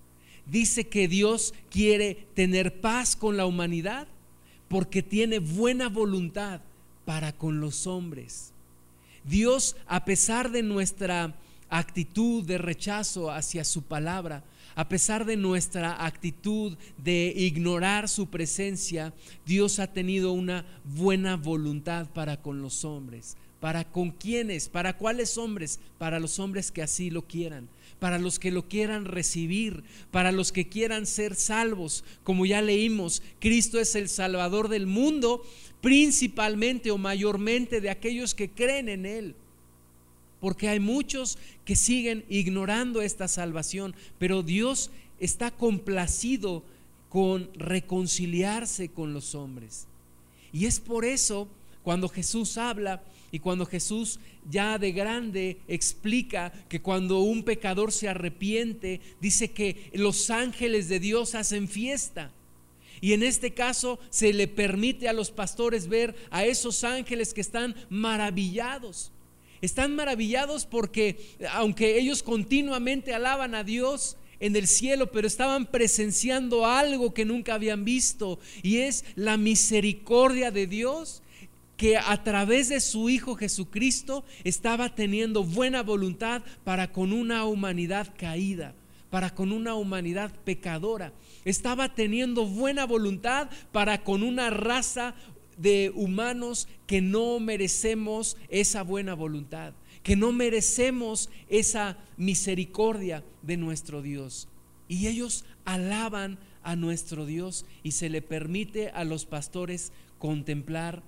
Dice 0.45 0.87
que 0.87 1.07
Dios 1.07 1.53
quiere 1.69 2.27
tener 2.33 2.79
paz 2.81 3.15
con 3.15 3.37
la 3.37 3.45
humanidad 3.45 4.07
porque 4.69 5.03
tiene 5.03 5.39
buena 5.39 5.89
voluntad 5.89 6.61
para 7.05 7.33
con 7.33 7.59
los 7.59 7.87
hombres. 7.87 8.52
Dios, 9.23 9.75
a 9.87 10.05
pesar 10.05 10.51
de 10.51 10.63
nuestra 10.63 11.35
actitud 11.69 12.43
de 12.43 12.57
rechazo 12.57 13.31
hacia 13.31 13.63
su 13.63 13.83
palabra, 13.83 14.43
a 14.75 14.89
pesar 14.89 15.25
de 15.25 15.37
nuestra 15.37 16.05
actitud 16.05 16.77
de 16.97 17.33
ignorar 17.35 18.09
su 18.09 18.27
presencia, 18.27 19.13
Dios 19.45 19.79
ha 19.79 19.87
tenido 19.87 20.31
una 20.31 20.65
buena 20.83 21.35
voluntad 21.35 22.07
para 22.09 22.41
con 22.41 22.61
los 22.61 22.83
hombres. 22.83 23.37
¿Para 23.59 23.85
con 23.85 24.11
quiénes? 24.11 24.67
¿Para 24.67 24.97
cuáles 24.97 25.37
hombres? 25.37 25.79
Para 25.97 26.19
los 26.19 26.39
hombres 26.39 26.71
que 26.71 26.81
así 26.81 27.09
lo 27.09 27.21
quieran 27.21 27.69
para 28.03 28.19
los 28.19 28.37
que 28.37 28.51
lo 28.51 28.67
quieran 28.67 29.05
recibir, 29.05 29.81
para 30.11 30.33
los 30.33 30.51
que 30.51 30.67
quieran 30.67 31.05
ser 31.05 31.35
salvos. 31.35 32.03
Como 32.25 32.45
ya 32.45 32.61
leímos, 32.61 33.23
Cristo 33.39 33.79
es 33.79 33.95
el 33.95 34.09
Salvador 34.09 34.67
del 34.67 34.87
mundo, 34.87 35.41
principalmente 35.79 36.91
o 36.91 36.97
mayormente 36.97 37.79
de 37.79 37.89
aquellos 37.89 38.35
que 38.35 38.49
creen 38.49 38.89
en 38.89 39.05
Él. 39.05 39.35
Porque 40.41 40.67
hay 40.67 40.81
muchos 40.81 41.37
que 41.63 41.77
siguen 41.77 42.25
ignorando 42.27 43.01
esta 43.01 43.29
salvación, 43.29 43.95
pero 44.19 44.43
Dios 44.43 44.91
está 45.21 45.49
complacido 45.51 46.61
con 47.07 47.49
reconciliarse 47.53 48.89
con 48.89 49.13
los 49.13 49.33
hombres. 49.33 49.87
Y 50.51 50.65
es 50.65 50.81
por 50.81 51.05
eso 51.05 51.47
cuando 51.83 52.09
Jesús 52.09 52.57
habla 52.57 53.03
y 53.31 53.39
cuando 53.39 53.65
Jesús 53.65 54.19
ya 54.49 54.77
de 54.77 54.91
grande 54.91 55.57
explica 55.67 56.51
que 56.69 56.81
cuando 56.81 57.19
un 57.19 57.43
pecador 57.43 57.91
se 57.91 58.07
arrepiente, 58.07 59.01
dice 59.19 59.51
que 59.51 59.89
los 59.93 60.29
ángeles 60.29 60.87
de 60.87 60.99
Dios 60.99 61.35
hacen 61.35 61.67
fiesta. 61.67 62.31
Y 63.01 63.13
en 63.13 63.23
este 63.23 63.53
caso 63.53 63.99
se 64.09 64.31
le 64.33 64.47
permite 64.47 65.09
a 65.09 65.13
los 65.13 65.31
pastores 65.31 65.87
ver 65.87 66.15
a 66.29 66.45
esos 66.45 66.83
ángeles 66.83 67.33
que 67.33 67.41
están 67.41 67.75
maravillados. 67.89 69.11
Están 69.61 69.95
maravillados 69.95 70.65
porque 70.65 71.17
aunque 71.51 71.97
ellos 71.97 72.23
continuamente 72.23 73.13
alaban 73.13 73.55
a 73.55 73.63
Dios, 73.63 74.17
en 74.39 74.57
el 74.57 74.67
cielo, 74.67 75.09
pero 75.09 75.25
estaban 75.25 75.65
presenciando 75.65 76.65
algo 76.65 77.13
que 77.13 77.23
nunca 77.23 77.53
habían 77.53 77.85
visto 77.85 78.39
y 78.61 78.79
es 78.79 79.05
la 79.15 79.37
misericordia 79.37 80.51
de 80.51 80.67
Dios 80.67 81.21
que 81.77 81.97
a 81.97 82.23
través 82.23 82.69
de 82.69 82.79
su 82.79 83.09
Hijo 83.09 83.35
Jesucristo 83.35 84.23
estaba 84.43 84.93
teniendo 84.93 85.43
buena 85.43 85.83
voluntad 85.83 86.43
para 86.63 86.91
con 86.91 87.13
una 87.13 87.45
humanidad 87.45 88.13
caída, 88.17 88.75
para 89.09 89.33
con 89.33 89.51
una 89.51 89.75
humanidad 89.75 90.31
pecadora. 90.43 91.13
Estaba 91.45 91.93
teniendo 91.93 92.45
buena 92.45 92.85
voluntad 92.85 93.49
para 93.71 94.03
con 94.03 94.23
una 94.23 94.49
raza 94.49 95.15
de 95.57 95.91
humanos 95.95 96.67
que 96.87 97.01
no 97.01 97.39
merecemos 97.39 98.37
esa 98.49 98.83
buena 98.83 99.13
voluntad, 99.13 99.73
que 100.03 100.15
no 100.15 100.31
merecemos 100.31 101.29
esa 101.49 101.97
misericordia 102.17 103.23
de 103.41 103.57
nuestro 103.57 104.01
Dios. 104.01 104.47
Y 104.87 105.07
ellos 105.07 105.45
alaban 105.65 106.37
a 106.61 106.75
nuestro 106.75 107.25
Dios 107.25 107.65
y 107.83 107.91
se 107.91 108.09
le 108.09 108.21
permite 108.21 108.89
a 108.89 109.03
los 109.03 109.25
pastores 109.25 109.91
contemplar 110.17 111.03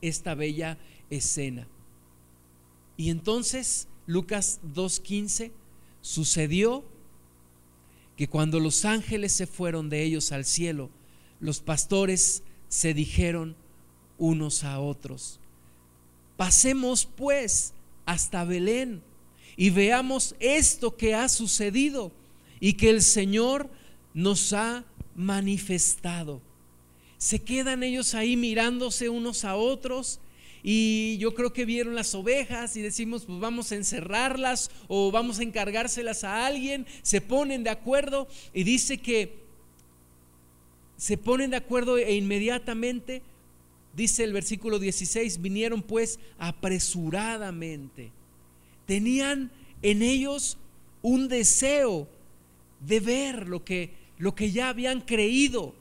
esta 0.00 0.34
bella 0.34 0.78
escena. 1.10 1.66
Y 2.96 3.10
entonces, 3.10 3.88
Lucas 4.06 4.60
2.15, 4.74 5.52
sucedió 6.00 6.84
que 8.16 8.28
cuando 8.28 8.60
los 8.60 8.84
ángeles 8.84 9.32
se 9.32 9.46
fueron 9.46 9.90
de 9.90 10.02
ellos 10.02 10.32
al 10.32 10.44
cielo, 10.44 10.90
los 11.40 11.60
pastores 11.60 12.42
se 12.68 12.94
dijeron 12.94 13.56
unos 14.18 14.64
a 14.64 14.80
otros, 14.80 15.38
pasemos 16.36 17.04
pues 17.04 17.74
hasta 18.06 18.44
Belén 18.44 19.02
y 19.56 19.70
veamos 19.70 20.34
esto 20.38 20.96
que 20.96 21.14
ha 21.14 21.28
sucedido 21.28 22.12
y 22.60 22.74
que 22.74 22.90
el 22.90 23.02
Señor 23.02 23.68
nos 24.14 24.52
ha 24.52 24.84
manifestado 25.14 26.40
se 27.18 27.40
quedan 27.40 27.82
ellos 27.82 28.14
ahí 28.14 28.36
mirándose 28.36 29.08
unos 29.08 29.44
a 29.44 29.56
otros 29.56 30.20
y 30.62 31.16
yo 31.18 31.34
creo 31.34 31.52
que 31.52 31.64
vieron 31.64 31.94
las 31.94 32.14
ovejas 32.14 32.76
y 32.76 32.82
decimos, 32.82 33.24
pues 33.24 33.38
vamos 33.38 33.70
a 33.70 33.76
encerrarlas 33.76 34.70
o 34.88 35.10
vamos 35.12 35.38
a 35.38 35.44
encargárselas 35.44 36.24
a 36.24 36.46
alguien, 36.46 36.86
se 37.02 37.20
ponen 37.20 37.62
de 37.62 37.70
acuerdo 37.70 38.26
y 38.52 38.64
dice 38.64 38.98
que 38.98 39.46
se 40.96 41.16
ponen 41.18 41.50
de 41.50 41.58
acuerdo 41.58 41.98
e 41.98 42.14
inmediatamente, 42.14 43.22
dice 43.94 44.24
el 44.24 44.32
versículo 44.32 44.78
16, 44.78 45.40
vinieron 45.40 45.82
pues 45.82 46.18
apresuradamente. 46.38 48.10
Tenían 48.86 49.52
en 49.82 50.02
ellos 50.02 50.58
un 51.02 51.28
deseo 51.28 52.08
de 52.80 53.00
ver 53.00 53.46
lo 53.46 53.64
que, 53.64 53.92
lo 54.18 54.34
que 54.34 54.50
ya 54.50 54.68
habían 54.68 55.00
creído 55.00 55.74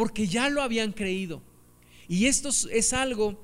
porque 0.00 0.26
ya 0.26 0.48
lo 0.48 0.62
habían 0.62 0.92
creído. 0.92 1.42
Y 2.08 2.24
esto 2.24 2.48
es 2.48 2.94
algo, 2.94 3.38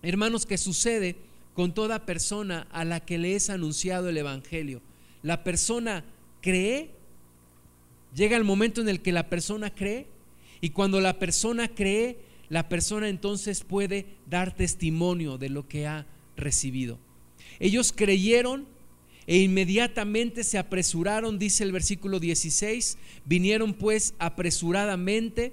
hermanos, 0.00 0.46
que 0.46 0.56
sucede 0.56 1.14
con 1.52 1.74
toda 1.74 2.06
persona 2.06 2.66
a 2.72 2.86
la 2.86 3.00
que 3.00 3.18
le 3.18 3.34
es 3.34 3.50
anunciado 3.50 4.08
el 4.08 4.16
Evangelio. 4.16 4.80
La 5.20 5.44
persona 5.44 6.02
cree, 6.40 6.88
llega 8.14 8.34
el 8.38 8.44
momento 8.44 8.80
en 8.80 8.88
el 8.88 9.02
que 9.02 9.12
la 9.12 9.28
persona 9.28 9.74
cree, 9.74 10.06
y 10.62 10.70
cuando 10.70 11.02
la 11.02 11.18
persona 11.18 11.68
cree, 11.68 12.16
la 12.48 12.70
persona 12.70 13.10
entonces 13.10 13.62
puede 13.62 14.06
dar 14.26 14.54
testimonio 14.56 15.36
de 15.36 15.50
lo 15.50 15.68
que 15.68 15.86
ha 15.86 16.06
recibido. 16.34 16.98
Ellos 17.60 17.92
creyeron 17.94 18.66
e 19.26 19.40
inmediatamente 19.40 20.44
se 20.44 20.56
apresuraron, 20.56 21.38
dice 21.38 21.62
el 21.62 21.72
versículo 21.72 22.20
16, 22.20 22.96
vinieron 23.26 23.74
pues 23.74 24.14
apresuradamente 24.18 25.52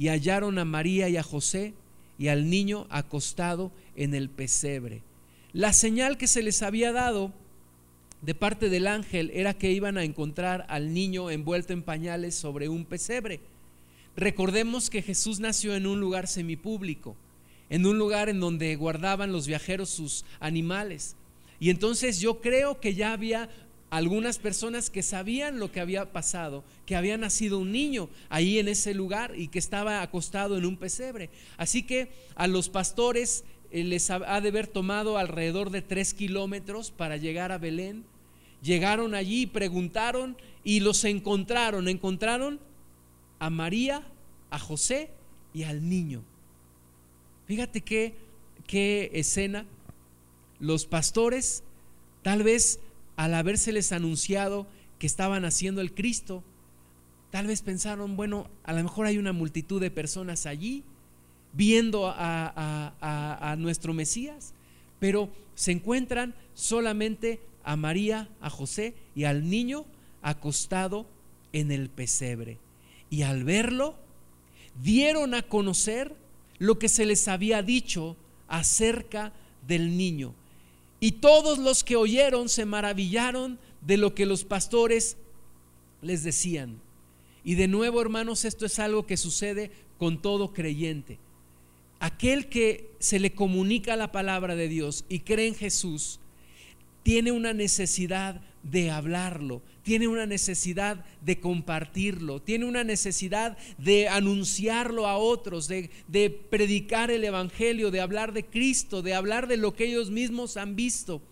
y 0.00 0.08
hallaron 0.08 0.58
a 0.58 0.64
María 0.64 1.10
y 1.10 1.18
a 1.18 1.22
José 1.22 1.74
y 2.18 2.28
al 2.28 2.48
niño 2.48 2.86
acostado 2.88 3.70
en 3.96 4.14
el 4.14 4.30
pesebre. 4.30 5.02
La 5.52 5.74
señal 5.74 6.16
que 6.16 6.26
se 6.26 6.42
les 6.42 6.62
había 6.62 6.90
dado 6.90 7.34
de 8.22 8.34
parte 8.34 8.70
del 8.70 8.86
ángel 8.86 9.30
era 9.34 9.52
que 9.52 9.72
iban 9.72 9.98
a 9.98 10.04
encontrar 10.04 10.64
al 10.70 10.94
niño 10.94 11.30
envuelto 11.30 11.74
en 11.74 11.82
pañales 11.82 12.34
sobre 12.34 12.70
un 12.70 12.86
pesebre. 12.86 13.40
Recordemos 14.16 14.88
que 14.88 15.02
Jesús 15.02 15.38
nació 15.38 15.76
en 15.76 15.86
un 15.86 16.00
lugar 16.00 16.28
semipúblico, 16.28 17.14
en 17.68 17.84
un 17.84 17.98
lugar 17.98 18.30
en 18.30 18.40
donde 18.40 18.74
guardaban 18.76 19.32
los 19.32 19.46
viajeros 19.46 19.90
sus 19.90 20.24
animales. 20.40 21.14
Y 21.58 21.68
entonces 21.68 22.20
yo 22.20 22.40
creo 22.40 22.80
que 22.80 22.94
ya 22.94 23.12
había 23.12 23.50
algunas 23.90 24.38
personas 24.38 24.88
que 24.88 25.02
sabían 25.02 25.58
lo 25.58 25.72
que 25.72 25.80
había 25.80 26.12
pasado, 26.12 26.64
que 26.86 26.94
había 26.94 27.18
nacido 27.18 27.58
un 27.58 27.72
niño 27.72 28.08
ahí 28.28 28.58
en 28.58 28.68
ese 28.68 28.94
lugar 28.94 29.34
y 29.36 29.48
que 29.48 29.58
estaba 29.58 30.02
acostado 30.02 30.56
en 30.56 30.64
un 30.64 30.76
pesebre. 30.76 31.28
Así 31.56 31.82
que 31.82 32.10
a 32.36 32.46
los 32.46 32.68
pastores 32.68 33.44
eh, 33.72 33.82
les 33.82 34.10
ha 34.10 34.40
de 34.40 34.48
haber 34.48 34.68
tomado 34.68 35.18
alrededor 35.18 35.70
de 35.70 35.82
tres 35.82 36.14
kilómetros 36.14 36.92
para 36.92 37.16
llegar 37.16 37.50
a 37.50 37.58
Belén. 37.58 38.04
Llegaron 38.62 39.14
allí, 39.14 39.46
preguntaron 39.46 40.36
y 40.62 40.80
los 40.80 41.04
encontraron. 41.04 41.88
Encontraron 41.88 42.60
a 43.40 43.50
María, 43.50 44.02
a 44.50 44.58
José 44.58 45.10
y 45.52 45.64
al 45.64 45.88
niño. 45.88 46.22
Fíjate 47.46 47.80
qué, 47.80 48.14
qué 48.68 49.10
escena. 49.14 49.66
Los 50.60 50.84
pastores, 50.84 51.64
tal 52.22 52.44
vez 52.44 52.78
al 53.20 53.34
habérseles 53.34 53.92
anunciado 53.92 54.66
que 54.98 55.06
estaban 55.06 55.44
haciendo 55.44 55.82
el 55.82 55.92
Cristo, 55.92 56.42
tal 57.30 57.48
vez 57.48 57.60
pensaron, 57.60 58.16
bueno, 58.16 58.48
a 58.64 58.72
lo 58.72 58.82
mejor 58.82 59.04
hay 59.04 59.18
una 59.18 59.34
multitud 59.34 59.78
de 59.78 59.90
personas 59.90 60.46
allí 60.46 60.84
viendo 61.52 62.10
a, 62.16 63.56
nuestro 63.58 63.92
Mesías, 63.92 64.54
pero 65.00 65.28
se 65.54 65.70
encuentran 65.70 66.34
solamente 66.54 67.42
a 67.62 67.76
María, 67.76 68.30
a 68.40 68.48
José 68.48 68.94
y 69.14 69.24
al 69.24 69.50
niño 69.50 69.84
acostado 70.22 71.06
en 71.52 71.72
el 71.72 71.90
pesebre. 71.90 72.56
Y 73.10 73.20
al 73.20 73.44
verlo, 73.44 73.96
dieron 74.82 75.34
a 75.34 75.42
conocer 75.42 76.16
lo 76.58 76.78
que 76.78 76.88
se 76.88 77.04
les 77.04 77.28
había 77.28 77.62
dicho 77.62 78.16
acerca 78.48 79.34
del 79.68 79.98
niño. 79.98 80.34
Y 81.00 81.12
todos 81.12 81.58
los 81.58 81.82
que 81.82 81.96
oyeron 81.96 82.48
se 82.48 82.66
maravillaron 82.66 83.58
de 83.80 83.96
lo 83.96 84.14
que 84.14 84.26
los 84.26 84.44
pastores 84.44 85.16
les 86.02 86.22
decían. 86.22 86.78
Y 87.42 87.54
de 87.54 87.68
nuevo, 87.68 88.00
hermanos, 88.00 88.44
esto 88.44 88.66
es 88.66 88.78
algo 88.78 89.06
que 89.06 89.16
sucede 89.16 89.70
con 89.98 90.20
todo 90.20 90.52
creyente 90.52 91.18
aquel 92.00 92.48
que 92.48 92.90
se 92.98 93.20
le 93.20 93.32
comunica 93.32 93.94
la 93.94 94.10
palabra 94.10 94.56
de 94.56 94.68
Dios 94.68 95.04
y 95.08 95.20
cree 95.20 95.46
en 95.46 95.54
Jesús, 95.54 96.18
tiene 97.02 97.30
una 97.30 97.52
necesidad 97.52 98.40
de 98.62 98.90
hablarlo, 98.90 99.62
tiene 99.82 100.06
una 100.06 100.26
necesidad 100.26 101.04
de 101.22 101.40
compartirlo, 101.40 102.40
tiene 102.40 102.66
una 102.66 102.84
necesidad 102.84 103.56
de 103.78 104.08
anunciarlo 104.08 105.06
a 105.06 105.16
otros, 105.16 105.66
de, 105.66 105.90
de, 106.08 106.30
predicar 106.30 107.10
el 107.10 107.24
Evangelio, 107.24 107.90
de 107.90 108.00
hablar 108.00 108.32
de 108.32 108.44
Cristo, 108.44 109.02
de 109.02 109.14
hablar 109.14 109.46
de 109.48 109.56
lo 109.56 109.74
que 109.74 109.86
ellos 109.86 110.10
mismos 110.10 110.56
han 110.56 110.76
visto. 110.76 111.22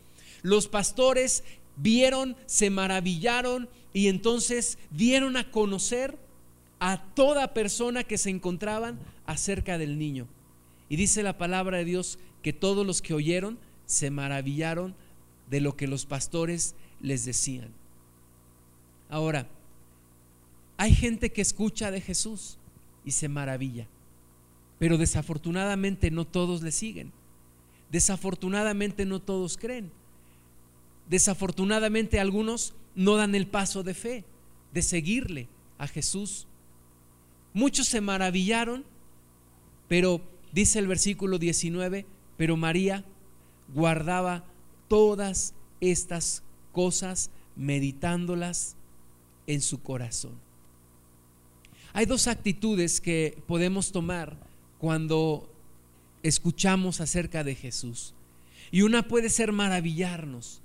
Los 0.43 0.69
pastores 0.69 1.45
vieron, 1.77 2.37
se 2.47 2.71
maravillaron 2.71 3.69
y 3.93 4.09
entonces 4.09 4.79
dieron 4.91 5.37
a 5.37 5.51
conocer 5.51 6.17
a 6.81 7.03
toda 7.15 7.55
persona 7.55 8.05
que 8.05 8.19
se 8.19 8.31
encontraban 8.31 8.99
acerca 9.27 9.79
del 9.79 9.99
niño. 9.99 10.27
Y 10.89 10.97
dice 10.97 11.23
la 11.23 11.39
palabra 11.39 11.79
de 11.79 11.85
Dios 11.85 12.19
que 12.43 12.53
todos 12.53 12.87
los 12.87 13.03
que 13.03 13.15
oyeron 13.15 13.59
se 13.87 14.11
maravillaron 14.11 14.95
de 15.51 15.61
lo 15.61 15.77
que 15.77 15.87
los 15.87 16.07
pastores 16.07 16.75
les 17.01 17.25
decían. 17.25 17.71
Ahora, 19.09 19.49
hay 20.77 20.95
gente 20.95 21.33
que 21.33 21.41
escucha 21.41 21.91
de 21.91 22.01
Jesús 22.01 22.59
y 23.05 23.13
se 23.13 23.29
maravilla, 23.29 23.87
pero 24.79 24.99
desafortunadamente 24.99 26.11
no 26.11 26.27
todos 26.27 26.63
le 26.63 26.73
siguen. 26.73 27.13
Desafortunadamente 27.91 29.07
no 29.07 29.21
todos 29.21 29.57
creen. 29.57 29.91
Desafortunadamente 31.09 32.21
algunos 32.21 32.75
no 32.95 33.17
dan 33.17 33.35
el 33.35 33.47
paso 33.47 33.83
de 33.83 33.95
fe, 33.95 34.25
de 34.73 34.83
seguirle 34.83 35.49
a 35.79 35.87
Jesús. 35.87 36.47
Muchos 37.55 37.89
se 37.89 38.01
maravillaron, 38.01 38.85
pero 39.89 40.21
Dice 40.53 40.79
el 40.79 40.87
versículo 40.87 41.39
19, 41.39 42.07
pero 42.37 42.57
María 42.57 43.05
guardaba 43.75 44.45
todas 44.89 45.55
estas 45.81 46.43
cosas 46.73 47.31
meditándolas 47.57 48.77
en 49.47 49.61
su 49.61 49.83
corazón. 49.83 50.39
Hay 51.93 52.07
dos 52.07 52.29
actitudes 52.29 53.01
que 53.01 53.43
podemos 53.47 53.93
tomar 53.93 54.37
cuando 54.79 55.51
escuchamos 56.23 57.01
acerca 57.01 57.45
de 57.45 57.55
Jesús. 57.55 58.15
Y 58.71 58.83
una 58.83 59.09
puede 59.09 59.31
ser 59.31 59.53
maravillarnos 59.53 60.61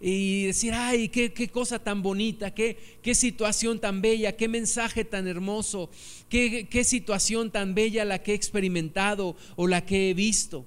y 0.00 0.44
decir, 0.44 0.74
ay, 0.74 1.08
qué, 1.08 1.48
cosa 1.48 1.80
tan 1.80 2.02
bonita, 2.02 2.54
qué, 2.54 2.78
qué, 3.02 3.14
situación 3.14 3.80
tan 3.80 4.00
bella, 4.00 4.36
qué 4.36 4.46
mensaje 4.46 5.04
tan 5.04 5.26
hermoso, 5.26 5.90
qué, 6.28 6.68
qué 6.70 6.84
situación 6.84 7.50
tan 7.50 7.74
bella 7.74 8.04
la 8.04 8.22
que 8.22 8.32
he 8.32 8.34
experimentado 8.36 9.36
o 9.56 9.66
la 9.66 9.84
que 9.84 10.10
he 10.10 10.14
visto. 10.14 10.64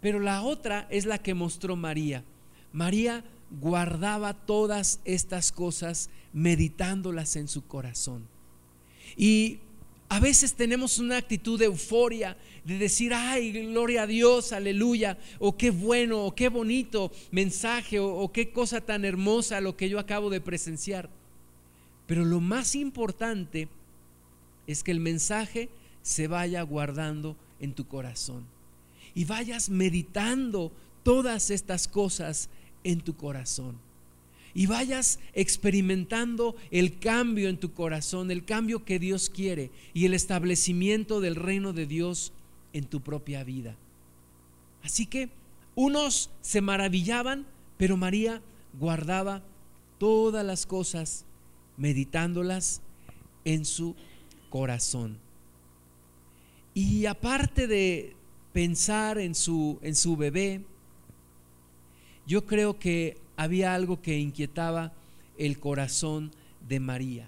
Pero 0.00 0.20
la 0.20 0.42
otra 0.42 0.86
es 0.90 1.04
la 1.04 1.18
que 1.18 1.34
mostró 1.34 1.74
María. 1.74 2.22
María 2.72 3.24
guardaba 3.50 4.34
todas 4.34 5.00
estas 5.04 5.52
cosas 5.52 6.10
meditándolas 6.32 7.36
en 7.36 7.48
su 7.48 7.66
corazón. 7.66 8.26
Y 9.16 9.58
a 10.08 10.20
veces 10.20 10.54
tenemos 10.54 10.98
una 10.98 11.18
actitud 11.18 11.58
de 11.58 11.66
euforia, 11.66 12.36
de 12.64 12.78
decir, 12.78 13.12
ay, 13.12 13.52
gloria 13.52 14.02
a 14.02 14.06
Dios, 14.06 14.52
aleluya, 14.52 15.18
o 15.38 15.56
qué 15.56 15.70
bueno, 15.70 16.24
o 16.24 16.34
qué 16.34 16.48
bonito 16.48 17.12
mensaje, 17.30 17.98
o, 18.00 18.30
qué 18.32 18.50
cosa 18.50 18.80
tan 18.80 19.04
hermosa 19.04 19.60
lo 19.60 19.76
que 19.76 19.88
yo 19.88 19.98
acabo 19.98 20.30
de 20.30 20.40
presenciar. 20.40 21.10
Pero 22.06 22.24
lo 22.24 22.40
más 22.40 22.74
importante 22.74 23.68
es 24.66 24.82
que 24.82 24.92
el 24.92 25.00
mensaje 25.00 25.68
se 26.02 26.26
vaya 26.26 26.62
guardando 26.62 27.36
en 27.60 27.74
tu 27.74 27.86
corazón 27.86 28.46
y 29.14 29.24
vayas 29.24 29.68
meditando 29.68 30.72
todas 31.02 31.50
estas 31.50 31.86
cosas 31.86 32.48
en 32.84 33.00
tu 33.00 33.16
corazón 33.16 33.78
y 34.54 34.66
vayas 34.66 35.20
experimentando 35.34 36.56
el 36.70 36.98
cambio 36.98 37.48
en 37.48 37.58
tu 37.58 37.72
corazón, 37.72 38.30
el 38.30 38.44
cambio 38.44 38.84
que 38.84 38.98
Dios 38.98 39.30
quiere 39.30 39.70
y 39.94 40.06
el 40.06 40.14
establecimiento 40.14 41.20
del 41.20 41.36
reino 41.36 41.72
de 41.72 41.86
Dios 41.86 42.32
en 42.72 42.84
tu 42.84 43.00
propia 43.00 43.44
vida. 43.44 43.76
Así 44.82 45.06
que 45.06 45.30
unos 45.74 46.30
se 46.40 46.60
maravillaban, 46.60 47.46
pero 47.76 47.96
María 47.96 48.42
guardaba 48.78 49.42
todas 49.98 50.44
las 50.44 50.66
cosas, 50.66 51.24
meditándolas 51.76 52.80
en 53.44 53.64
su 53.64 53.94
corazón. 54.50 55.18
Y 56.74 57.06
aparte 57.06 57.66
de 57.66 58.16
pensar 58.52 59.18
en 59.18 59.34
su, 59.34 59.78
en 59.82 59.94
su 59.94 60.16
bebé, 60.16 60.64
yo 62.28 62.44
creo 62.44 62.78
que 62.78 63.16
había 63.38 63.74
algo 63.74 64.02
que 64.02 64.18
inquietaba 64.18 64.92
el 65.38 65.58
corazón 65.58 66.30
de 66.68 66.78
María. 66.78 67.26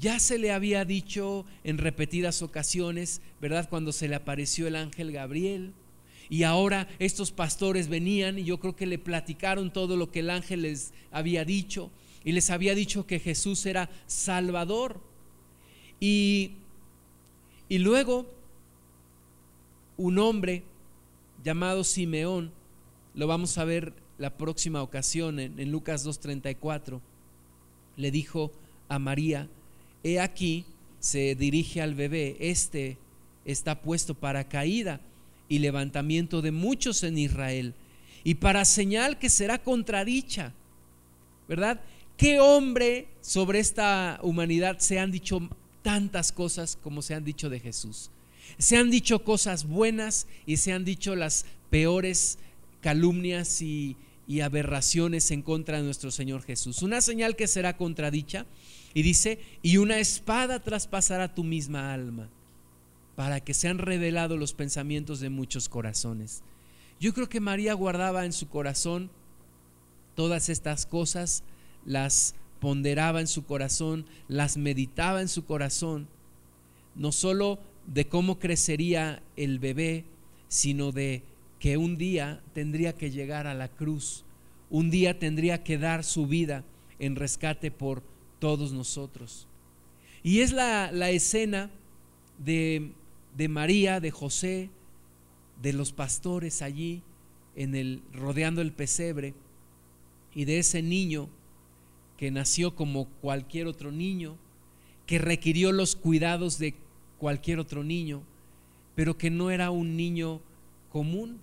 Ya 0.00 0.18
se 0.18 0.38
le 0.38 0.50
había 0.50 0.86
dicho 0.86 1.44
en 1.62 1.76
repetidas 1.76 2.40
ocasiones, 2.40 3.20
¿verdad? 3.38 3.68
Cuando 3.68 3.92
se 3.92 4.08
le 4.08 4.14
apareció 4.14 4.66
el 4.66 4.76
ángel 4.76 5.12
Gabriel. 5.12 5.74
Y 6.30 6.44
ahora 6.44 6.88
estos 6.98 7.32
pastores 7.32 7.88
venían 7.88 8.38
y 8.38 8.44
yo 8.44 8.58
creo 8.58 8.74
que 8.74 8.86
le 8.86 8.98
platicaron 8.98 9.72
todo 9.72 9.96
lo 9.96 10.10
que 10.10 10.20
el 10.20 10.30
ángel 10.30 10.62
les 10.62 10.94
había 11.10 11.44
dicho. 11.44 11.90
Y 12.24 12.32
les 12.32 12.48
había 12.48 12.74
dicho 12.74 13.06
que 13.06 13.20
Jesús 13.20 13.66
era 13.66 13.90
Salvador. 14.06 15.02
Y, 16.00 16.52
y 17.68 17.76
luego 17.78 18.26
un 19.98 20.18
hombre 20.18 20.62
llamado 21.44 21.84
Simeón, 21.84 22.52
lo 23.18 23.26
vamos 23.26 23.58
a 23.58 23.64
ver 23.64 23.92
la 24.16 24.38
próxima 24.38 24.80
ocasión 24.80 25.40
en, 25.40 25.72
Lucas 25.72 26.06
2.34, 26.06 27.00
le 27.96 28.12
dijo 28.12 28.52
a 28.88 29.00
María, 29.00 29.48
he 30.04 30.20
aquí, 30.20 30.64
se 31.00 31.34
dirige 31.34 31.82
al 31.82 31.96
bebé, 31.96 32.36
este 32.38 32.96
está 33.44 33.82
puesto 33.82 34.14
para 34.14 34.48
caída 34.48 35.00
y 35.48 35.58
levantamiento 35.58 36.42
de 36.42 36.52
muchos 36.52 37.02
en 37.02 37.18
Israel, 37.18 37.74
y 38.22 38.36
para 38.36 38.64
señal 38.64 39.18
que 39.18 39.30
será 39.30 39.58
contradicha, 39.58 40.52
¿verdad? 41.48 41.80
¿Qué 42.16 42.38
hombre 42.38 43.08
sobre 43.20 43.58
esta 43.58 44.20
humanidad 44.22 44.78
se 44.78 45.00
han 45.00 45.10
dicho 45.10 45.40
tantas 45.82 46.30
cosas 46.30 46.78
como 46.80 47.02
se 47.02 47.14
han 47.14 47.24
dicho 47.24 47.50
de 47.50 47.58
Jesús? 47.58 48.12
Se 48.58 48.76
han 48.76 48.92
dicho 48.92 49.24
cosas 49.24 49.66
buenas 49.66 50.28
y 50.46 50.58
se 50.58 50.72
han 50.72 50.84
dicho 50.84 51.16
las 51.16 51.46
peores 51.68 52.38
calumnias 52.80 53.62
y, 53.62 53.96
aberraciones 54.42 55.30
en 55.30 55.40
contra 55.40 55.78
de 55.78 55.84
nuestro 55.84 56.10
Señor 56.10 56.42
Jesús. 56.42 56.82
Una 56.82 57.00
señal 57.00 57.34
que 57.34 57.46
será 57.46 57.78
contradicha 57.78 58.44
y 58.92 59.02
dice, 59.02 59.38
y 59.62 59.78
una 59.78 59.98
espada 60.00 60.62
traspasará 60.62 61.34
tu 61.34 61.44
misma 61.44 61.94
alma 61.94 62.28
para 63.16 63.40
que 63.40 63.54
sean 63.54 63.78
revelados 63.78 64.38
los 64.38 64.52
pensamientos 64.52 65.20
de 65.20 65.30
muchos 65.30 65.70
corazones. 65.70 66.42
Yo 67.00 67.14
creo 67.14 67.28
que 67.28 67.40
María 67.40 67.72
guardaba 67.72 68.26
en 68.26 68.32
su 68.32 68.48
corazón 68.48 69.10
todas 70.14 70.50
estas 70.50 70.84
cosas, 70.84 71.42
las 71.86 72.34
ponderaba 72.60 73.20
en 73.20 73.28
su 73.28 73.44
corazón, 73.44 74.04
las 74.28 74.56
meditaba 74.56 75.20
en 75.22 75.28
su 75.28 75.46
corazón, 75.46 76.08
no 76.94 77.12
solo 77.12 77.60
de 77.86 78.08
cómo 78.08 78.38
crecería 78.38 79.22
el 79.36 79.58
bebé, 79.58 80.04
sino 80.48 80.92
de 80.92 81.22
que 81.58 81.76
un 81.76 81.96
día 81.96 82.42
tendría 82.52 82.94
que 82.94 83.10
llegar 83.10 83.46
a 83.46 83.54
la 83.54 83.68
cruz, 83.68 84.24
un 84.70 84.90
día 84.90 85.18
tendría 85.18 85.64
que 85.64 85.78
dar 85.78 86.04
su 86.04 86.26
vida 86.26 86.64
en 86.98 87.16
rescate 87.16 87.70
por 87.70 88.02
todos 88.38 88.72
nosotros. 88.72 89.46
Y 90.22 90.40
es 90.40 90.52
la, 90.52 91.10
escena 91.10 91.70
de, 92.38 92.92
de, 93.36 93.48
María, 93.48 94.00
de 94.00 94.10
José, 94.10 94.70
de 95.62 95.72
los 95.72 95.92
pastores 95.92 96.62
allí, 96.62 97.02
en 97.56 97.74
el, 97.74 98.02
rodeando 98.12 98.60
el 98.60 98.72
pesebre, 98.72 99.34
y 100.34 100.44
de 100.44 100.58
ese 100.58 100.82
niño 100.82 101.28
que 102.16 102.30
nació 102.30 102.74
como 102.74 103.06
cualquier 103.20 103.66
otro 103.66 103.90
niño, 103.90 104.36
que 105.06 105.18
requirió 105.18 105.72
los 105.72 105.96
cuidados 105.96 106.58
de 106.58 106.74
cualquier 107.18 107.58
otro 107.58 107.82
niño, 107.82 108.22
pero 108.94 109.16
que 109.16 109.30
no 109.30 109.50
era 109.50 109.70
un 109.70 109.96
niño 109.96 110.40
común, 110.90 111.40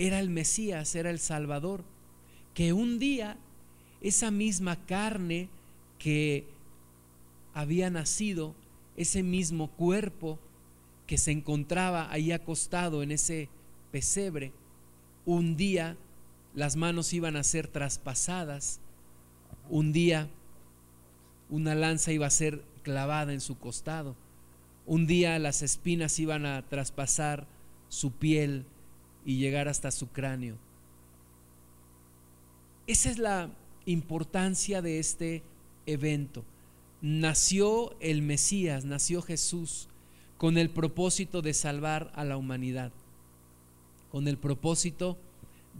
era 0.00 0.18
el 0.18 0.30
Mesías, 0.30 0.94
era 0.94 1.10
el 1.10 1.18
Salvador, 1.18 1.84
que 2.54 2.72
un 2.72 2.98
día 2.98 3.36
esa 4.00 4.30
misma 4.30 4.86
carne 4.86 5.50
que 5.98 6.48
había 7.52 7.90
nacido, 7.90 8.54
ese 8.96 9.22
mismo 9.22 9.68
cuerpo 9.72 10.38
que 11.06 11.18
se 11.18 11.32
encontraba 11.32 12.10
ahí 12.10 12.32
acostado 12.32 13.02
en 13.02 13.12
ese 13.12 13.50
pesebre, 13.92 14.52
un 15.26 15.58
día 15.58 15.98
las 16.54 16.76
manos 16.76 17.12
iban 17.12 17.36
a 17.36 17.44
ser 17.44 17.68
traspasadas, 17.68 18.80
un 19.68 19.92
día 19.92 20.30
una 21.50 21.74
lanza 21.74 22.10
iba 22.10 22.26
a 22.26 22.30
ser 22.30 22.64
clavada 22.82 23.34
en 23.34 23.42
su 23.42 23.58
costado, 23.58 24.16
un 24.86 25.06
día 25.06 25.38
las 25.38 25.60
espinas 25.60 26.18
iban 26.18 26.46
a 26.46 26.66
traspasar 26.66 27.46
su 27.90 28.12
piel 28.12 28.64
y 29.24 29.38
llegar 29.38 29.68
hasta 29.68 29.90
su 29.90 30.08
cráneo. 30.08 30.56
Esa 32.86 33.10
es 33.10 33.18
la 33.18 33.50
importancia 33.86 34.82
de 34.82 34.98
este 34.98 35.42
evento. 35.86 36.44
Nació 37.02 37.94
el 38.00 38.22
Mesías, 38.22 38.84
nació 38.84 39.22
Jesús 39.22 39.88
con 40.38 40.58
el 40.58 40.70
propósito 40.70 41.42
de 41.42 41.54
salvar 41.54 42.10
a 42.14 42.24
la 42.24 42.36
humanidad, 42.36 42.92
con 44.10 44.26
el 44.26 44.38
propósito 44.38 45.16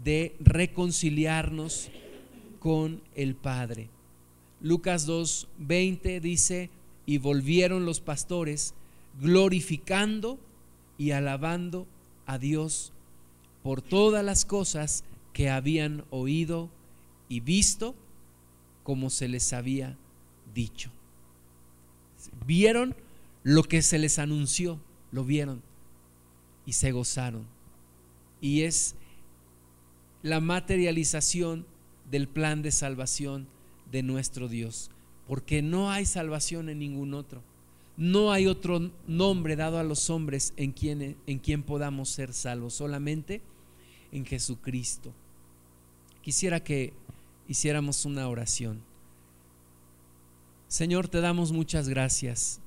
de 0.03 0.35
reconciliarnos 0.39 1.89
con 2.59 3.01
el 3.15 3.35
Padre. 3.35 3.89
Lucas 4.61 5.07
2:20 5.07 6.21
dice, 6.21 6.69
y 7.05 7.17
volvieron 7.17 7.85
los 7.85 7.99
pastores 7.99 8.73
glorificando 9.19 10.39
y 10.97 11.11
alabando 11.11 11.87
a 12.25 12.37
Dios 12.37 12.93
por 13.63 13.81
todas 13.81 14.23
las 14.23 14.45
cosas 14.45 15.03
que 15.33 15.49
habían 15.49 16.03
oído 16.09 16.69
y 17.29 17.39
visto 17.39 17.95
como 18.83 19.09
se 19.09 19.27
les 19.27 19.53
había 19.53 19.97
dicho. 20.53 20.91
Vieron 22.45 22.95
lo 23.43 23.63
que 23.63 23.81
se 23.81 23.97
les 23.97 24.19
anunció, 24.19 24.79
lo 25.11 25.23
vieron 25.23 25.61
y 26.65 26.73
se 26.73 26.91
gozaron. 26.91 27.45
Y 28.39 28.61
es 28.61 28.95
la 30.23 30.39
materialización 30.39 31.65
del 32.09 32.27
plan 32.27 32.61
de 32.61 32.71
salvación 32.71 33.47
de 33.91 34.03
nuestro 34.03 34.47
Dios, 34.47 34.91
porque 35.27 35.61
no 35.61 35.91
hay 35.91 36.05
salvación 36.05 36.69
en 36.69 36.79
ningún 36.79 37.13
otro. 37.13 37.41
No 37.97 38.31
hay 38.31 38.47
otro 38.47 38.91
nombre 39.07 39.55
dado 39.55 39.77
a 39.77 39.83
los 39.83 40.09
hombres 40.09 40.53
en 40.57 40.71
quien, 40.71 41.17
en 41.27 41.39
quien 41.39 41.61
podamos 41.61 42.09
ser 42.09 42.33
salvos, 42.33 42.73
solamente 42.73 43.41
en 44.11 44.25
Jesucristo. 44.25 45.13
Quisiera 46.21 46.63
que 46.63 46.93
hiciéramos 47.47 48.05
una 48.05 48.27
oración. 48.27 48.81
Señor, 50.67 51.07
te 51.07 51.19
damos 51.19 51.51
muchas 51.51 51.89
gracias 51.89 52.59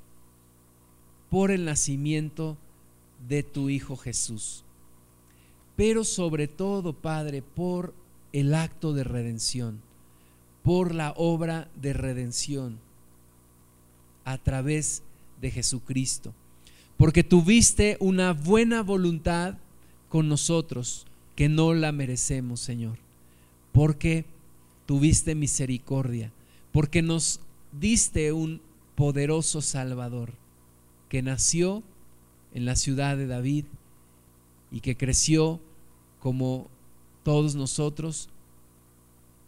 por 1.31 1.51
el 1.51 1.65
nacimiento 1.65 2.57
de 3.29 3.43
tu 3.43 3.71
Hijo 3.71 3.97
Jesús, 3.97 4.65
pero 5.77 6.05
sobre 6.05 6.47
todo, 6.49 6.93
Padre, 6.93 7.43
por 7.43 7.95
el 8.33 8.55
acto 8.55 8.93
de 8.93 9.05
redención, 9.05 9.81
por 10.63 10.95
la 10.95 11.13
obra 11.17 11.69
de 11.81 11.93
redención 11.93 12.79
a 14.25 14.39
través 14.39 15.03
de 15.41 15.51
Jesucristo, 15.51 16.35
porque 16.97 17.25
tuviste 17.25 17.97
una 18.01 18.33
buena 18.33 18.83
voluntad 18.83 19.55
con 20.09 20.29
nosotros 20.29 21.07
que 21.35 21.49
no 21.49 21.75
la 21.75 21.93
merecemos, 21.93 22.61
Señor, 22.61 22.99
porque 23.73 24.25
tuviste 24.87 25.35
misericordia, 25.35 26.33
porque 26.73 27.03
nos 27.03 27.41
diste 27.73 28.33
un 28.33 28.61
poderoso 28.95 29.61
Salvador 29.61 30.33
que 31.09 31.23
nació 31.23 31.83
en 32.53 32.65
la 32.65 32.77
ciudad 32.77 33.17
de 33.17 33.27
David 33.27 33.65
y 34.71 34.81
que 34.81 34.97
creció 34.97 35.61
como 36.21 36.69
todos 37.23 37.55
nosotros, 37.55 38.29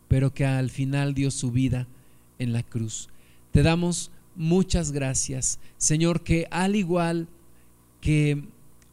pero 0.09 0.32
que 0.34 0.45
al 0.45 0.70
final 0.70 1.14
dio 1.14 1.30
su 1.30 1.53
vida 1.53 1.87
en 2.39 2.53
la 2.53 2.62
cruz. 2.62 3.09
Te 3.53 3.62
damos 3.62 4.11
muchas 4.34 4.93
gracias, 4.93 5.59
Señor, 5.78 6.22
que 6.22 6.47
al 6.51 6.76
igual 6.76 7.28
que 8.01 8.45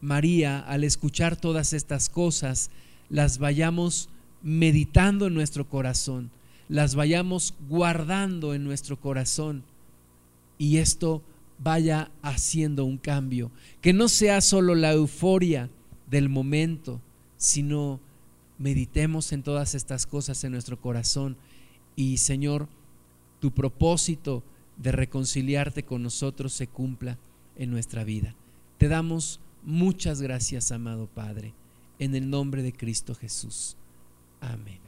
María, 0.04 0.60
al 0.60 0.84
escuchar 0.84 1.34
todas 1.34 1.72
estas 1.72 2.10
cosas, 2.10 2.70
las 3.08 3.38
vayamos 3.38 4.10
meditando 4.42 5.26
en 5.26 5.34
nuestro 5.34 5.66
corazón, 5.66 6.30
las 6.68 6.94
vayamos 6.94 7.54
guardando 7.70 8.52
en 8.52 8.64
nuestro 8.64 9.00
corazón 9.00 9.64
y 10.58 10.76
esto 10.76 11.22
vaya 11.58 12.10
haciendo 12.20 12.84
un 12.84 12.98
cambio, 12.98 13.50
que 13.80 13.94
no 13.94 14.08
sea 14.08 14.42
solo 14.42 14.74
la 14.74 14.92
euforia 14.92 15.70
del 16.10 16.28
momento, 16.28 17.00
sino 17.38 17.98
meditemos 18.58 19.32
en 19.32 19.42
todas 19.42 19.74
estas 19.74 20.06
cosas 20.06 20.44
en 20.44 20.52
nuestro 20.52 20.78
corazón 20.78 21.38
y 21.96 22.18
Señor, 22.18 22.68
tu 23.40 23.52
propósito 23.52 24.42
de 24.76 24.92
reconciliarte 24.92 25.82
con 25.82 26.02
nosotros 26.02 26.52
se 26.52 26.66
cumpla 26.66 27.18
en 27.56 27.70
nuestra 27.70 28.04
vida. 28.04 28.34
Te 28.76 28.88
damos 28.88 29.40
muchas 29.64 30.20
gracias, 30.22 30.72
amado 30.72 31.06
Padre 31.06 31.54
en 31.98 32.14
el 32.14 32.28
nombre 32.28 32.62
de 32.62 32.72
Cristo 32.72 33.14
Jesús. 33.14 33.76
Amén. 34.40 34.83